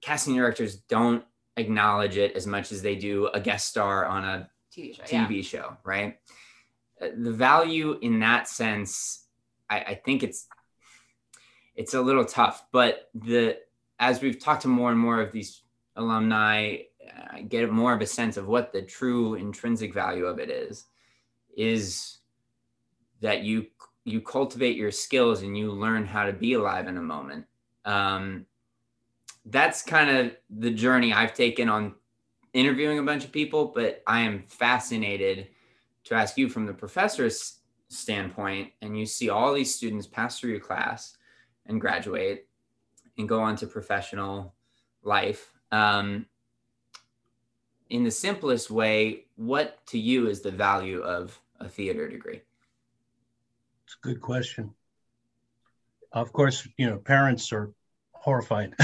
casting 0.01 0.35
directors 0.35 0.75
don't 0.75 1.23
acknowledge 1.55 2.17
it 2.17 2.35
as 2.35 2.47
much 2.47 2.71
as 2.71 2.81
they 2.81 2.95
do 2.95 3.27
a 3.27 3.39
guest 3.39 3.67
star 3.67 4.05
on 4.07 4.23
a 4.25 4.49
tv 4.75 4.95
show 4.95 5.03
yeah. 5.11 5.27
TV 5.27 5.45
show, 5.45 5.77
right? 5.83 6.17
Uh, 6.99 7.09
The 7.15 7.31
value 7.31 7.99
in 8.01 8.19
that 8.21 8.47
sense, 8.47 9.25
I, 9.69 9.79
I 9.79 10.01
think 10.03 10.23
it's 10.23 10.47
it's 11.75 11.93
a 11.93 12.01
little 12.01 12.25
tough, 12.25 12.65
but 12.71 13.11
the 13.13 13.57
as 13.99 14.21
we've 14.21 14.39
talked 14.39 14.63
to 14.63 14.67
more 14.67 14.89
and 14.89 14.99
more 14.99 15.21
of 15.21 15.31
these 15.31 15.61
alumni, 15.95 16.77
I 17.31 17.41
get 17.43 17.71
more 17.71 17.93
of 17.93 18.01
a 18.01 18.07
sense 18.07 18.35
of 18.37 18.47
what 18.47 18.73
the 18.73 18.81
true 18.81 19.35
intrinsic 19.35 19.93
value 19.93 20.25
of 20.25 20.39
it 20.39 20.49
is. 20.49 20.85
Is 21.55 22.17
that 23.21 23.43
you 23.43 23.67
you 24.07 24.21
cultivate 24.21 24.77
your 24.77 24.91
skills 24.91 25.41
and 25.41 25.57
you 25.57 25.69
learn 25.69 26.05
how 26.05 26.25
to 26.25 26.31
be 26.31 26.53
alive 26.53 26.87
in 26.87 26.95
a 26.95 27.01
moment. 27.01 27.45
Um, 27.83 28.45
that's 29.45 29.81
kind 29.81 30.09
of 30.09 30.37
the 30.49 30.71
journey 30.71 31.11
I've 31.11 31.33
taken 31.33 31.67
on 31.67 31.93
interviewing 32.53 32.99
a 32.99 33.03
bunch 33.03 33.25
of 33.25 33.33
people, 33.33 33.65
but 33.75 34.01
I 34.07 34.21
am 34.21 34.45
fascinated 34.47 35.49
to 36.05 36.15
ask 36.15 36.37
you 36.37 36.47
from 36.47 36.65
the 36.65 36.73
professor's 36.73 37.59
standpoint. 37.89 38.71
And 38.81 38.97
you 38.97 39.05
see 39.05 39.29
all 39.29 39.53
these 39.53 39.75
students 39.75 40.07
pass 40.07 40.39
through 40.39 40.51
your 40.51 40.61
class 40.61 41.17
and 41.65 41.81
graduate 41.81 42.47
and 43.17 43.27
go 43.27 43.41
on 43.41 43.57
to 43.57 43.67
professional 43.67 44.53
life. 45.03 45.51
Um, 45.73 46.27
in 47.89 48.05
the 48.05 48.11
simplest 48.11 48.71
way, 48.71 49.25
what 49.35 49.85
to 49.87 49.99
you 49.99 50.29
is 50.29 50.39
the 50.39 50.51
value 50.51 51.01
of 51.01 51.37
a 51.59 51.67
theater 51.67 52.07
degree? 52.07 52.41
It's 53.87 53.95
a 54.03 54.05
good 54.05 54.19
question. 54.19 54.73
Of 56.11 56.33
course, 56.33 56.67
you 56.75 56.89
know, 56.89 56.97
parents 56.97 57.53
are 57.53 57.71
horrified. 58.11 58.73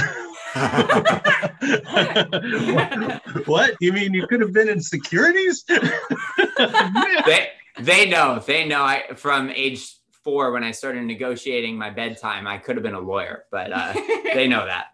what? 3.45 3.75
You 3.81 3.91
mean 3.91 4.13
you 4.13 4.25
could 4.27 4.39
have 4.39 4.53
been 4.53 4.69
in 4.69 4.79
securities? 4.79 5.65
they 5.67 7.49
they 7.81 8.07
know 8.09 8.41
they 8.47 8.65
know 8.65 8.81
I 8.81 9.13
from 9.17 9.49
age 9.49 9.93
four 10.23 10.53
when 10.53 10.63
I 10.63 10.71
started 10.71 11.03
negotiating 11.03 11.77
my 11.77 11.89
bedtime 11.89 12.47
I 12.47 12.57
could 12.57 12.77
have 12.77 12.83
been 12.83 12.93
a 12.93 12.99
lawyer 13.01 13.43
but 13.51 13.73
uh, 13.73 13.91
they 14.33 14.47
know 14.47 14.65
that. 14.65 14.91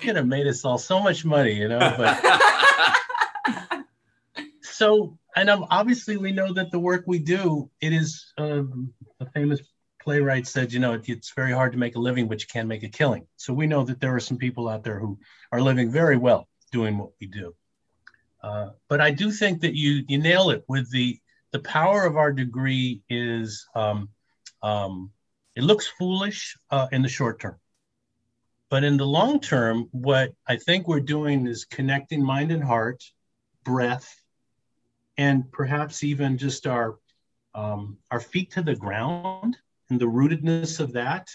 could 0.00 0.16
have 0.16 0.26
made 0.26 0.48
us 0.48 0.64
all 0.64 0.78
so 0.78 0.98
much 0.98 1.24
money, 1.24 1.52
you 1.52 1.68
know. 1.68 1.94
But 1.96 3.84
so, 4.62 5.16
and 5.36 5.50
um, 5.50 5.66
obviously, 5.70 6.16
we 6.16 6.32
know 6.32 6.52
that 6.54 6.70
the 6.70 6.78
work 6.78 7.04
we 7.06 7.18
do, 7.18 7.70
it 7.80 7.92
is 7.92 8.32
um, 8.38 8.92
a 9.20 9.26
famous 9.30 9.60
playwright 10.02 10.46
said, 10.46 10.72
you 10.72 10.80
know, 10.80 10.94
it, 10.94 11.08
it's 11.08 11.32
very 11.34 11.52
hard 11.52 11.72
to 11.72 11.78
make 11.78 11.94
a 11.94 12.00
living, 12.00 12.26
but 12.26 12.40
you 12.40 12.46
can't 12.50 12.68
make 12.68 12.82
a 12.82 12.88
killing. 12.88 13.26
So 13.36 13.52
we 13.52 13.66
know 13.66 13.84
that 13.84 14.00
there 14.00 14.14
are 14.14 14.20
some 14.20 14.38
people 14.38 14.68
out 14.68 14.82
there 14.82 14.98
who 14.98 15.18
are 15.52 15.60
living 15.60 15.90
very 15.90 16.16
well 16.16 16.48
doing 16.72 16.96
what 16.96 17.10
we 17.20 17.26
do. 17.26 17.54
Uh, 18.42 18.70
but 18.88 19.00
I 19.00 19.10
do 19.10 19.30
think 19.30 19.60
that 19.60 19.74
you 19.74 20.04
you 20.08 20.18
nail 20.18 20.50
it 20.50 20.64
with 20.68 20.90
the 20.90 21.18
the 21.52 21.58
power 21.58 22.04
of 22.04 22.16
our 22.16 22.32
degree 22.32 23.02
is 23.10 23.66
um, 23.74 24.08
um, 24.62 25.10
it 25.54 25.64
looks 25.64 25.86
foolish 25.86 26.56
uh, 26.70 26.86
in 26.92 27.02
the 27.02 27.08
short 27.08 27.40
term. 27.40 27.56
But 28.70 28.84
in 28.84 28.96
the 28.96 29.06
long 29.06 29.40
term, 29.40 29.88
what 29.90 30.32
I 30.46 30.56
think 30.56 30.88
we're 30.88 31.00
doing 31.00 31.46
is 31.46 31.64
connecting 31.64 32.24
mind 32.24 32.52
and 32.52 32.62
heart, 32.62 33.02
breath, 33.64 34.14
and 35.18 35.50
perhaps 35.52 36.04
even 36.04 36.38
just 36.38 36.66
our 36.66 36.98
um, 37.54 37.98
our 38.10 38.20
feet 38.20 38.50
to 38.52 38.62
the 38.62 38.76
ground 38.76 39.56
and 39.88 39.98
the 39.98 40.04
rootedness 40.06 40.78
of 40.80 40.92
that. 40.92 41.30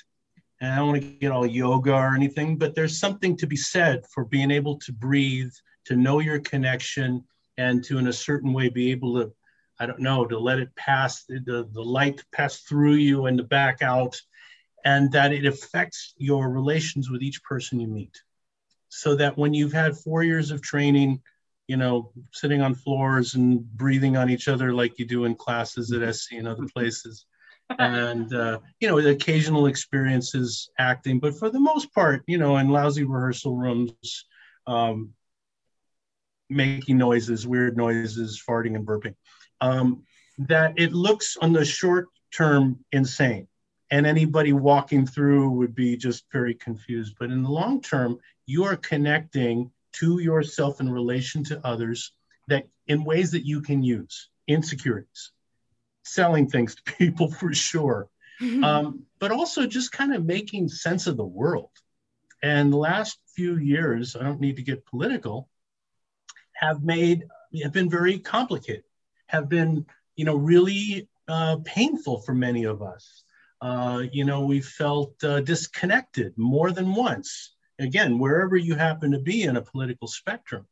And 0.59 0.71
I 0.71 0.75
don't 0.75 0.89
want 0.89 1.01
to 1.01 1.07
get 1.07 1.31
all 1.31 1.47
yoga 1.47 1.93
or 1.93 2.13
anything, 2.15 2.57
but 2.57 2.75
there's 2.75 2.99
something 2.99 3.35
to 3.37 3.47
be 3.47 3.55
said 3.55 4.05
for 4.13 4.25
being 4.25 4.51
able 4.51 4.77
to 4.79 4.93
breathe, 4.93 5.51
to 5.85 5.95
know 5.95 6.19
your 6.19 6.39
connection, 6.39 7.23
and 7.57 7.83
to, 7.85 7.97
in 7.97 8.07
a 8.07 8.13
certain 8.13 8.53
way, 8.53 8.69
be 8.69 8.91
able 8.91 9.15
to, 9.15 9.33
I 9.79 9.87
don't 9.87 10.01
know, 10.01 10.25
to 10.25 10.37
let 10.37 10.59
it 10.59 10.75
pass, 10.75 11.23
the, 11.25 11.67
the 11.71 11.81
light 11.81 12.23
pass 12.31 12.57
through 12.59 12.95
you 12.95 13.25
and 13.25 13.39
to 13.39 13.43
back 13.43 13.81
out. 13.81 14.21
and 14.83 15.11
that 15.11 15.33
it 15.33 15.45
affects 15.45 16.13
your 16.17 16.49
relations 16.49 17.09
with 17.09 17.21
each 17.21 17.43
person 17.43 17.79
you 17.79 17.87
meet. 17.87 18.21
So 18.89 19.15
that 19.15 19.37
when 19.37 19.53
you've 19.53 19.73
had 19.73 19.97
four 19.97 20.23
years 20.23 20.51
of 20.51 20.61
training, 20.61 21.21
you 21.71 21.77
know, 21.77 22.11
sitting 22.33 22.61
on 22.61 22.75
floors 22.75 23.35
and 23.35 23.63
breathing 23.77 24.17
on 24.17 24.29
each 24.29 24.49
other 24.49 24.73
like 24.73 24.99
you 24.99 25.05
do 25.05 25.23
in 25.23 25.33
classes 25.33 25.93
at 25.93 26.13
SC 26.13 26.33
and 26.33 26.45
other 26.45 26.65
places, 26.75 27.25
and 27.79 28.33
uh, 28.33 28.59
you 28.81 28.89
know, 28.89 28.97
occasional 28.97 29.67
experiences 29.67 30.69
acting, 30.77 31.17
but 31.17 31.33
for 31.33 31.49
the 31.49 31.61
most 31.61 31.93
part, 31.93 32.23
you 32.27 32.37
know, 32.37 32.57
in 32.57 32.67
lousy 32.67 33.05
rehearsal 33.05 33.55
rooms, 33.55 34.25
um, 34.67 35.11
making 36.49 36.97
noises, 36.97 37.47
weird 37.47 37.77
noises, 37.77 38.43
farting 38.45 38.75
and 38.75 38.85
burping, 38.85 39.15
um, 39.61 40.03
that 40.39 40.73
it 40.75 40.91
looks 40.91 41.37
on 41.41 41.53
the 41.53 41.63
short 41.63 42.09
term 42.35 42.83
insane. 42.91 43.47
And 43.91 44.05
anybody 44.05 44.51
walking 44.51 45.07
through 45.07 45.51
would 45.51 45.73
be 45.73 45.95
just 45.95 46.25
very 46.33 46.53
confused. 46.53 47.15
But 47.17 47.31
in 47.31 47.43
the 47.43 47.49
long 47.49 47.81
term, 47.81 48.17
you 48.45 48.65
are 48.65 48.75
connecting 48.75 49.71
to 49.93 50.19
yourself 50.19 50.79
in 50.79 50.89
relation 50.89 51.43
to 51.45 51.65
others 51.65 52.13
that 52.47 52.67
in 52.87 53.03
ways 53.03 53.31
that 53.31 53.45
you 53.45 53.61
can 53.61 53.83
use 53.83 54.29
insecurities, 54.47 55.31
selling 56.03 56.49
things 56.49 56.75
to 56.75 56.83
people 56.97 57.31
for 57.31 57.53
sure, 57.53 58.09
um, 58.63 59.03
but 59.19 59.31
also 59.31 59.65
just 59.65 59.91
kind 59.91 60.13
of 60.13 60.25
making 60.25 60.67
sense 60.67 61.07
of 61.07 61.17
the 61.17 61.25
world. 61.25 61.69
And 62.43 62.73
the 62.73 62.77
last 62.77 63.19
few 63.35 63.57
years, 63.57 64.15
I 64.15 64.23
don't 64.23 64.41
need 64.41 64.55
to 64.55 64.63
get 64.63 64.85
political, 64.85 65.47
have 66.53 66.83
made 66.83 67.25
have 67.63 67.73
been 67.73 67.89
very 67.89 68.19
complicated, 68.19 68.83
have 69.27 69.49
been 69.49 69.85
you 70.15 70.25
know 70.25 70.35
really 70.35 71.07
uh, 71.27 71.57
painful 71.63 72.21
for 72.21 72.33
many 72.33 72.65
of 72.65 72.81
us. 72.81 73.23
Uh, 73.61 74.03
you 74.11 74.25
know, 74.25 74.45
we 74.45 74.59
felt 74.59 75.23
uh, 75.23 75.39
disconnected 75.41 76.35
more 76.35 76.71
than 76.71 76.95
once. 76.95 77.55
Again, 77.81 78.19
wherever 78.19 78.55
you 78.55 78.75
happen 78.75 79.11
to 79.11 79.19
be 79.19 79.43
in 79.43 79.57
a 79.57 79.61
political 79.61 80.07
spectrum. 80.07 80.67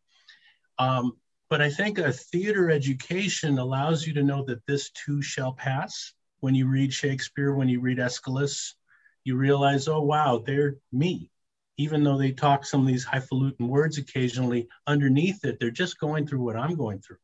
Um, 0.78 1.14
but 1.49 1.62
I 1.62 1.70
think 1.70 1.97
a 1.97 2.14
theater 2.14 2.70
education 2.70 3.57
allows 3.57 4.05
you 4.05 4.14
to 4.14 4.24
know 4.24 4.45
that 4.45 4.66
this 4.68 4.91
too 4.91 5.22
shall 5.22 5.53
pass. 5.53 6.14
When 6.41 6.55
you 6.55 6.68
read 6.68 6.93
Shakespeare, 6.93 7.53
when 7.53 7.68
you 7.68 7.82
read 7.82 7.99
Aeschylus, 7.99 8.76
you 9.24 9.36
realize, 9.36 9.88
oh, 9.88 10.01
wow, 10.01 10.43
they're 10.45 10.78
me. 10.91 11.32
Even 11.78 12.03
though 12.03 12.18
they 12.18 12.32
talk 12.32 12.66
some 12.66 12.82
of 12.82 12.88
these 12.88 13.03
highfalutin 13.03 13.68
words 13.68 13.97
occasionally, 13.97 14.68
underneath 14.86 15.43
it, 15.43 15.60
they're 15.60 15.72
just 15.72 15.99
going 15.99 16.28
through 16.28 16.43
what 16.43 16.55
I'm 16.55 16.76
going 16.76 16.99
through. 16.99 17.18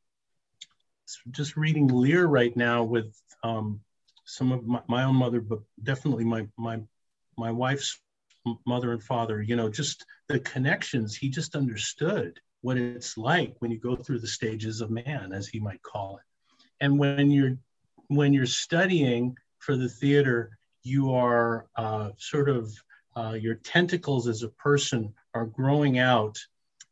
So 1.05 1.19
just 1.31 1.55
reading 1.55 1.87
Lear 1.87 2.25
right 2.25 2.55
now 2.57 2.83
with 2.83 3.15
um, 3.43 3.81
some 4.25 4.51
of 4.51 4.65
my, 4.65 4.81
my 4.87 5.03
own 5.03 5.15
mother, 5.15 5.39
but 5.39 5.59
definitely 5.81 6.25
my, 6.25 6.47
my, 6.57 6.79
my 7.37 7.51
wife's 7.51 7.99
mother 8.65 8.91
and 8.91 9.03
father, 9.03 9.41
you 9.41 9.55
know, 9.55 9.69
just 9.69 10.05
the 10.27 10.39
connections, 10.39 11.15
he 11.15 11.29
just 11.29 11.55
understood 11.55 12.39
what 12.61 12.77
it's 12.77 13.17
like 13.17 13.55
when 13.59 13.71
you 13.71 13.79
go 13.79 13.95
through 13.95 14.19
the 14.19 14.27
stages 14.27 14.81
of 14.81 14.89
man, 14.89 15.31
as 15.31 15.47
he 15.47 15.59
might 15.59 15.81
call 15.81 16.17
it. 16.17 16.23
And 16.81 16.97
when 16.97 17.31
you're 17.31 17.57
when 18.07 18.33
you're 18.33 18.45
studying 18.45 19.35
for 19.59 19.75
the 19.75 19.89
theater, 19.89 20.57
you 20.83 21.13
are 21.13 21.67
uh, 21.75 22.09
sort 22.17 22.49
of 22.49 22.71
uh, 23.15 23.37
your 23.39 23.55
tentacles 23.55 24.27
as 24.27 24.43
a 24.43 24.49
person 24.49 25.13
are 25.33 25.45
growing 25.45 25.97
out. 25.99 26.37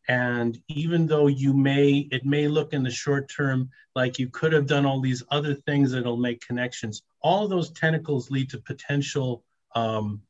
And 0.07 0.59
even 0.67 1.07
though 1.07 1.27
you 1.27 1.53
may, 1.53 2.07
it 2.11 2.25
may 2.25 2.47
look 2.47 2.73
in 2.73 2.83
the 2.83 2.91
short 2.91 3.29
term 3.29 3.69
like 3.95 4.19
you 4.19 4.29
could 4.29 4.51
have 4.51 4.67
done 4.67 4.85
all 4.85 4.99
these 4.99 5.23
other 5.29 5.53
things 5.53 5.91
that'll 5.91 6.17
make 6.17 6.45
connections, 6.45 7.03
all 7.21 7.47
those 7.47 7.71
tentacles 7.71 8.29
lead 8.29 8.49
to 8.49 8.57
potential 8.57 9.43
um, 9.75 10.21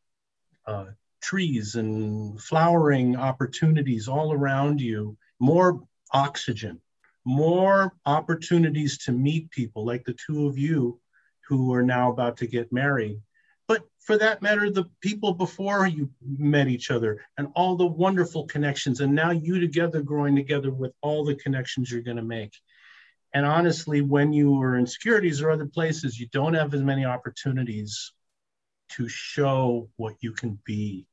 uh, 0.65 0.85
trees 1.23 1.75
and 1.75 2.39
flowering 2.39 3.15
opportunities 3.15 4.07
all 4.07 4.33
around 4.33 4.81
you, 4.81 5.17
more 5.39 5.81
oxygen, 6.11 6.79
more 7.25 7.93
opportunities 8.05 8.97
to 8.99 9.11
meet 9.11 9.49
people 9.49 9.85
like 9.85 10.03
the 10.03 10.15
two 10.27 10.47
of 10.47 10.57
you 10.57 10.99
who 11.47 11.73
are 11.73 11.81
now 11.81 12.11
about 12.11 12.37
to 12.37 12.47
get 12.47 12.71
married. 12.71 13.19
But 13.67 13.83
for 13.99 14.17
that 14.17 14.41
matter, 14.41 14.69
the 14.69 14.89
people 15.01 15.33
before 15.33 15.87
you 15.87 16.09
met 16.21 16.67
each 16.67 16.91
other 16.91 17.21
and 17.37 17.47
all 17.55 17.77
the 17.77 17.87
wonderful 17.87 18.45
connections, 18.45 18.99
and 18.99 19.15
now 19.15 19.31
you 19.31 19.59
together 19.59 20.01
growing 20.01 20.35
together 20.35 20.71
with 20.71 20.91
all 21.01 21.23
the 21.23 21.35
connections 21.35 21.89
you're 21.89 22.01
going 22.01 22.17
to 22.17 22.23
make. 22.23 22.53
And 23.33 23.45
honestly, 23.45 24.01
when 24.01 24.33
you 24.33 24.61
are 24.61 24.75
in 24.75 24.85
securities 24.85 25.41
or 25.41 25.49
other 25.49 25.65
places, 25.65 26.19
you 26.19 26.27
don't 26.27 26.53
have 26.53 26.73
as 26.73 26.81
many 26.81 27.05
opportunities 27.05 28.11
to 28.89 29.07
show 29.07 29.89
what 29.95 30.15
you 30.19 30.33
can 30.33 30.59
be. 30.65 31.07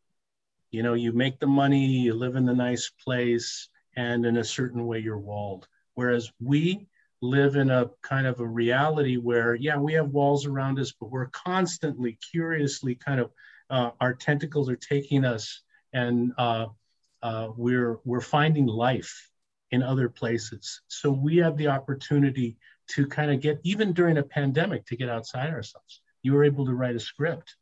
You 0.70 0.82
know, 0.82 0.94
you 0.94 1.12
make 1.12 1.40
the 1.40 1.46
money, 1.46 1.86
you 1.86 2.14
live 2.14 2.36
in 2.36 2.46
the 2.46 2.54
nice 2.54 2.90
place, 3.04 3.68
and 3.96 4.24
in 4.24 4.36
a 4.36 4.44
certain 4.44 4.86
way, 4.86 5.00
you're 5.00 5.18
walled. 5.18 5.66
Whereas 5.94 6.30
we 6.40 6.88
live 7.20 7.56
in 7.56 7.70
a 7.70 7.90
kind 8.02 8.26
of 8.26 8.40
a 8.40 8.46
reality 8.46 9.16
where, 9.16 9.54
yeah, 9.54 9.76
we 9.76 9.92
have 9.94 10.08
walls 10.08 10.46
around 10.46 10.78
us, 10.78 10.92
but 10.98 11.10
we're 11.10 11.26
constantly, 11.26 12.18
curiously, 12.32 12.94
kind 12.94 13.20
of, 13.20 13.30
uh, 13.68 13.90
our 14.00 14.14
tentacles 14.14 14.70
are 14.70 14.76
taking 14.76 15.24
us, 15.24 15.62
and 15.92 16.32
uh, 16.38 16.66
uh, 17.22 17.48
we're 17.56 17.98
we're 18.04 18.20
finding 18.20 18.66
life 18.66 19.30
in 19.70 19.82
other 19.82 20.08
places. 20.08 20.82
So 20.88 21.10
we 21.10 21.36
have 21.38 21.56
the 21.56 21.68
opportunity 21.68 22.56
to 22.88 23.06
kind 23.06 23.30
of 23.30 23.40
get, 23.40 23.60
even 23.62 23.92
during 23.92 24.18
a 24.18 24.22
pandemic, 24.22 24.86
to 24.86 24.96
get 24.96 25.08
outside 25.08 25.50
ourselves. 25.50 26.00
You 26.22 26.32
were 26.32 26.44
able 26.44 26.66
to 26.66 26.74
write 26.74 26.96
a 26.96 27.00
script, 27.00 27.56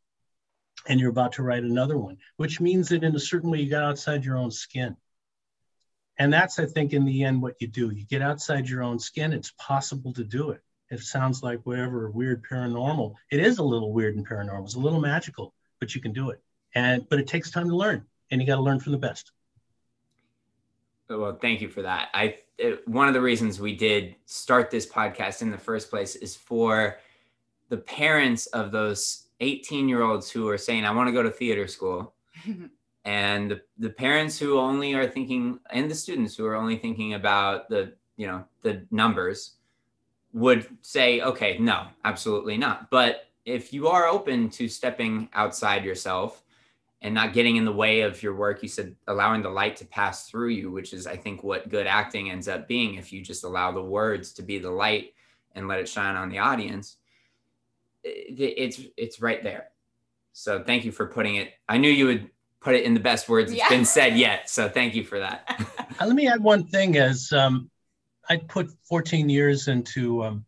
and 0.87 0.99
you're 0.99 1.09
about 1.09 1.33
to 1.33 1.43
write 1.43 1.63
another 1.63 1.97
one, 1.97 2.17
which 2.37 2.59
means 2.59 2.89
that 2.89 3.03
in 3.03 3.15
a 3.15 3.19
certain 3.19 3.51
way, 3.51 3.59
you 3.59 3.69
got 3.69 3.83
outside 3.83 4.23
your 4.23 4.37
own 4.37 4.51
skin. 4.51 4.95
And 6.17 6.33
that's 6.33 6.59
i 6.59 6.65
think 6.65 6.91
in 6.91 7.05
the 7.05 7.23
end 7.23 7.41
what 7.41 7.55
you 7.59 7.67
do. 7.67 7.91
You 7.91 8.05
get 8.05 8.21
outside 8.21 8.67
your 8.67 8.83
own 8.83 8.99
skin 8.99 9.31
it's 9.31 9.53
possible 9.57 10.13
to 10.13 10.23
do 10.23 10.51
it. 10.51 10.61
It 10.89 10.99
sounds 10.99 11.43
like 11.43 11.59
whatever 11.65 12.09
weird 12.09 12.43
paranormal. 12.43 13.13
It 13.31 13.39
is 13.39 13.59
a 13.59 13.63
little 13.63 13.93
weird 13.93 14.15
and 14.15 14.27
paranormal. 14.27 14.65
It's 14.65 14.75
a 14.75 14.79
little 14.79 14.99
magical 14.99 15.53
but 15.79 15.95
you 15.95 16.01
can 16.01 16.13
do 16.13 16.29
it. 16.29 16.41
And 16.75 17.07
but 17.09 17.19
it 17.19 17.27
takes 17.27 17.49
time 17.49 17.69
to 17.69 17.75
learn 17.75 18.05
and 18.29 18.41
you 18.41 18.47
got 18.47 18.57
to 18.57 18.61
learn 18.61 18.79
from 18.79 18.91
the 18.91 18.97
best. 18.97 19.31
Well 21.09 21.37
thank 21.41 21.61
you 21.61 21.69
for 21.69 21.81
that. 21.81 22.09
I 22.13 22.39
it, 22.57 22.87
one 22.87 23.07
of 23.07 23.13
the 23.13 23.21
reasons 23.21 23.59
we 23.59 23.75
did 23.75 24.15
start 24.25 24.69
this 24.69 24.85
podcast 24.85 25.41
in 25.41 25.49
the 25.49 25.57
first 25.57 25.89
place 25.89 26.15
is 26.15 26.35
for 26.35 26.97
the 27.69 27.77
parents 27.77 28.45
of 28.47 28.71
those 28.71 29.28
18 29.39 29.87
year 29.89 30.01
olds 30.01 30.29
who 30.29 30.47
are 30.47 30.57
saying 30.57 30.85
i 30.85 30.91
want 30.91 31.07
to 31.07 31.13
go 31.13 31.23
to 31.23 31.31
theater 31.31 31.67
school. 31.67 32.13
And 33.05 33.49
the, 33.49 33.61
the 33.77 33.89
parents 33.89 34.37
who 34.37 34.59
only 34.59 34.93
are 34.93 35.07
thinking 35.07 35.59
and 35.71 35.89
the 35.89 35.95
students 35.95 36.35
who 36.35 36.45
are 36.45 36.55
only 36.55 36.77
thinking 36.77 37.13
about 37.13 37.69
the 37.69 37.93
you 38.17 38.27
know 38.27 38.43
the 38.61 38.85
numbers 38.91 39.55
would 40.33 40.67
say 40.81 41.21
okay 41.21 41.57
no 41.59 41.87
absolutely 42.03 42.57
not. 42.57 42.91
But 42.91 43.29
if 43.45 43.73
you 43.73 43.87
are 43.87 44.07
open 44.07 44.49
to 44.51 44.67
stepping 44.67 45.29
outside 45.33 45.83
yourself 45.83 46.43
and 47.01 47.13
not 47.13 47.33
getting 47.33 47.55
in 47.55 47.65
the 47.65 47.71
way 47.71 48.01
of 48.01 48.21
your 48.21 48.35
work 48.35 48.61
you 48.61 48.69
said 48.69 48.95
allowing 49.07 49.41
the 49.41 49.49
light 49.49 49.75
to 49.77 49.85
pass 49.85 50.29
through 50.29 50.49
you 50.49 50.69
which 50.69 50.93
is 50.93 51.07
i 51.07 51.15
think 51.15 51.43
what 51.43 51.69
good 51.69 51.87
acting 51.87 52.29
ends 52.29 52.47
up 52.47 52.67
being 52.67 52.95
if 52.95 53.11
you 53.13 53.21
just 53.21 53.45
allow 53.45 53.71
the 53.71 53.81
words 53.81 54.33
to 54.33 54.43
be 54.43 54.59
the 54.59 54.69
light 54.69 55.13
and 55.55 55.67
let 55.67 55.79
it 55.79 55.87
shine 55.87 56.15
on 56.15 56.29
the 56.29 56.37
audience 56.37 56.97
it's 58.03 58.81
it's 58.97 59.21
right 59.21 59.43
there 59.43 59.69
so 60.33 60.63
thank 60.63 60.85
you 60.85 60.91
for 60.91 61.07
putting 61.07 61.35
it 61.35 61.51
i 61.67 61.77
knew 61.77 61.89
you 61.89 62.05
would 62.05 62.29
put 62.61 62.75
it 62.75 62.83
in 62.83 62.93
the 62.93 62.99
best 62.99 63.27
words 63.29 63.51
it's 63.51 63.59
Yeah. 63.59 63.69
been 63.69 63.85
said 63.85 64.17
yet. 64.17 64.49
So 64.49 64.67
thank 64.67 64.93
you 64.93 65.03
for 65.03 65.19
that. 65.19 65.47
Uh, 66.01 66.05
let 66.05 66.15
me 66.15 66.27
add 66.29 66.41
one 66.41 66.63
thing 66.65 66.95
as 66.97 67.33
um, 67.33 67.69
i 68.29 68.37
put 68.37 68.69
14 68.87 69.27
years 69.27 69.67
into 69.67 70.23
um, 70.23 70.45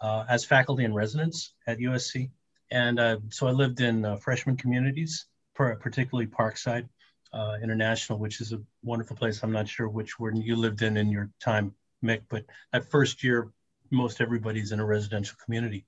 uh, 0.00 0.24
as 0.28 0.44
faculty 0.44 0.84
in 0.84 0.94
residence 0.94 1.54
at 1.66 1.78
usc 1.78 2.30
and 2.70 3.00
uh, 3.00 3.16
so 3.30 3.48
i 3.48 3.50
lived 3.50 3.80
in 3.80 4.04
uh, 4.04 4.14
freshman 4.16 4.56
communities 4.56 5.26
per- 5.56 5.74
particularly 5.76 6.26
parkside 6.28 6.88
uh, 7.32 7.56
international 7.64 8.18
which 8.20 8.40
is 8.40 8.52
a 8.52 8.60
wonderful 8.84 9.16
place 9.16 9.42
i'm 9.42 9.50
not 9.50 9.66
sure 9.66 9.88
which 9.88 10.20
one 10.20 10.36
you 10.36 10.54
lived 10.54 10.82
in 10.82 10.96
in 10.96 11.10
your 11.10 11.28
time 11.40 11.74
mick 12.04 12.20
but 12.28 12.44
that 12.72 12.88
first 12.88 13.24
year 13.24 13.50
most 13.90 14.20
everybody's 14.20 14.70
in 14.70 14.78
a 14.78 14.84
residential 14.86 15.36
community 15.44 15.84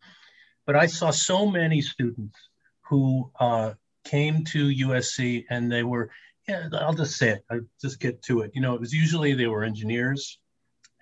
but 0.66 0.76
i 0.76 0.86
saw 0.86 1.10
so 1.10 1.46
many 1.46 1.80
students 1.80 2.38
who 2.82 3.30
uh, 3.40 3.72
came 4.04 4.44
to 4.44 4.68
usc 4.68 5.44
and 5.50 5.70
they 5.70 5.82
were 5.82 6.10
yeah, 6.48 6.68
I'll 6.74 6.94
just 6.94 7.16
say 7.16 7.30
it. 7.30 7.44
I'll 7.50 7.60
just 7.80 8.00
get 8.00 8.22
to 8.24 8.42
it. 8.42 8.52
You 8.54 8.60
know, 8.60 8.74
it 8.74 8.80
was 8.80 8.92
usually 8.92 9.34
they 9.34 9.46
were 9.46 9.64
engineers 9.64 10.38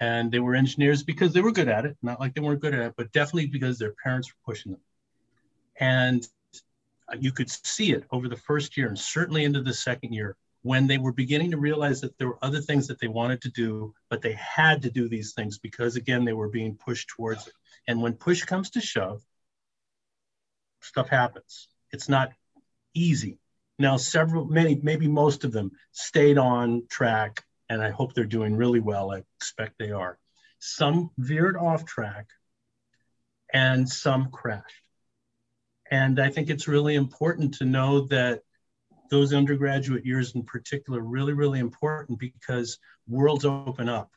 and 0.00 0.30
they 0.30 0.38
were 0.38 0.54
engineers 0.54 1.02
because 1.02 1.32
they 1.32 1.40
were 1.40 1.52
good 1.52 1.68
at 1.68 1.84
it, 1.84 1.96
not 2.02 2.20
like 2.20 2.34
they 2.34 2.40
weren't 2.40 2.60
good 2.60 2.74
at 2.74 2.80
it, 2.80 2.94
but 2.96 3.12
definitely 3.12 3.46
because 3.46 3.78
their 3.78 3.94
parents 4.02 4.28
were 4.28 4.52
pushing 4.52 4.72
them. 4.72 4.80
And 5.80 6.26
you 7.18 7.32
could 7.32 7.50
see 7.50 7.92
it 7.92 8.04
over 8.10 8.28
the 8.28 8.36
first 8.36 8.76
year 8.76 8.88
and 8.88 8.98
certainly 8.98 9.44
into 9.44 9.62
the 9.62 9.74
second 9.74 10.12
year 10.12 10.36
when 10.62 10.86
they 10.86 10.98
were 10.98 11.12
beginning 11.12 11.50
to 11.50 11.56
realize 11.56 12.00
that 12.00 12.16
there 12.18 12.28
were 12.28 12.38
other 12.40 12.60
things 12.60 12.86
that 12.86 13.00
they 13.00 13.08
wanted 13.08 13.42
to 13.42 13.50
do, 13.50 13.92
but 14.08 14.22
they 14.22 14.34
had 14.34 14.80
to 14.82 14.90
do 14.90 15.08
these 15.08 15.32
things 15.32 15.58
because, 15.58 15.96
again, 15.96 16.24
they 16.24 16.32
were 16.32 16.48
being 16.48 16.76
pushed 16.76 17.08
towards 17.08 17.48
it. 17.48 17.52
And 17.88 18.00
when 18.00 18.12
push 18.12 18.42
comes 18.44 18.70
to 18.70 18.80
shove, 18.80 19.22
stuff 20.82 21.08
happens. 21.08 21.68
It's 21.90 22.08
not 22.08 22.32
easy. 22.94 23.38
Now, 23.78 23.96
several, 23.96 24.44
many, 24.44 24.78
maybe 24.82 25.08
most 25.08 25.44
of 25.44 25.52
them 25.52 25.72
stayed 25.92 26.38
on 26.38 26.84
track, 26.88 27.44
and 27.68 27.82
I 27.82 27.90
hope 27.90 28.14
they're 28.14 28.24
doing 28.24 28.56
really 28.56 28.80
well. 28.80 29.10
I 29.10 29.22
expect 29.36 29.78
they 29.78 29.90
are. 29.90 30.18
Some 30.58 31.10
veered 31.18 31.56
off 31.56 31.84
track, 31.84 32.26
and 33.52 33.88
some 33.88 34.30
crashed. 34.30 34.64
And 35.90 36.20
I 36.20 36.30
think 36.30 36.48
it's 36.48 36.68
really 36.68 36.94
important 36.94 37.54
to 37.54 37.64
know 37.64 38.06
that 38.06 38.42
those 39.10 39.34
undergraduate 39.34 40.06
years 40.06 40.34
in 40.34 40.42
particular 40.42 41.00
are 41.00 41.04
really, 41.04 41.34
really 41.34 41.58
important 41.58 42.18
because 42.18 42.78
worlds 43.06 43.44
open 43.44 43.88
up. 43.88 44.10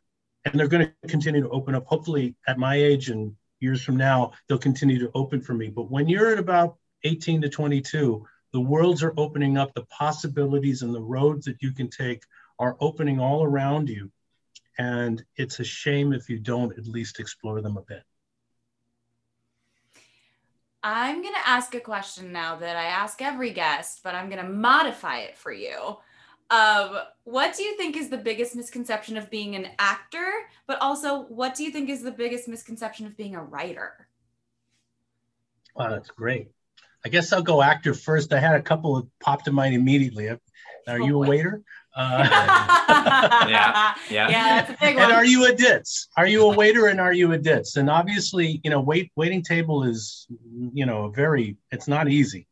And 0.46 0.58
they're 0.58 0.68
going 0.68 0.88
to 1.02 1.08
continue 1.10 1.42
to 1.42 1.50
open 1.50 1.76
up. 1.76 1.86
Hopefully, 1.86 2.36
at 2.48 2.58
my 2.58 2.76
age 2.76 3.10
and 3.10 3.36
years 3.66 3.84
from 3.84 3.98
now, 3.98 4.32
they'll 4.48 4.58
continue 4.58 5.00
to 5.00 5.12
open 5.14 5.42
for 5.42 5.54
me. 5.54 5.70
But 5.70 5.92
when 5.92 6.08
you're 6.08 6.32
at 6.32 6.40
about 6.40 6.78
18 7.04 7.42
to 7.42 7.50
22, 7.50 8.26
the 8.54 8.62
worlds 8.62 9.04
are 9.04 9.14
opening 9.18 9.58
up, 9.58 9.74
the 9.74 9.86
possibilities 9.86 10.82
and 10.82 10.96
the 10.96 11.02
roads 11.02 11.46
that 11.46 11.62
you 11.62 11.74
can 11.74 11.90
take 11.90 12.24
are 12.58 12.78
opening 12.80 13.20
all 13.20 13.44
around 13.44 13.90
you. 13.90 14.12
And 14.78 15.24
it's 15.36 15.60
a 15.60 15.64
shame 15.64 16.14
if 16.14 16.30
you 16.30 16.40
don't 16.40 16.78
at 16.78 16.88
least 16.88 17.20
explore 17.20 17.62
them 17.62 17.78
a 17.78 17.82
bit. 17.82 18.04
I'm 20.84 21.22
going 21.24 21.34
to 21.34 21.50
ask 21.50 21.74
a 21.74 21.80
question 21.80 22.32
now 22.32 22.58
that 22.58 22.76
I 22.76 22.86
ask 22.86 23.22
every 23.22 23.52
guest, 23.52 24.02
but 24.04 24.14
I'm 24.14 24.30
going 24.30 24.46
to 24.46 24.52
modify 24.52 25.20
it 25.20 25.36
for 25.36 25.52
you. 25.52 25.98
Um, 26.50 26.98
what 27.24 27.56
do 27.56 27.64
you 27.64 27.76
think 27.76 27.98
is 27.98 28.10
the 28.10 28.18
biggest 28.18 28.56
misconception 28.56 29.18
of 29.18 29.30
being 29.32 29.56
an 29.56 29.70
actor? 29.80 30.32
But 30.68 30.80
also, 30.82 31.24
what 31.24 31.56
do 31.56 31.64
you 31.64 31.72
think 31.72 31.90
is 31.90 32.04
the 32.04 32.12
biggest 32.12 32.48
misconception 32.48 33.08
of 33.08 33.18
being 33.18 33.36
a 33.36 33.44
writer? 33.44 34.08
Wow, 35.76 35.90
that's 35.90 36.10
great. 36.10 36.50
I 37.04 37.10
guess 37.10 37.32
I'll 37.34 37.42
go 37.44 37.62
actor 37.62 37.94
first. 37.94 38.34
I 38.34 38.40
had 38.40 38.56
a 38.56 38.62
couple 38.62 38.96
of 38.98 39.08
popped 39.20 39.48
in 39.48 39.54
mind 39.54 39.76
immediately. 39.76 40.30
Are 40.88 41.00
you 41.00 41.24
a 41.24 41.28
waiter? 41.28 41.62
Uh, 41.98 42.24
Yeah, 43.50 43.96
yeah. 44.10 44.30
Yeah, 44.30 44.62
that's 44.62 44.72
a 44.72 44.78
big 44.86 44.96
one. 44.98 45.06
and 45.06 45.14
are 45.14 45.24
you 45.24 45.46
a 45.46 45.54
ditz? 45.54 46.10
Are 46.18 46.28
you 46.28 46.52
a 46.52 46.54
waiter 46.54 46.88
and 46.88 47.00
are 47.00 47.14
you 47.14 47.32
a 47.32 47.38
ditz? 47.38 47.78
And 47.78 47.90
obviously, 47.90 48.60
you 48.66 48.70
know, 48.70 48.82
wait 48.82 49.14
waiting 49.16 49.42
table 49.42 49.84
is, 49.84 50.28
you 50.74 50.86
know, 50.86 51.06
a 51.06 51.12
very. 51.12 51.56
It's 51.72 51.88
not 51.88 52.10
easy. 52.10 52.48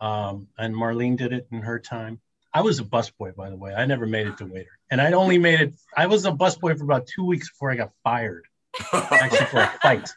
Um, 0.00 0.48
and 0.58 0.74
Marlene 0.74 1.16
did 1.16 1.32
it 1.32 1.46
in 1.52 1.62
her 1.62 1.78
time. 1.78 2.20
I 2.54 2.60
was 2.60 2.78
a 2.80 2.84
busboy, 2.84 3.34
by 3.34 3.50
the 3.50 3.56
way. 3.56 3.74
I 3.74 3.86
never 3.86 4.06
made 4.06 4.26
it 4.26 4.38
to 4.38 4.44
waiter, 4.44 4.78
and 4.90 5.00
I'd 5.00 5.14
only 5.14 5.38
made 5.38 5.60
it. 5.60 5.74
I 5.96 6.06
was 6.06 6.26
a 6.26 6.32
busboy 6.32 6.76
for 6.76 6.84
about 6.84 7.06
two 7.06 7.24
weeks 7.24 7.50
before 7.50 7.70
I 7.70 7.76
got 7.76 7.92
fired, 8.04 8.44
actually 8.92 9.46
for 9.46 9.60
a 9.60 9.72
fight. 9.82 10.10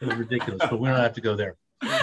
It 0.00 0.06
was 0.08 0.16
ridiculous, 0.16 0.60
but 0.60 0.80
we 0.80 0.88
don't 0.88 0.98
have 0.98 1.14
to 1.14 1.20
go 1.20 1.36
there. 1.36 1.56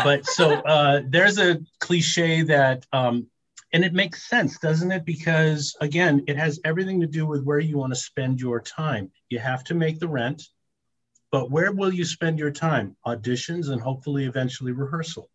But 0.04 0.26
so 0.26 0.54
uh, 0.54 1.02
there's 1.08 1.40
a 1.40 1.60
cliche 1.80 2.44
that, 2.44 2.86
um, 2.94 3.28
and 3.74 3.84
it 3.84 3.94
makes 3.94 4.30
sense, 4.30 4.60
doesn't 4.60 4.92
it? 4.92 5.06
Because 5.06 5.76
again, 5.82 6.24
it 6.28 6.38
has 6.38 6.60
everything 6.64 7.02
to 7.02 7.08
do 7.08 7.26
with 7.26 7.44
where 7.44 7.60
you 7.60 7.78
want 7.78 7.94
to 7.94 8.00
spend 8.00 8.40
your 8.40 8.60
time. 8.60 9.12
You 9.30 9.40
have 9.40 9.64
to 9.66 9.74
make 9.74 10.00
the 10.00 10.08
rent, 10.08 10.44
but 11.32 11.50
where 11.50 11.72
will 11.72 11.94
you 11.94 12.06
spend 12.06 12.38
your 12.38 12.52
time? 12.52 12.96
Auditions 13.08 13.70
and 13.70 13.82
hopefully 13.82 14.26
eventually 14.26 14.74
rehearsal, 14.74 15.30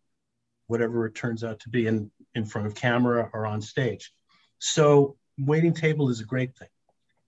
whatever 0.66 1.06
it 1.06 1.14
turns 1.14 1.42
out 1.42 1.60
to 1.60 1.68
be 1.68 1.86
in, 1.86 2.10
in 2.34 2.44
front 2.44 2.66
of 2.66 2.74
camera 2.74 3.28
or 3.32 3.46
on 3.46 3.60
stage. 3.60 4.12
So 4.58 5.16
waiting 5.38 5.74
table 5.74 6.08
is 6.08 6.20
a 6.20 6.24
great 6.24 6.56
thing. 6.56 6.68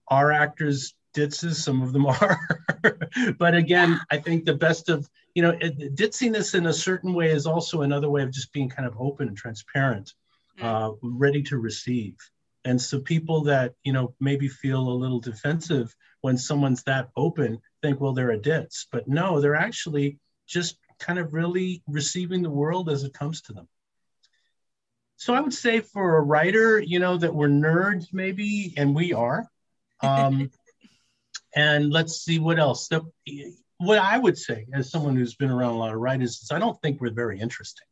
Our 0.07 0.31
actors 0.31 0.93
ditzes, 1.15 1.55
some 1.55 1.81
of 1.81 1.93
them 1.93 2.05
are. 2.07 2.39
but 3.37 3.55
again, 3.55 3.99
I 4.11 4.17
think 4.17 4.45
the 4.45 4.55
best 4.55 4.89
of, 4.89 5.09
you 5.35 5.41
know, 5.41 5.57
it, 5.59 5.95
ditziness 5.95 6.55
in 6.55 6.65
a 6.67 6.73
certain 6.73 7.13
way 7.13 7.31
is 7.31 7.45
also 7.45 7.81
another 7.81 8.09
way 8.09 8.23
of 8.23 8.31
just 8.31 8.53
being 8.53 8.69
kind 8.69 8.87
of 8.87 8.95
open 8.99 9.27
and 9.27 9.37
transparent, 9.37 10.13
uh, 10.61 10.91
ready 11.01 11.43
to 11.43 11.57
receive. 11.57 12.15
And 12.65 12.81
so 12.81 12.99
people 12.99 13.43
that, 13.45 13.73
you 13.83 13.93
know, 13.93 14.13
maybe 14.19 14.47
feel 14.47 14.81
a 14.81 14.91
little 15.01 15.19
defensive 15.19 15.95
when 16.21 16.37
someone's 16.37 16.83
that 16.83 17.09
open 17.15 17.59
think, 17.81 18.01
well, 18.01 18.13
they're 18.13 18.31
a 18.31 18.37
ditz. 18.37 18.87
But 18.91 19.07
no, 19.07 19.39
they're 19.39 19.55
actually 19.55 20.19
just 20.47 20.77
kind 20.99 21.19
of 21.19 21.33
really 21.33 21.81
receiving 21.87 22.41
the 22.41 22.49
world 22.49 22.89
as 22.89 23.03
it 23.03 23.13
comes 23.13 23.41
to 23.43 23.53
them. 23.53 23.67
So 25.19 25.33
I 25.33 25.41
would 25.41 25.53
say 25.53 25.81
for 25.81 26.15
a 26.15 26.21
writer, 26.21 26.79
you 26.79 26.97
know, 26.97 27.17
that 27.17 27.35
we're 27.35 27.49
nerds 27.49 28.13
maybe, 28.13 28.73
and 28.77 28.95
we 28.95 29.11
are. 29.11 29.49
Um, 29.99 30.49
and 31.55 31.91
let's 31.91 32.23
see 32.23 32.39
what 32.39 32.57
else. 32.57 32.87
The, 32.87 33.01
what 33.79 33.99
I 33.99 34.17
would 34.17 34.37
say, 34.37 34.65
as 34.73 34.89
someone 34.89 35.17
who's 35.17 35.35
been 35.35 35.51
around 35.51 35.73
a 35.73 35.77
lot 35.77 35.93
of 35.93 35.99
writers, 35.99 36.41
is 36.41 36.51
I 36.53 36.57
don't 36.59 36.81
think 36.81 37.01
we're 37.01 37.11
very 37.11 37.37
interesting. 37.37 37.85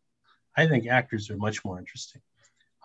I 0.56 0.68
think 0.68 0.88
actors 0.88 1.30
are 1.30 1.36
much 1.36 1.66
more 1.66 1.78
interesting. 1.78 2.22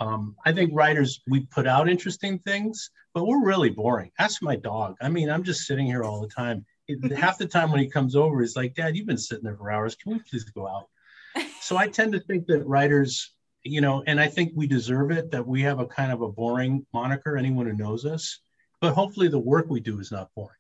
Um, 0.01 0.35
I 0.45 0.53
think 0.53 0.73
writers, 0.75 1.21
we 1.29 1.47
put 1.47 1.69
out 1.69 1.89
interesting 1.89 2.41
things, 2.41 2.91
but 3.15 3.29
we're 3.29 3.45
really 3.45 3.71
boring. 3.71 4.11
Ask 4.19 4.43
my 4.43 4.57
dog. 4.57 4.97
I 5.01 5.09
mean, 5.09 5.31
I'm 5.31 5.45
just 5.45 5.69
sitting 5.69 5.87
here 5.87 6.03
all 6.03 6.21
the 6.21 6.27
time. 6.27 6.67
It- 6.89 7.13
half 7.17 7.39
the 7.39 7.47
time 7.47 7.71
when 7.71 7.79
he 7.79 7.87
comes 7.87 8.17
over, 8.17 8.41
he's 8.41 8.57
like, 8.57 8.75
Dad, 8.75 8.97
you've 8.97 9.07
been 9.07 9.17
sitting 9.19 9.45
there 9.45 9.57
for 9.57 9.71
hours. 9.71 9.95
Can 9.95 10.15
we 10.15 10.19
please 10.19 10.43
go 10.43 10.67
out? 10.67 10.89
So 11.61 11.77
I 11.77 11.87
tend 11.87 12.13
to 12.15 12.19
think 12.19 12.49
that 12.49 12.67
writers, 12.67 13.31
you 13.65 13.81
know, 13.81 14.03
and 14.07 14.21
I 14.21 14.29
think 14.29 14.53
we 14.55 14.67
deserve 14.67 15.11
it 15.11 15.31
that 15.31 15.47
we 15.47 15.63
have 15.63 15.79
a 15.79 15.87
kind 15.87 16.13
of 16.13 16.23
a 16.23 16.29
boring 16.29 16.87
moniker, 16.93 17.37
anyone 17.37 17.67
who 17.67 17.75
knows 17.75 18.05
us, 18.05 18.41
but 18.81 18.95
hopefully 18.95 19.29
the 19.29 19.39
work 19.39 19.67
we 19.69 19.81
do 19.81 20.01
is 20.01 20.11
not 20.11 20.31
boring. 20.35 20.57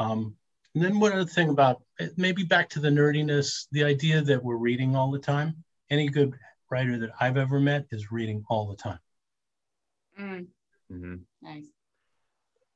Um, 0.00 0.36
and 0.74 0.82
then 0.82 0.98
one 0.98 1.12
other 1.12 1.26
thing 1.26 1.50
about 1.50 1.82
maybe 2.16 2.44
back 2.44 2.70
to 2.70 2.80
the 2.80 2.88
nerdiness, 2.88 3.66
the 3.72 3.84
idea 3.84 4.22
that 4.22 4.42
we're 4.42 4.56
reading 4.56 4.96
all 4.96 5.10
the 5.10 5.18
time. 5.18 5.62
Any 5.90 6.08
good 6.08 6.32
writer 6.70 6.98
that 6.98 7.10
I've 7.20 7.36
ever 7.36 7.60
met 7.60 7.86
is 7.90 8.10
reading 8.10 8.44
all 8.48 8.66
the 8.66 8.76
time. 8.76 8.98
Mm, 10.18 10.46
Mhm. 10.90 11.20
nice. 11.40 11.66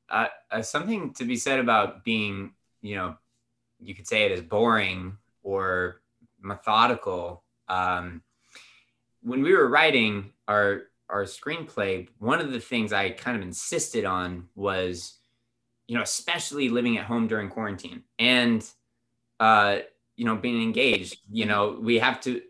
uh, 0.09 0.27
uh, 0.51 0.61
something 0.61 1.13
to 1.13 1.25
be 1.25 1.35
said 1.35 1.59
about 1.59 2.05
being, 2.05 2.53
you 2.81 2.95
know, 2.95 3.17
you 3.79 3.93
could 3.93 4.07
say 4.07 4.23
it 4.23 4.31
as 4.31 4.41
boring 4.41 5.17
or 5.43 6.01
methodical. 6.39 7.43
Um, 7.67 8.23
when 9.21 9.41
we 9.41 9.53
were 9.53 9.67
writing 9.67 10.31
our 10.47 10.83
our 11.09 11.23
screenplay, 11.23 12.07
one 12.19 12.41
of 12.41 12.51
the 12.51 12.59
things 12.59 12.91
I 12.91 13.11
kind 13.11 13.37
of 13.37 13.43
insisted 13.43 14.03
on 14.03 14.49
was, 14.55 15.19
you 15.87 15.95
know, 15.95 16.03
especially 16.03 16.67
living 16.67 16.97
at 16.97 17.05
home 17.05 17.27
during 17.27 17.47
quarantine 17.49 18.03
and, 18.19 18.69
uh, 19.39 19.79
you 20.17 20.25
know, 20.25 20.35
being 20.35 20.61
engaged. 20.61 21.17
You 21.31 21.45
know, 21.45 21.77
we 21.81 21.99
have 21.99 22.19
to. 22.21 22.41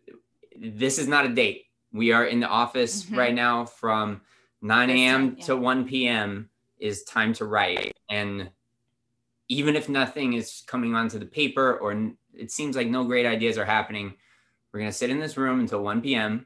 This 0.60 0.98
is 0.98 1.08
not 1.08 1.26
a 1.26 1.30
date. 1.30 1.66
We 1.94 2.12
are 2.14 2.26
in 2.26 2.40
the 2.40 2.48
office 2.48 3.04
Mhm. 3.06 3.18
right 3.18 3.34
now 3.34 3.66
from 3.66 4.22
9 4.62 4.90
a.m. 4.90 5.36
Time, 5.36 5.46
to 5.46 5.56
1 5.56 5.86
p.m 5.88 6.50
is 6.80 7.04
time 7.04 7.34
to 7.34 7.46
write 7.46 7.92
and 8.10 8.52
even 9.50 9.76
if 9.76 9.90
nothing 9.90 10.34
is 10.34 10.64
coming 10.68 10.94
onto 10.94 11.18
the 11.18 11.26
paper 11.26 11.78
or 11.80 12.12
it 12.34 12.52
seems 12.52 12.76
like 12.76 12.88
no 12.88 13.04
great 13.04 13.26
ideas 13.26 13.58
are 13.58 13.66
happening 13.66 14.14
we're 14.72 14.80
going 14.80 14.92
to 14.92 14.96
sit 14.98 15.10
in 15.10 15.20
this 15.20 15.38
room 15.38 15.60
until 15.60 15.82
1 15.82 16.02
p.m 16.02 16.46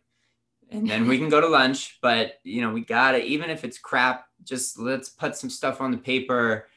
and 0.72 0.90
then 0.90 1.08
we 1.08 1.18
can 1.20 1.30
go 1.30 1.42
to 1.42 1.48
lunch 1.48 2.00
but 2.02 2.40
you 2.44 2.62
know 2.62 2.72
we 2.72 2.82
gotta 2.82 3.24
even 3.24 3.50
if 3.50 3.64
it's 3.64 3.78
crap 3.78 4.26
just 4.44 4.80
let's 4.80 5.10
put 5.10 5.36
some 5.36 5.50
stuff 5.50 5.82
on 5.82 5.92
the 5.92 5.98
paper 5.98 6.68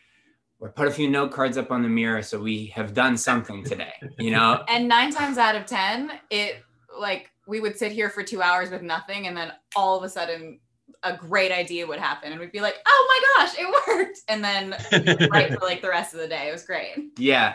or 0.61 0.71
put 0.71 0.89
a 0.89 0.91
few 0.91 1.09
note 1.11 1.31
cards 1.31 1.59
up 1.59 1.71
on 1.71 1.83
the 1.83 1.89
mirror 1.89 2.23
so 2.23 2.41
we 2.41 2.67
have 2.67 2.95
done 2.95 3.17
something 3.17 3.65
today 3.65 3.93
you 4.19 4.31
know 4.31 4.63
And 4.69 4.89
nine 4.89 5.13
times 5.13 5.39
out 5.39 5.57
of 5.57 5.67
10, 5.67 6.11
it 6.31 6.63
like 6.99 7.31
we 7.47 7.61
would 7.61 7.77
sit 7.77 7.93
here 7.93 8.09
for 8.09 8.23
two 8.23 8.41
hours 8.43 8.71
with 8.71 8.83
nothing, 8.83 9.27
and 9.27 9.37
then 9.37 9.53
all 9.77 9.97
of 9.99 10.05
a 10.05 10.09
sudden, 10.09 10.61
a 11.03 11.17
great 11.17 11.53
idea 11.53 11.87
would 11.87 11.99
happen, 11.99 12.33
and 12.33 12.41
we'd 12.41 12.53
be 12.53 12.61
like, 12.61 12.77
oh 12.87 13.21
my 13.37 13.45
gosh, 13.45 13.55
it 13.59 13.85
worked. 13.89 14.21
And 14.29 14.43
then 14.43 14.75
we'd 14.91 15.31
write 15.31 15.53
for 15.53 15.65
like 15.65 15.83
the 15.83 15.89
rest 15.89 16.15
of 16.15 16.21
the 16.21 16.29
day. 16.29 16.49
It 16.49 16.53
was 16.53 16.65
great. 16.65 16.95
yeah 17.19 17.55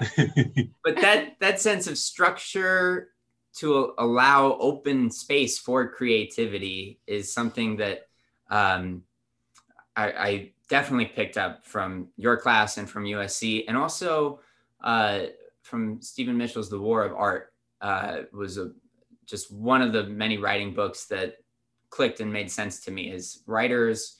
but 0.84 0.96
that 0.98 1.36
that 1.40 1.60
sense 1.60 1.88
of 1.88 1.98
structure 1.98 3.10
to 3.58 3.94
allow 3.98 4.58
open 4.60 5.10
space 5.12 5.58
for 5.58 5.88
creativity 5.90 7.00
is 7.08 7.34
something 7.34 7.78
that 7.78 8.08
um, 8.50 9.04
I, 9.96 10.12
I 10.12 10.52
definitely 10.70 11.08
picked 11.08 11.38
up 11.38 11.66
from 11.66 12.10
your 12.16 12.38
class 12.38 12.78
and 12.78 12.90
from 12.90 13.04
USC, 13.04 13.66
and 13.68 13.76
also 13.76 14.40
uh, 14.82 15.24
from 15.62 16.02
Stephen 16.02 16.38
Mitchell's 16.38 16.70
"The 16.70 16.80
War 16.80 17.04
of 17.04 17.14
Art." 17.14 17.54
Uh, 17.82 18.24
was 18.34 18.58
a 18.58 18.72
just 19.26 19.52
one 19.52 19.82
of 19.82 19.94
the 19.94 20.04
many 20.04 20.38
writing 20.38 20.74
books 20.74 21.06
that 21.06 21.38
clicked 21.90 22.20
and 22.20 22.32
made 22.32 22.52
sense 22.52 22.82
to 22.82 22.92
me. 22.92 23.12
Is 23.12 23.44
writers 23.46 24.18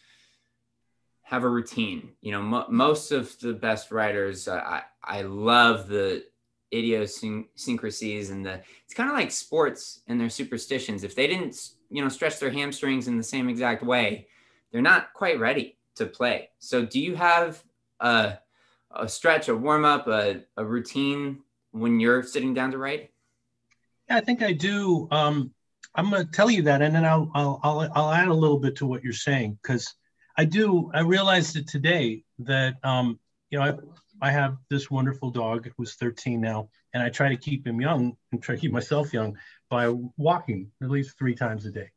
have 1.24 1.44
a 1.44 1.50
routine. 1.50 2.10
You 2.22 2.32
know, 2.32 2.42
mo- 2.42 2.68
most 2.70 3.12
of 3.12 3.38
the 3.40 3.54
best 3.54 3.92
writers, 3.92 4.48
uh, 4.48 4.62
I 4.64 4.82
I 5.04 5.22
love 5.22 5.88
the 5.88 6.26
idiosyncrasies 6.74 8.30
and 8.30 8.46
the. 8.46 8.62
It's 8.86 8.94
kind 8.94 9.10
of 9.10 9.16
like 9.16 9.32
sports 9.32 10.02
and 10.08 10.20
their 10.20 10.30
superstitions. 10.30 11.04
If 11.04 11.16
they 11.16 11.28
didn't, 11.28 11.72
you 11.90 12.02
know, 12.02 12.10
stretch 12.10 12.40
their 12.40 12.52
hamstrings 12.52 13.08
in 13.08 13.18
the 13.18 13.24
same 13.24 13.50
exact 13.50 13.84
way, 13.84 14.28
they're 14.72 14.82
not 14.82 15.14
quite 15.14 15.40
ready 15.40 15.78
to 15.96 16.06
play. 16.06 16.50
So, 16.60 16.86
do 16.86 17.00
you 17.00 17.16
have 17.16 17.64
a 18.00 18.40
a 18.92 19.08
stretch, 19.08 19.50
a 19.50 19.56
warm 19.56 19.86
up, 19.86 20.08
a, 20.08 20.42
a 20.58 20.66
routine 20.66 21.40
when 21.72 22.00
you're 22.00 22.24
sitting 22.24 22.54
down 22.54 22.72
to 22.72 22.78
write? 22.78 23.12
Yeah, 24.10 24.18
I 24.18 24.22
think 24.22 24.42
I 24.42 24.54
do. 24.54 25.08
Um, 25.12 25.52
I'm 25.96 26.10
going 26.10 26.26
to 26.26 26.32
tell 26.32 26.50
you 26.50 26.64
that, 26.64 26.82
and 26.82 26.96
then 26.96 27.06
I'll, 27.06 27.32
I'll 27.34 27.60
I'll 27.64 27.92
I'll 27.96 28.12
add 28.12 28.28
a 28.28 28.34
little 28.34 28.60
bit 28.60 28.76
to 28.78 28.86
what 28.86 29.04
you're 29.04 29.14
saying 29.14 29.58
because 29.62 29.94
I 30.38 30.46
do. 30.46 30.92
I 30.94 31.02
realized 31.02 31.56
it 31.56 31.68
today 31.68 32.24
that 32.40 32.76
um, 32.84 33.20
you 33.50 33.60
know 33.60 33.66
I 33.66 33.74
I 34.22 34.32
have 34.32 34.58
this 34.70 34.90
wonderful 34.92 35.32
dog 35.32 35.70
who's 35.78 35.96
13 35.96 36.42
now, 36.42 36.70
and 36.94 37.02
I 37.02 37.10
try 37.10 37.30
to 37.30 37.38
keep 37.38 37.66
him 37.66 37.80
young 37.80 38.18
and 38.32 38.42
try 38.42 38.56
to 38.56 38.62
keep 38.62 38.72
myself 38.72 39.14
young 39.14 39.38
by 39.70 39.90
walking 40.18 40.72
at 40.82 40.90
least 40.90 41.18
three 41.18 41.36
times 41.36 41.66
a 41.66 41.72
day. 41.72 41.90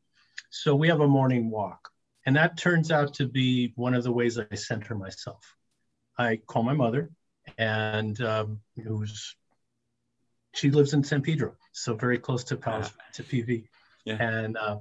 So 0.50 0.74
we 0.74 0.88
have 0.88 1.00
a 1.00 1.08
morning 1.08 1.50
walk, 1.50 1.90
and 2.26 2.36
that 2.36 2.56
turns 2.58 2.90
out 2.90 3.14
to 3.14 3.26
be 3.26 3.72
one 3.76 3.94
of 3.94 4.04
the 4.04 4.12
ways 4.12 4.38
I 4.38 4.54
center 4.54 4.94
myself. 4.94 5.56
I 6.18 6.36
call 6.36 6.62
my 6.62 6.74
mother, 6.74 7.10
and 7.58 8.20
um, 8.20 8.60
who's 8.82 9.34
she 10.54 10.70
lives 10.70 10.92
in 10.92 11.02
San 11.02 11.22
Pedro, 11.22 11.54
so 11.72 11.94
very 11.94 12.18
close 12.18 12.44
to 12.44 12.56
Palos, 12.56 12.92
to 13.14 13.22
PV, 13.22 13.64
Yeah. 14.04 14.22
and 14.22 14.56
uh, 14.56 14.78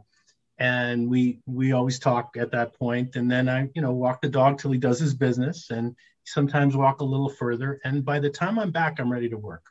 and 0.61 1.09
we 1.09 1.39
we 1.47 1.71
always 1.71 1.97
talk 1.97 2.37
at 2.37 2.51
that 2.51 2.77
point, 2.77 3.15
and 3.15 3.29
then 3.29 3.49
I 3.49 3.67
you 3.73 3.81
know 3.81 3.93
walk 3.93 4.21
the 4.21 4.29
dog 4.29 4.59
till 4.59 4.71
he 4.71 4.77
does 4.77 4.99
his 4.99 5.15
business, 5.15 5.71
and 5.71 5.95
sometimes 6.23 6.77
walk 6.77 7.01
a 7.01 7.05
little 7.05 7.29
further, 7.29 7.81
and 7.83 8.05
by 8.05 8.19
the 8.19 8.29
time 8.29 8.59
I'm 8.59 8.69
back, 8.69 8.99
I'm 8.99 9.11
ready 9.11 9.27
to 9.29 9.39
work. 9.39 9.65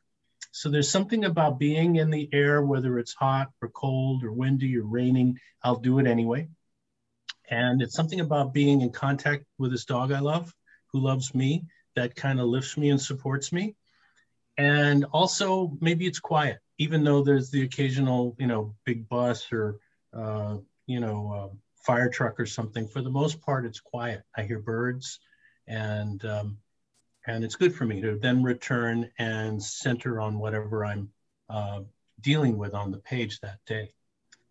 So 0.50 0.68
there's 0.68 0.90
something 0.90 1.24
about 1.24 1.60
being 1.60 1.96
in 1.96 2.10
the 2.10 2.28
air, 2.32 2.60
whether 2.62 2.98
it's 2.98 3.14
hot 3.14 3.52
or 3.62 3.68
cold 3.68 4.24
or 4.24 4.32
windy 4.32 4.76
or 4.76 4.82
raining, 4.82 5.38
I'll 5.62 5.76
do 5.76 6.00
it 6.00 6.08
anyway. 6.08 6.48
And 7.48 7.80
it's 7.82 7.94
something 7.94 8.18
about 8.18 8.52
being 8.52 8.80
in 8.80 8.90
contact 8.90 9.44
with 9.58 9.70
this 9.70 9.84
dog 9.84 10.10
I 10.10 10.18
love, 10.18 10.52
who 10.88 10.98
loves 10.98 11.32
me, 11.36 11.66
that 11.94 12.16
kind 12.16 12.40
of 12.40 12.46
lifts 12.48 12.76
me 12.76 12.90
and 12.90 13.00
supports 13.00 13.52
me. 13.52 13.76
And 14.58 15.04
also, 15.12 15.76
maybe 15.80 16.08
it's 16.08 16.18
quiet, 16.18 16.58
even 16.78 17.04
though 17.04 17.22
there's 17.22 17.50
the 17.52 17.62
occasional, 17.62 18.34
you 18.40 18.48
know, 18.48 18.74
big 18.84 19.08
bus 19.08 19.52
or, 19.52 19.78
uh, 20.12 20.56
you 20.90 20.98
know, 20.98 21.32
uh, 21.32 21.56
fire 21.86 22.08
truck 22.08 22.40
or 22.40 22.46
something. 22.46 22.88
For 22.88 23.00
the 23.00 23.10
most 23.10 23.40
part, 23.40 23.64
it's 23.64 23.78
quiet. 23.78 24.22
I 24.36 24.42
hear 24.42 24.58
birds, 24.58 25.20
and 25.68 26.24
um, 26.24 26.58
and 27.26 27.44
it's 27.44 27.54
good 27.54 27.74
for 27.74 27.84
me 27.84 28.00
to 28.00 28.18
then 28.18 28.42
return 28.42 29.10
and 29.18 29.62
center 29.62 30.20
on 30.20 30.40
whatever 30.40 30.84
I'm 30.84 31.10
uh, 31.48 31.82
dealing 32.20 32.58
with 32.58 32.74
on 32.74 32.90
the 32.90 32.98
page 32.98 33.38
that 33.40 33.58
day. 33.66 33.92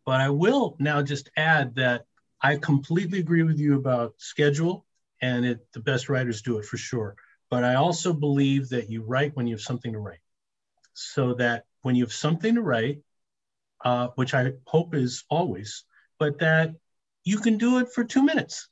But 0.05 0.21
I 0.21 0.29
will 0.29 0.77
now 0.79 1.01
just 1.01 1.29
add 1.35 1.75
that 1.75 2.05
I 2.41 2.55
completely 2.55 3.19
agree 3.19 3.43
with 3.43 3.59
you 3.59 3.75
about 3.75 4.13
schedule, 4.17 4.85
and 5.21 5.45
it, 5.45 5.67
the 5.73 5.81
best 5.81 6.07
writers 6.07 6.41
do 6.41 6.57
it 6.57 6.65
for 6.65 6.77
sure. 6.77 7.15
But 7.49 7.65
I 7.65 7.75
also 7.75 8.13
believe 8.13 8.69
that 8.69 8.89
you 8.89 9.03
write 9.03 9.35
when 9.35 9.45
you 9.45 9.55
have 9.55 9.61
something 9.61 9.91
to 9.91 9.99
write, 9.99 10.23
so 10.93 11.33
that 11.33 11.65
when 11.81 11.95
you 11.95 12.05
have 12.05 12.13
something 12.13 12.55
to 12.55 12.61
write, 12.61 13.01
uh, 13.83 14.07
which 14.15 14.33
I 14.33 14.53
hope 14.65 14.95
is 14.95 15.25
always, 15.29 15.83
but 16.19 16.39
that 16.39 16.75
you 17.23 17.39
can 17.39 17.57
do 17.57 17.79
it 17.79 17.91
for 17.91 18.03
two 18.03 18.23
minutes, 18.23 18.67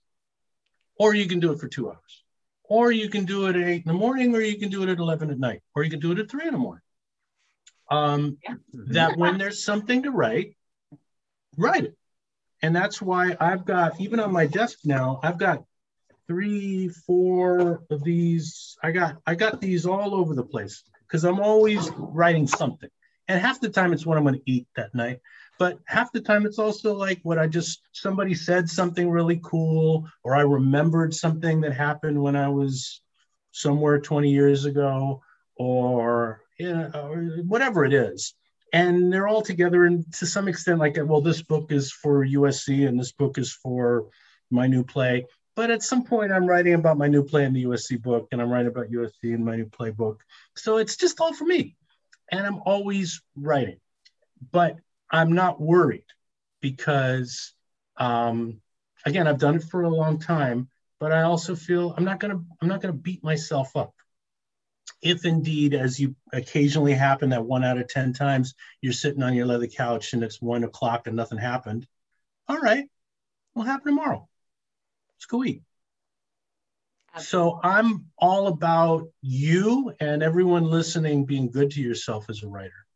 or 0.99 1.15
you 1.15 1.27
can 1.27 1.39
do 1.39 1.51
it 1.51 1.59
for 1.59 1.67
two 1.67 1.89
hours, 1.89 2.23
or 2.63 2.91
you 2.91 3.09
can 3.09 3.25
do 3.25 3.47
it 3.47 3.55
at 3.55 3.63
eight 3.63 3.83
in 3.85 3.87
the 3.87 3.93
morning, 3.93 4.35
or 4.35 4.41
you 4.41 4.59
can 4.59 4.69
do 4.69 4.83
it 4.83 4.89
at 4.89 4.99
11 4.99 5.31
at 5.31 5.39
night, 5.39 5.61
or 5.75 5.83
you 5.83 5.89
can 5.89 5.99
do 5.99 6.11
it 6.11 6.19
at 6.19 6.29
three 6.29 6.45
in 6.45 6.53
the 6.53 6.59
morning. 6.59 6.81
Um, 7.89 8.37
that 8.73 9.17
when 9.17 9.37
there's 9.37 9.63
something 9.63 10.03
to 10.03 10.11
write, 10.11 10.55
write 11.57 11.85
it. 11.85 11.97
And 12.61 12.75
that's 12.75 13.01
why 13.01 13.35
I've 13.39 13.65
got, 13.65 13.99
even 14.01 14.19
on 14.19 14.31
my 14.31 14.47
desk 14.47 14.79
now, 14.83 15.19
I've 15.23 15.37
got 15.37 15.63
three, 16.27 16.89
four 16.89 17.83
of 17.89 18.03
these. 18.03 18.75
I 18.83 18.91
got, 18.91 19.17
I 19.25 19.35
got 19.35 19.61
these 19.61 19.85
all 19.85 20.15
over 20.15 20.33
the 20.33 20.43
place 20.43 20.83
because 21.01 21.23
I'm 21.23 21.39
always 21.39 21.89
writing 21.95 22.47
something. 22.47 22.89
And 23.27 23.39
half 23.39 23.61
the 23.61 23.69
time 23.69 23.93
it's 23.93 24.05
what 24.05 24.17
I'm 24.17 24.23
going 24.23 24.35
to 24.35 24.51
eat 24.51 24.67
that 24.75 24.95
night. 24.95 25.19
But 25.59 25.79
half 25.85 26.11
the 26.11 26.21
time 26.21 26.45
it's 26.45 26.59
also 26.59 26.93
like 26.93 27.19
what 27.23 27.39
I 27.39 27.47
just, 27.47 27.81
somebody 27.91 28.35
said 28.35 28.69
something 28.69 29.09
really 29.09 29.39
cool, 29.43 30.07
or 30.23 30.35
I 30.35 30.41
remembered 30.41 31.13
something 31.13 31.61
that 31.61 31.73
happened 31.73 32.21
when 32.21 32.35
I 32.35 32.49
was 32.49 33.01
somewhere 33.51 33.99
20 33.99 34.29
years 34.29 34.65
ago, 34.65 35.21
or, 35.55 36.41
you 36.59 36.71
know, 36.73 36.91
or 36.93 37.23
whatever 37.47 37.85
it 37.85 37.93
is. 37.93 38.35
And 38.73 39.11
they're 39.11 39.27
all 39.27 39.41
together 39.41 39.85
and 39.85 40.11
to 40.15 40.25
some 40.25 40.47
extent 40.47 40.79
like 40.79 40.97
well 41.01 41.21
this 41.21 41.41
book 41.41 41.71
is 41.71 41.91
for 41.91 42.25
usc 42.25 42.87
and 42.87 42.99
this 42.99 43.13
book 43.13 43.37
is 43.37 43.51
for 43.51 44.07
my 44.51 44.67
new 44.67 44.83
play. 44.83 45.25
But 45.55 45.71
at 45.71 45.83
some 45.83 46.03
point 46.03 46.33
i'm 46.33 46.45
writing 46.45 46.73
about 46.73 46.97
my 46.97 47.07
new 47.07 47.23
play 47.23 47.45
in 47.45 47.53
the 47.53 47.63
usc 47.63 48.01
book 48.01 48.27
and 48.31 48.41
i'm 48.41 48.49
writing 48.49 48.67
about 48.67 48.91
usc 48.91 49.23
in 49.23 49.43
my 49.43 49.55
new 49.55 49.67
play 49.67 49.91
book 49.91 50.21
so 50.55 50.77
it's 50.77 50.97
just 50.97 51.21
all 51.21 51.33
for 51.33 51.45
me. 51.45 51.77
And 52.29 52.45
i'm 52.45 52.59
always 52.65 53.21
writing. 53.37 53.79
But 54.51 54.77
i'm 55.11 55.33
not 55.33 55.59
worried 55.61 56.05
because 56.61 57.53
um, 57.97 58.61
again 59.05 59.27
i've 59.27 59.39
done 59.39 59.55
it 59.55 59.63
for 59.63 59.83
a 59.83 59.89
long 59.89 60.19
time 60.19 60.69
but 60.99 61.11
i 61.11 61.21
also 61.23 61.55
feel 61.55 61.93
i'm 61.97 62.05
not 62.05 62.19
going 62.19 62.31
to 62.31 62.43
i'm 62.61 62.67
not 62.67 62.81
to 62.81 62.93
beat 62.93 63.23
myself 63.23 63.75
up 63.75 63.93
if 65.01 65.25
indeed, 65.25 65.73
as 65.73 65.99
you 65.99 66.15
occasionally 66.33 66.93
happen, 66.93 67.29
that 67.29 67.45
one 67.45 67.63
out 67.63 67.77
of 67.77 67.87
10 67.87 68.13
times 68.13 68.55
you're 68.81 68.93
sitting 68.93 69.23
on 69.23 69.33
your 69.33 69.45
leather 69.45 69.67
couch 69.67 70.13
and 70.13 70.23
it's 70.23 70.41
one 70.41 70.63
o'clock 70.63 71.07
and 71.07 71.15
nothing 71.15 71.37
happened, 71.37 71.87
all 72.47 72.57
right, 72.57 72.85
will 73.53 73.63
happen 73.63 73.87
tomorrow. 73.87 74.27
Let's 75.15 75.25
go 75.25 75.43
eat. 75.43 75.61
So 77.19 77.59
I'm 77.63 78.07
all 78.17 78.47
about 78.47 79.07
you 79.21 79.93
and 79.99 80.21
everyone 80.21 80.65
listening 80.65 81.25
being 81.25 81.49
good 81.49 81.71
to 81.71 81.81
yourself 81.81 82.29
as 82.29 82.43
a 82.43 82.47
writer 82.47 82.86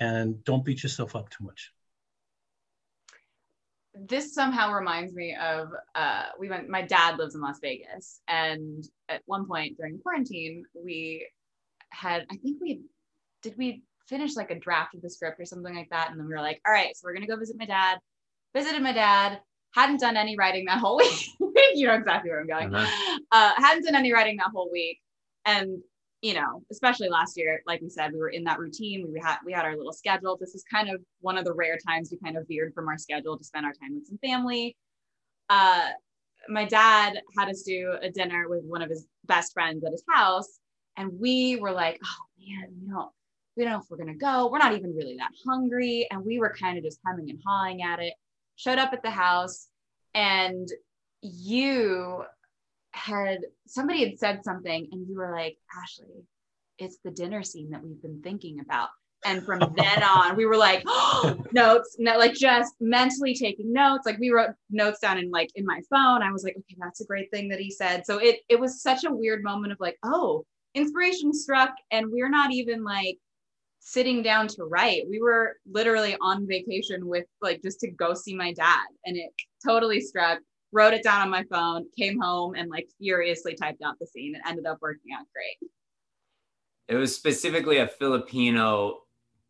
and 0.00 0.42
don't 0.44 0.64
beat 0.64 0.82
yourself 0.82 1.14
up 1.16 1.30
too 1.30 1.44
much. 1.44 1.72
this 3.96 4.34
somehow 4.34 4.72
reminds 4.72 5.12
me 5.14 5.36
of 5.40 5.68
uh 5.94 6.24
we 6.38 6.48
went 6.48 6.68
my 6.68 6.82
dad 6.82 7.16
lives 7.16 7.36
in 7.36 7.40
las 7.40 7.60
vegas 7.60 8.20
and 8.26 8.84
at 9.08 9.22
one 9.26 9.46
point 9.46 9.76
during 9.76 10.00
quarantine 10.00 10.64
we 10.74 11.24
had 11.90 12.26
i 12.32 12.36
think 12.38 12.60
we 12.60 12.80
did 13.42 13.54
we 13.56 13.84
finish 14.08 14.34
like 14.34 14.50
a 14.50 14.58
draft 14.58 14.96
of 14.96 15.00
the 15.02 15.08
script 15.08 15.38
or 15.38 15.44
something 15.44 15.76
like 15.76 15.88
that 15.90 16.10
and 16.10 16.18
then 16.18 16.26
we 16.26 16.34
were 16.34 16.40
like 16.40 16.60
all 16.66 16.72
right 16.72 16.96
so 16.96 17.02
we're 17.04 17.14
gonna 17.14 17.26
go 17.28 17.36
visit 17.36 17.56
my 17.56 17.66
dad 17.66 17.98
visited 18.52 18.82
my 18.82 18.92
dad 18.92 19.38
hadn't 19.76 20.00
done 20.00 20.16
any 20.16 20.36
writing 20.36 20.64
that 20.64 20.78
whole 20.78 20.96
week 20.98 21.28
you 21.76 21.86
know 21.86 21.94
exactly 21.94 22.30
where 22.30 22.40
i'm 22.40 22.48
going 22.48 22.74
Uh-huh. 22.74 23.18
uh 23.30 23.52
hadn't 23.56 23.84
done 23.84 23.94
any 23.94 24.12
writing 24.12 24.36
that 24.38 24.50
whole 24.52 24.70
week 24.72 24.98
and 25.44 25.78
you 26.24 26.32
know, 26.32 26.62
especially 26.72 27.10
last 27.10 27.36
year, 27.36 27.60
like 27.66 27.82
we 27.82 27.90
said, 27.90 28.10
we 28.14 28.18
were 28.18 28.30
in 28.30 28.44
that 28.44 28.58
routine. 28.58 29.06
We 29.12 29.20
had 29.20 29.36
we 29.44 29.52
had 29.52 29.66
our 29.66 29.76
little 29.76 29.92
schedule. 29.92 30.38
This 30.40 30.54
is 30.54 30.64
kind 30.72 30.88
of 30.88 31.02
one 31.20 31.36
of 31.36 31.44
the 31.44 31.52
rare 31.52 31.76
times 31.86 32.08
we 32.10 32.16
kind 32.16 32.38
of 32.38 32.48
veered 32.48 32.72
from 32.72 32.88
our 32.88 32.96
schedule 32.96 33.36
to 33.36 33.44
spend 33.44 33.66
our 33.66 33.74
time 33.74 33.94
with 33.94 34.06
some 34.06 34.16
family. 34.24 34.74
Uh, 35.50 35.90
my 36.48 36.64
dad 36.64 37.20
had 37.36 37.50
us 37.50 37.60
do 37.60 37.92
a 38.00 38.10
dinner 38.10 38.48
with 38.48 38.64
one 38.64 38.80
of 38.80 38.88
his 38.88 39.06
best 39.26 39.52
friends 39.52 39.84
at 39.84 39.92
his 39.92 40.02
house, 40.10 40.60
and 40.96 41.10
we 41.20 41.56
were 41.56 41.72
like, 41.72 42.00
"Oh 42.02 42.24
man, 42.38 42.74
you 42.80 42.88
know, 42.88 43.12
we 43.54 43.64
don't 43.64 43.74
know 43.74 43.80
if 43.80 43.90
we're 43.90 43.98
gonna 43.98 44.14
go. 44.14 44.48
We're 44.50 44.56
not 44.56 44.72
even 44.72 44.96
really 44.96 45.18
that 45.18 45.32
hungry," 45.46 46.08
and 46.10 46.24
we 46.24 46.38
were 46.38 46.54
kind 46.58 46.78
of 46.78 46.84
just 46.84 47.00
hemming 47.06 47.28
and 47.28 47.42
hawing 47.46 47.82
at 47.82 48.00
it. 48.00 48.14
Showed 48.56 48.78
up 48.78 48.94
at 48.94 49.02
the 49.02 49.10
house, 49.10 49.68
and 50.14 50.66
you 51.20 52.24
had 52.94 53.40
somebody 53.66 54.08
had 54.08 54.18
said 54.18 54.44
something 54.44 54.88
and 54.92 55.08
you 55.08 55.16
were 55.16 55.32
like 55.32 55.58
ashley 55.82 56.24
it's 56.78 56.98
the 57.04 57.10
dinner 57.10 57.42
scene 57.42 57.70
that 57.70 57.82
we've 57.82 58.00
been 58.02 58.20
thinking 58.22 58.60
about. 58.60 58.88
And 59.24 59.44
from 59.44 59.60
then 59.76 60.02
on 60.02 60.36
we 60.36 60.46
were 60.46 60.56
like 60.56 60.82
oh, 60.86 61.36
notes 61.52 61.96
no, 61.98 62.16
like 62.18 62.34
just 62.34 62.74
mentally 62.80 63.34
taking 63.34 63.72
notes. 63.72 64.06
Like 64.06 64.18
we 64.18 64.30
wrote 64.30 64.50
notes 64.70 65.00
down 65.00 65.18
in 65.18 65.30
like 65.30 65.50
in 65.54 65.64
my 65.64 65.80
phone. 65.90 66.22
I 66.22 66.30
was 66.30 66.44
like 66.44 66.56
okay 66.56 66.76
that's 66.78 67.00
a 67.00 67.06
great 67.06 67.30
thing 67.30 67.48
that 67.48 67.60
he 67.60 67.70
said. 67.70 68.04
So 68.06 68.18
it 68.18 68.40
it 68.48 68.58
was 68.58 68.82
such 68.82 69.04
a 69.04 69.12
weird 69.12 69.42
moment 69.42 69.72
of 69.72 69.80
like 69.80 69.96
oh 70.04 70.44
inspiration 70.74 71.32
struck. 71.32 71.70
And 71.90 72.10
we're 72.10 72.30
not 72.30 72.52
even 72.52 72.84
like 72.84 73.18
sitting 73.80 74.22
down 74.22 74.48
to 74.48 74.64
write. 74.64 75.04
We 75.08 75.20
were 75.20 75.56
literally 75.70 76.16
on 76.20 76.46
vacation 76.46 77.06
with 77.06 77.26
like 77.40 77.62
just 77.62 77.80
to 77.80 77.90
go 77.90 78.14
see 78.14 78.34
my 78.34 78.52
dad. 78.52 78.86
And 79.04 79.16
it 79.16 79.30
totally 79.64 80.00
struck 80.00 80.40
wrote 80.74 80.92
it 80.92 81.02
down 81.04 81.22
on 81.22 81.30
my 81.30 81.44
phone, 81.44 81.86
came 81.96 82.20
home 82.20 82.54
and 82.56 82.68
like 82.68 82.88
furiously 82.98 83.54
typed 83.54 83.80
out 83.82 83.98
the 84.00 84.06
scene. 84.06 84.34
It 84.34 84.42
ended 84.46 84.66
up 84.66 84.78
working 84.82 85.12
out 85.18 85.24
great. 85.32 85.70
It 86.88 86.96
was 86.96 87.14
specifically 87.14 87.78
a 87.78 87.86
Filipino 87.86 88.98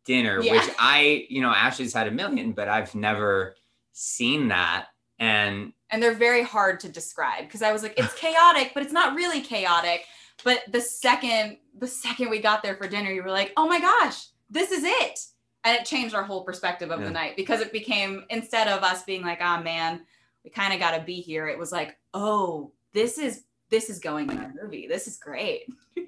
dinner, 0.05 0.39
Yeah. 0.41 0.53
which 0.53 0.69
I, 0.79 1.25
you 1.29 1.41
know, 1.41 1.49
Ashley's 1.49 1.93
had 1.93 2.07
a 2.07 2.11
million, 2.11 2.51
but 2.53 2.69
I've 2.69 2.93
never 2.95 3.55
seen 3.91 4.47
that. 4.49 4.87
And 5.19 5.73
And 5.89 6.01
they're 6.01 6.13
very 6.13 6.43
hard 6.43 6.79
to 6.81 6.89
describe 6.89 7.45
because 7.45 7.61
I 7.61 7.71
was 7.73 7.81
like, 7.83 7.95
it's 7.97 8.13
chaotic, 8.19 8.71
but 8.73 8.83
it's 8.83 8.93
not 8.93 9.15
really 9.15 9.41
chaotic. 9.41 10.05
But 10.43 10.63
the 10.71 10.81
second, 10.81 11.57
the 11.79 11.87
second 11.87 12.29
we 12.29 12.39
got 12.39 12.61
there 12.61 12.75
for 12.75 12.87
dinner, 12.87 13.09
you 13.11 13.23
were 13.23 13.31
like, 13.31 13.51
oh 13.57 13.67
my 13.67 13.79
gosh, 13.79 14.27
this 14.49 14.71
is 14.71 14.83
it. 14.85 15.19
And 15.63 15.75
it 15.75 15.85
changed 15.85 16.13
our 16.13 16.23
whole 16.23 16.43
perspective 16.43 16.91
of 16.91 16.99
Yeah. 16.99 17.07
the 17.07 17.11
night 17.11 17.35
because 17.35 17.59
it 17.61 17.71
became 17.73 18.25
instead 18.29 18.67
of 18.67 18.83
us 18.83 19.03
being 19.03 19.23
like, 19.23 19.39
oh 19.41 19.61
man, 19.63 20.01
we 20.45 20.51
kind 20.51 20.73
of 20.73 20.79
got 20.79 20.95
to 20.95 21.03
be 21.03 21.15
here. 21.19 21.47
It 21.49 21.59
was 21.59 21.73
like, 21.73 21.97
oh, 22.13 22.71
this 22.93 23.17
is 23.17 23.43
this 23.69 23.89
is 23.89 23.99
going 23.99 24.29
in 24.29 24.37
our 24.37 24.53
movie. 24.61 24.87
This 24.87 25.07
is 25.07 25.17
great. 25.17 25.63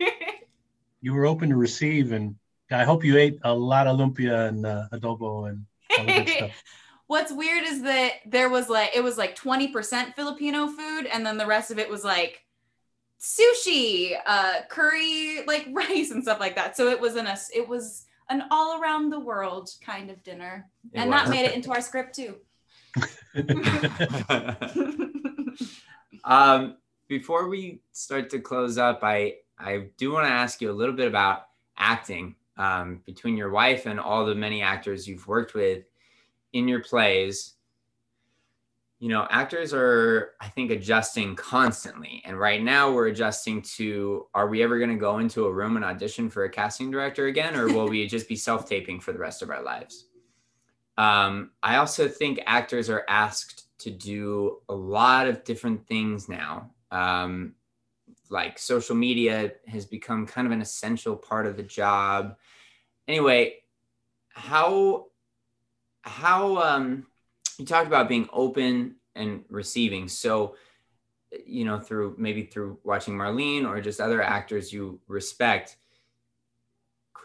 You 1.00 1.14
were 1.14 1.28
open 1.28 1.50
to 1.50 1.56
receive, 1.56 2.12
and 2.12 2.36
I 2.72 2.84
hope 2.84 3.04
you 3.04 3.18
ate 3.18 3.38
a 3.44 3.54
lot 3.54 3.86
of 3.86 4.00
lumpia 4.00 4.50
and 4.50 4.66
uh, 4.66 4.88
adobo 4.92 5.48
and 5.48 5.64
all 5.98 6.26
stuff. 6.26 6.64
what's 7.08 7.32
weird 7.32 7.64
is 7.64 7.84
that 7.84 8.14
there 8.26 8.50
was 8.50 8.68
like 8.68 8.96
it 8.96 9.04
was 9.04 9.16
like 9.18 9.36
20% 9.36 10.16
Filipino 10.16 10.68
food 10.68 11.06
and 11.06 11.26
then 11.26 11.38
the 11.38 11.46
rest 11.46 11.70
of 11.72 11.80
it 11.80 11.88
was 11.88 12.04
like 12.04 12.44
sushi, 13.22 14.18
uh 14.26 14.62
curry, 14.70 15.44
like 15.48 15.68
rice 15.72 16.12
and 16.12 16.24
stuff 16.24 16.40
like 16.40 16.56
that. 16.56 16.76
So 16.76 16.90
it 16.90 17.00
was 17.00 17.16
an 17.16 17.28
it 17.54 17.68
was 17.68 18.06
an 18.30 18.44
all 18.52 18.82
around 18.82 19.12
the 19.12 19.20
world 19.20 19.70
kind 19.82 20.10
of 20.10 20.22
dinner. 20.24 20.68
It 20.94 21.00
and 21.00 21.14
that 21.14 21.28
was. 21.28 21.30
made 21.30 21.46
it 21.46 21.56
into 21.56 21.72
our 21.72 21.82
script 21.82 22.16
too. 22.16 22.38
um, 26.24 26.78
before 27.08 27.48
we 27.48 27.82
start 27.92 28.30
to 28.32 28.40
close 28.40 28.78
up, 28.78 29.00
I 29.04 29.36
I 29.60 29.88
do 29.98 30.12
want 30.12 30.28
to 30.28 30.32
ask 30.32 30.62
you 30.62 30.72
a 30.72 30.74
little 30.74 30.96
bit 30.96 31.08
about 31.08 31.48
acting. 31.78 32.36
Um, 32.58 33.02
between 33.06 33.38
your 33.38 33.52
wife 33.52 33.86
and 33.86 34.00
all 34.00 34.26
the 34.26 34.34
many 34.34 34.64
actors 34.64 35.08
you've 35.08 35.28
worked 35.28 35.54
with 35.54 35.84
in 36.54 36.68
your 36.68 36.82
plays, 36.82 37.54
you 39.00 39.10
know, 39.10 39.28
actors 39.30 39.76
are, 39.76 40.32
I 40.42 40.48
think, 40.48 40.72
adjusting 40.72 41.36
constantly. 41.36 42.24
And 42.26 42.40
right 42.40 42.64
now, 42.64 42.92
we're 42.92 43.08
adjusting 43.08 43.62
to: 43.78 44.26
Are 44.34 44.48
we 44.48 44.64
ever 44.64 44.80
going 44.80 44.90
to 44.90 44.96
go 44.96 45.20
into 45.20 45.46
a 45.46 45.54
room 45.54 45.76
and 45.76 45.86
audition 45.86 46.30
for 46.30 46.46
a 46.46 46.50
casting 46.50 46.90
director 46.90 47.28
again, 47.28 47.56
or 47.56 47.68
will 47.68 47.88
we 47.88 48.08
just 48.08 48.28
be 48.28 48.36
self-taping 48.36 49.02
for 49.02 49.14
the 49.14 49.20
rest 49.20 49.44
of 49.44 49.52
our 49.52 49.62
lives? 49.62 50.07
Um, 50.98 51.52
I 51.62 51.78
also 51.78 52.08
think 52.08 52.40
actors 52.46 52.90
are 52.90 53.06
asked 53.08 53.66
to 53.80 53.92
do 53.92 54.58
a 54.68 54.74
lot 54.74 55.28
of 55.28 55.44
different 55.44 55.88
things 55.88 56.28
now. 56.28 56.72
Um, 56.92 57.54
like 58.30 58.60
social 58.60 58.96
media 58.96 59.54
has 59.68 59.86
become 59.86 60.26
kind 60.26 60.48
of 60.48 60.52
an 60.52 60.62
essential 60.62 61.16
part 61.16 61.46
of 61.46 61.56
the 61.56 61.64
job. 61.64 62.36
Anyway, 63.08 63.56
how 64.30 65.06
how 66.02 66.58
um, 66.58 67.06
you 67.58 67.66
talked 67.66 67.88
about 67.88 68.10
being 68.10 68.30
open 68.32 68.96
and 69.16 69.44
receiving. 69.50 70.08
So, 70.08 70.56
you 71.46 71.66
know, 71.66 71.80
through 71.80 72.16
maybe 72.18 72.44
through 72.44 72.80
watching 72.84 73.16
Marlene 73.16 73.68
or 73.68 73.82
just 73.82 74.00
other 74.00 74.22
actors 74.22 74.72
you 74.72 75.00
respect, 75.08 75.78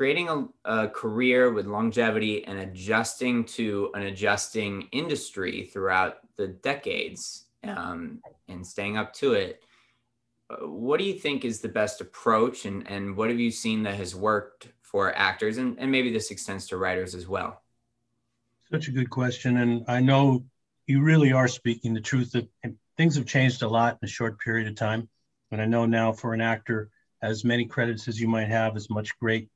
creating 0.02 0.28
a, 0.28 0.48
a 0.64 0.88
career 0.88 1.52
with 1.52 1.64
longevity 1.64 2.44
and 2.44 2.58
adjusting 2.58 3.44
to 3.44 3.88
an 3.94 4.02
adjusting 4.02 4.88
industry 4.90 5.70
throughout 5.72 6.16
the 6.36 6.48
decades 6.48 7.44
um, 7.62 8.20
and 8.48 8.66
staying 8.66 8.96
up 8.96 9.14
to 9.14 9.34
it. 9.34 9.62
uh, 10.50 10.66
What 10.66 10.98
do 10.98 11.04
you 11.04 11.14
think 11.14 11.44
is 11.44 11.60
the 11.60 11.68
best 11.68 12.00
approach, 12.00 12.64
and, 12.64 12.84
and 12.90 13.16
what 13.16 13.28
have 13.28 13.38
you 13.38 13.52
seen 13.52 13.84
that 13.84 13.94
has 13.94 14.12
worked 14.12 14.66
for 14.80 15.16
actors, 15.16 15.58
and, 15.58 15.78
and 15.78 15.88
maybe 15.92 16.12
this 16.12 16.32
extends 16.32 16.66
to 16.66 16.78
writers 16.78 17.14
as 17.14 17.28
well? 17.28 17.62
Such 18.72 18.88
a 18.88 18.90
good 18.90 19.08
question. 19.08 19.58
And 19.58 19.84
I 19.86 20.00
know 20.00 20.44
you 20.88 21.00
really 21.04 21.32
are 21.32 21.46
speaking 21.46 21.94
the 21.94 22.00
truth 22.00 22.32
that 22.32 22.48
things 22.96 23.14
have 23.14 23.26
changed 23.26 23.62
a 23.62 23.68
lot 23.68 23.98
in 24.02 24.06
a 24.06 24.10
short 24.10 24.40
period 24.40 24.66
of 24.66 24.74
time. 24.74 25.08
And 25.52 25.62
I 25.62 25.66
know 25.66 25.86
now 25.86 26.10
for 26.10 26.34
an 26.34 26.40
actor, 26.40 26.90
as 27.22 27.44
many 27.44 27.66
credits 27.66 28.08
as 28.08 28.20
you 28.20 28.26
might 28.26 28.48
have, 28.48 28.74
as 28.74 28.90
much 28.90 29.16
great 29.20 29.48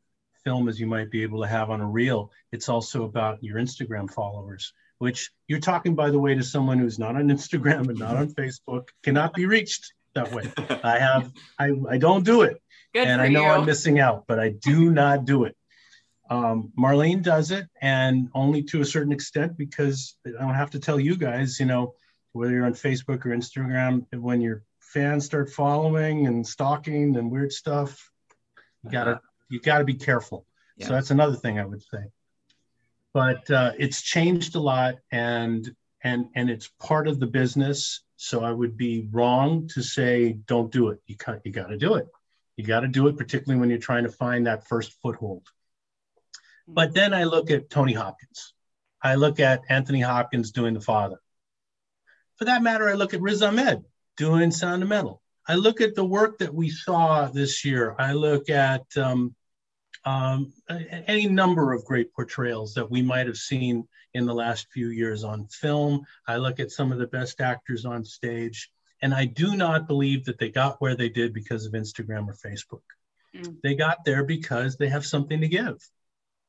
film 0.46 0.68
as 0.68 0.78
you 0.78 0.86
might 0.86 1.10
be 1.10 1.24
able 1.24 1.42
to 1.42 1.48
have 1.48 1.70
on 1.70 1.80
a 1.80 1.86
reel, 1.86 2.30
it's 2.52 2.68
also 2.68 3.02
about 3.02 3.42
your 3.42 3.58
Instagram 3.58 4.08
followers, 4.08 4.72
which 4.98 5.32
you're 5.48 5.58
talking, 5.58 5.96
by 5.96 6.10
the 6.10 6.18
way, 6.20 6.36
to 6.36 6.42
someone 6.44 6.78
who's 6.78 7.00
not 7.00 7.16
on 7.16 7.28
Instagram 7.36 7.88
and 7.88 7.98
not 7.98 8.16
on 8.16 8.28
Facebook, 8.28 8.88
cannot 9.02 9.34
be 9.34 9.46
reached 9.46 9.92
that 10.14 10.32
way. 10.32 10.44
I 10.84 11.00
have, 11.00 11.32
I, 11.58 11.72
I 11.90 11.98
don't 11.98 12.24
do 12.24 12.42
it 12.42 12.62
Good 12.94 13.08
and 13.08 13.20
I 13.20 13.28
know 13.28 13.42
you. 13.42 13.50
I'm 13.50 13.66
missing 13.66 13.98
out, 13.98 14.24
but 14.28 14.38
I 14.38 14.50
do 14.50 14.90
not 14.90 15.24
do 15.24 15.44
it. 15.44 15.56
Um, 16.30 16.72
Marlene 16.78 17.22
does 17.22 17.50
it, 17.50 17.66
and 17.82 18.28
only 18.34 18.62
to 18.64 18.80
a 18.80 18.84
certain 18.84 19.12
extent 19.12 19.58
because 19.58 20.16
I 20.26 20.30
don't 20.30 20.54
have 20.54 20.70
to 20.70 20.80
tell 20.80 20.98
you 20.98 21.16
guys, 21.16 21.58
you 21.60 21.66
know, 21.66 21.94
whether 22.32 22.52
you're 22.52 22.66
on 22.66 22.74
Facebook 22.74 23.26
or 23.26 23.30
Instagram, 23.30 24.06
when 24.12 24.40
your 24.40 24.62
fans 24.80 25.24
start 25.26 25.50
following 25.50 26.26
and 26.26 26.46
stalking 26.46 27.16
and 27.16 27.30
weird 27.30 27.52
stuff, 27.52 28.10
you 28.82 28.90
gotta 28.90 29.20
you 29.48 29.60
gotta 29.60 29.84
be 29.84 29.94
careful. 29.94 30.46
Yeah. 30.76 30.88
So 30.88 30.92
that's 30.94 31.10
another 31.10 31.36
thing 31.36 31.58
I 31.58 31.64
would 31.64 31.82
say. 31.82 32.04
But 33.12 33.50
uh, 33.50 33.72
it's 33.78 34.02
changed 34.02 34.54
a 34.56 34.60
lot, 34.60 34.96
and 35.10 35.74
and 36.02 36.28
and 36.34 36.50
it's 36.50 36.68
part 36.80 37.08
of 37.08 37.18
the 37.18 37.26
business. 37.26 38.02
So 38.16 38.42
I 38.42 38.52
would 38.52 38.76
be 38.76 39.08
wrong 39.10 39.68
to 39.74 39.82
say 39.82 40.32
don't 40.32 40.70
do 40.70 40.88
it. 40.88 41.00
You 41.06 41.16
got 41.16 41.44
you 41.44 41.52
got 41.52 41.68
to 41.68 41.78
do 41.78 41.94
it. 41.94 42.08
You 42.56 42.64
got 42.64 42.80
to 42.80 42.88
do 42.88 43.06
it, 43.08 43.16
particularly 43.18 43.60
when 43.60 43.68
you're 43.68 43.78
trying 43.78 44.04
to 44.04 44.12
find 44.12 44.46
that 44.46 44.66
first 44.66 44.92
foothold. 45.02 45.46
But 46.66 46.94
then 46.94 47.14
I 47.14 47.24
look 47.24 47.50
at 47.50 47.70
Tony 47.70 47.92
Hopkins. 47.92 48.54
I 49.02 49.14
look 49.14 49.40
at 49.40 49.62
Anthony 49.68 50.00
Hopkins 50.00 50.50
doing 50.50 50.74
the 50.74 50.80
father. 50.80 51.18
For 52.36 52.46
that 52.46 52.62
matter, 52.62 52.88
I 52.88 52.94
look 52.94 53.14
at 53.14 53.20
Riz 53.20 53.42
Ahmed 53.42 53.84
doing 54.16 54.50
Sound 54.50 54.82
of 54.82 54.88
Metal. 54.88 55.22
I 55.48 55.54
look 55.54 55.80
at 55.80 55.94
the 55.94 56.04
work 56.04 56.38
that 56.38 56.52
we 56.52 56.70
saw 56.70 57.26
this 57.26 57.64
year. 57.64 57.94
I 57.98 58.12
look 58.12 58.50
at 58.50 58.84
um, 58.96 59.34
um, 60.04 60.52
any 60.68 61.26
number 61.26 61.72
of 61.72 61.84
great 61.84 62.12
portrayals 62.12 62.74
that 62.74 62.90
we 62.90 63.02
might 63.02 63.26
have 63.26 63.36
seen 63.36 63.86
in 64.14 64.26
the 64.26 64.34
last 64.34 64.66
few 64.72 64.88
years 64.88 65.24
on 65.24 65.46
film. 65.48 66.04
I 66.26 66.36
look 66.36 66.58
at 66.58 66.70
some 66.70 66.92
of 66.92 66.98
the 66.98 67.06
best 67.06 67.40
actors 67.40 67.84
on 67.84 68.04
stage. 68.04 68.70
And 69.02 69.14
I 69.14 69.26
do 69.26 69.56
not 69.56 69.86
believe 69.86 70.24
that 70.24 70.38
they 70.38 70.48
got 70.48 70.80
where 70.80 70.96
they 70.96 71.10
did 71.10 71.34
because 71.34 71.66
of 71.66 71.72
Instagram 71.72 72.26
or 72.28 72.34
Facebook. 72.34 72.82
Mm. 73.34 73.56
They 73.62 73.74
got 73.74 74.04
there 74.04 74.24
because 74.24 74.76
they 74.76 74.88
have 74.88 75.04
something 75.04 75.40
to 75.42 75.48
give 75.48 75.78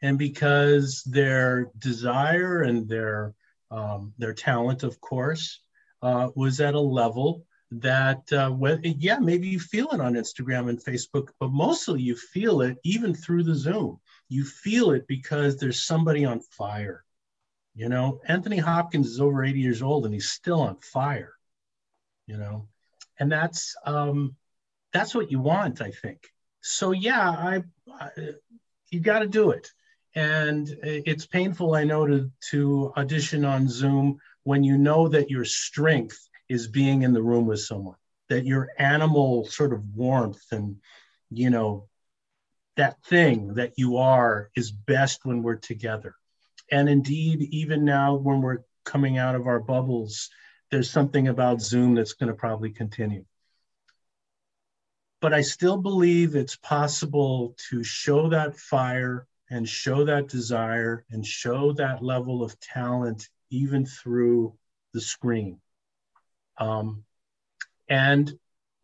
and 0.01 0.17
because 0.17 1.03
their 1.03 1.71
desire 1.77 2.61
and 2.61 2.87
their 2.87 3.33
um, 3.69 4.13
their 4.17 4.33
talent, 4.33 4.83
of 4.83 5.01
course, 5.01 5.59
uh, 6.01 6.29
was 6.35 6.61
at 6.61 6.73
a 6.73 6.79
level 6.79 7.45
that 7.71 8.31
uh, 8.31 8.49
when, 8.49 8.81
yeah, 8.83 9.19
maybe 9.19 9.47
you 9.47 9.59
feel 9.59 9.89
it 9.91 9.99
on 9.99 10.13
Instagram 10.13 10.69
and 10.69 10.83
Facebook, 10.83 11.29
but 11.39 11.51
mostly 11.51 12.01
you 12.01 12.15
feel 12.15 12.61
it 12.61 12.77
even 12.83 13.13
through 13.13 13.43
the 13.43 13.55
Zoom. 13.55 13.99
You 14.29 14.45
feel 14.45 14.91
it 14.91 15.07
because 15.07 15.57
there's 15.57 15.83
somebody 15.83 16.25
on 16.25 16.39
fire. 16.39 17.03
You 17.75 17.89
know, 17.89 18.21
Anthony 18.27 18.57
Hopkins 18.57 19.07
is 19.07 19.21
over 19.21 19.43
80 19.43 19.59
years 19.59 19.81
old 19.81 20.05
and 20.05 20.13
he's 20.13 20.29
still 20.29 20.61
on 20.61 20.77
fire. 20.77 21.33
You 22.25 22.37
know, 22.37 22.67
and 23.19 23.31
that's 23.31 23.75
um, 23.85 24.35
that's 24.91 25.15
what 25.15 25.31
you 25.31 25.39
want, 25.39 25.81
I 25.81 25.91
think. 25.91 26.27
So 26.61 26.91
yeah, 26.91 27.29
I, 27.29 27.63
I 27.89 28.09
you 28.89 28.99
got 28.99 29.19
to 29.19 29.27
do 29.27 29.51
it 29.51 29.71
and 30.15 30.67
it's 30.81 31.25
painful 31.25 31.75
i 31.75 31.83
know 31.83 32.05
to, 32.05 32.31
to 32.49 32.91
audition 32.97 33.45
on 33.45 33.69
zoom 33.69 34.17
when 34.43 34.63
you 34.63 34.77
know 34.77 35.07
that 35.07 35.29
your 35.29 35.45
strength 35.45 36.26
is 36.49 36.67
being 36.67 37.03
in 37.03 37.13
the 37.13 37.21
room 37.21 37.45
with 37.45 37.59
someone 37.59 37.95
that 38.29 38.45
your 38.45 38.69
animal 38.77 39.45
sort 39.45 39.73
of 39.73 39.95
warmth 39.95 40.43
and 40.51 40.77
you 41.29 41.49
know 41.49 41.87
that 42.75 43.01
thing 43.03 43.55
that 43.55 43.73
you 43.77 43.97
are 43.97 44.49
is 44.55 44.71
best 44.71 45.25
when 45.25 45.41
we're 45.43 45.55
together 45.55 46.15
and 46.71 46.89
indeed 46.89 47.41
even 47.51 47.85
now 47.85 48.15
when 48.15 48.41
we're 48.41 48.59
coming 48.83 49.17
out 49.17 49.35
of 49.35 49.47
our 49.47 49.59
bubbles 49.59 50.29
there's 50.71 50.89
something 50.89 51.27
about 51.27 51.61
zoom 51.61 51.95
that's 51.95 52.13
going 52.13 52.29
to 52.29 52.35
probably 52.35 52.69
continue 52.69 53.25
but 55.21 55.33
i 55.33 55.41
still 55.41 55.77
believe 55.77 56.35
it's 56.35 56.55
possible 56.57 57.55
to 57.69 57.83
show 57.83 58.29
that 58.29 58.55
fire 58.57 59.27
and 59.49 59.67
show 59.67 60.03
that 60.05 60.27
desire 60.27 61.05
and 61.11 61.25
show 61.25 61.71
that 61.73 62.03
level 62.03 62.43
of 62.43 62.59
talent 62.59 63.29
even 63.49 63.85
through 63.85 64.53
the 64.93 65.01
screen. 65.01 65.59
Um, 66.59 67.03
and 67.89 68.37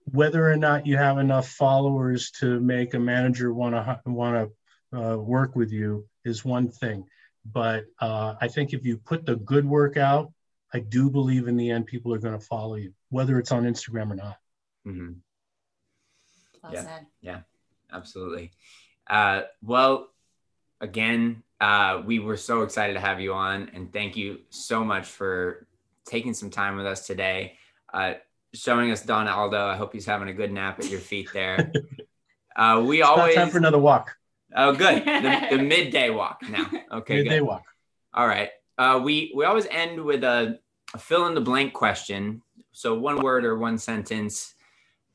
whether 0.06 0.50
or 0.50 0.58
not 0.58 0.86
you 0.86 0.98
have 0.98 1.18
enough 1.18 1.48
followers 1.50 2.32
to 2.32 2.60
make 2.60 2.94
a 2.94 3.00
manager 3.00 3.54
want 3.54 3.76
to 3.76 4.00
want 4.06 4.52
to 4.92 4.98
uh, 4.98 5.18
work 5.18 5.56
with 5.56 5.72
you 5.72 6.08
is 6.26 6.46
one 6.46 6.70
thing. 6.70 7.06
But 7.46 7.86
uh, 8.00 8.36
I 8.40 8.48
think 8.48 8.74
if 8.74 8.86
you 8.86 8.98
put 8.98 9.26
the 9.26 9.36
good 9.36 9.66
work 9.66 9.98
out, 9.98 10.32
I 10.74 10.80
do 10.80 11.10
believe 11.10 11.48
in 11.48 11.58
the 11.58 11.72
end 11.72 11.86
people 11.86 12.14
are 12.14 12.20
going 12.20 12.38
to 12.40 12.46
follow 12.46 12.76
you, 12.76 12.94
whether 13.10 13.38
it's 13.38 13.52
on 13.52 13.64
Instagram 13.64 14.12
or 14.12 14.16
not. 14.16 14.38
Mhm. 14.86 15.20
Well 16.62 16.74
Yeah. 16.74 16.84
said. 17.22 17.44
absolutely. 17.92 18.52
Uh, 19.08 19.44
well, 19.62 20.10
again, 20.82 21.44
uh, 21.62 22.02
we 22.06 22.20
were 22.20 22.38
so 22.38 22.64
excited 22.64 22.94
to 22.94 23.00
have 23.00 23.20
you 23.20 23.34
on, 23.34 23.70
and 23.70 23.92
thank 23.94 24.16
you 24.16 24.42
so 24.50 24.84
much 24.84 25.06
for 25.06 25.68
taking 26.06 26.34
some 26.34 26.50
time 26.50 26.76
with 26.76 26.86
us 26.86 27.06
today, 27.06 27.58
uh, 27.94 28.14
showing 28.54 28.92
us 28.92 29.04
Donaldo. 29.04 29.58
I 29.68 29.76
hope 29.76 29.94
he's 29.94 30.06
having 30.06 30.28
a 30.30 30.34
good 30.34 30.52
nap 30.52 30.80
at 30.80 30.90
your 30.90 31.00
feet 31.00 31.30
there. 31.34 31.72
Uh, 32.56 32.84
we 32.86 33.00
It's 33.00 33.10
always 33.10 33.34
time 33.34 33.50
for 33.50 33.58
another 33.58 33.80
walk. 33.80 34.16
oh 34.56 34.74
good 34.76 35.04
the, 35.06 35.48
the 35.58 35.58
midday 35.58 36.12
walk 36.12 36.40
now. 36.48 36.70
Okay, 36.92 37.24
Midday 37.24 37.40
good. 37.40 37.48
walk. 37.48 37.64
All 38.14 38.28
right. 38.28 38.50
Uh, 38.78 39.02
we 39.04 39.34
we 39.36 39.44
always 39.46 39.66
end 39.72 40.00
with 40.04 40.24
a, 40.24 40.60
a 40.94 40.98
fill 41.00 41.26
in 41.26 41.34
the 41.34 41.42
blank 41.42 41.74
question. 41.74 42.44
So 42.72 42.94
one 42.94 43.24
word 43.24 43.44
or 43.44 43.58
one 43.58 43.80
sentence. 43.80 44.54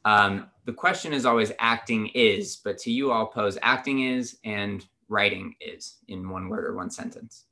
Um, 0.05 0.51
the 0.65 0.73
question 0.73 1.13
is 1.13 1.25
always 1.25 1.53
acting 1.61 2.09
is, 2.09 2.57
but 2.57 2.77
to 2.79 2.91
you, 2.91 3.13
I'll 3.13 3.27
pose 3.29 3.57
acting 3.63 4.01
is 4.01 4.39
and 4.45 4.85
writing 5.09 5.55
is 5.61 5.99
in 6.09 6.29
one 6.29 6.49
word 6.49 6.65
or 6.65 6.75
one 6.75 6.91
sentence. 6.91 7.45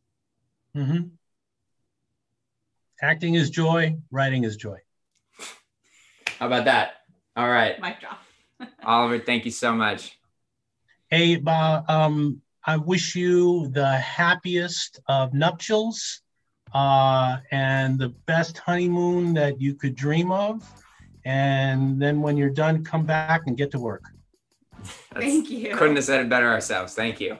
Mm-hmm. 0.76 1.08
Acting 3.02 3.34
is 3.34 3.50
joy, 3.50 3.96
writing 4.10 4.42
is 4.42 4.56
joy. 4.56 4.78
How 6.38 6.46
about 6.46 6.64
that? 6.66 7.02
All 7.36 7.48
right. 7.48 7.80
Mic 7.80 8.00
drop. 8.00 8.20
Oliver, 8.84 9.18
thank 9.18 9.44
you 9.44 9.50
so 9.50 9.74
much. 9.74 10.18
Hey, 11.08 11.40
uh, 11.46 11.82
um, 11.88 12.40
I 12.64 12.76
wish 12.76 13.14
you 13.14 13.68
the 13.68 13.96
happiest 13.98 15.00
of 15.08 15.32
nuptials 15.32 16.20
uh, 16.74 17.38
and 17.50 17.98
the 17.98 18.08
best 18.26 18.58
honeymoon 18.58 19.34
that 19.34 19.60
you 19.60 19.74
could 19.74 19.94
dream 19.94 20.32
of. 20.32 20.62
And 21.24 22.00
then 22.00 22.20
when 22.22 22.36
you're 22.36 22.50
done, 22.50 22.84
come 22.84 23.04
back 23.06 23.42
and 23.46 23.56
get 23.56 23.70
to 23.72 23.78
work. 23.78 24.04
That's- 25.12 25.30
Thank 25.32 25.50
you. 25.50 25.74
Couldn't 25.74 25.96
have 25.96 26.04
said 26.04 26.20
it 26.20 26.28
better 26.28 26.48
ourselves. 26.48 26.94
Thank 26.94 27.20
you. 27.20 27.38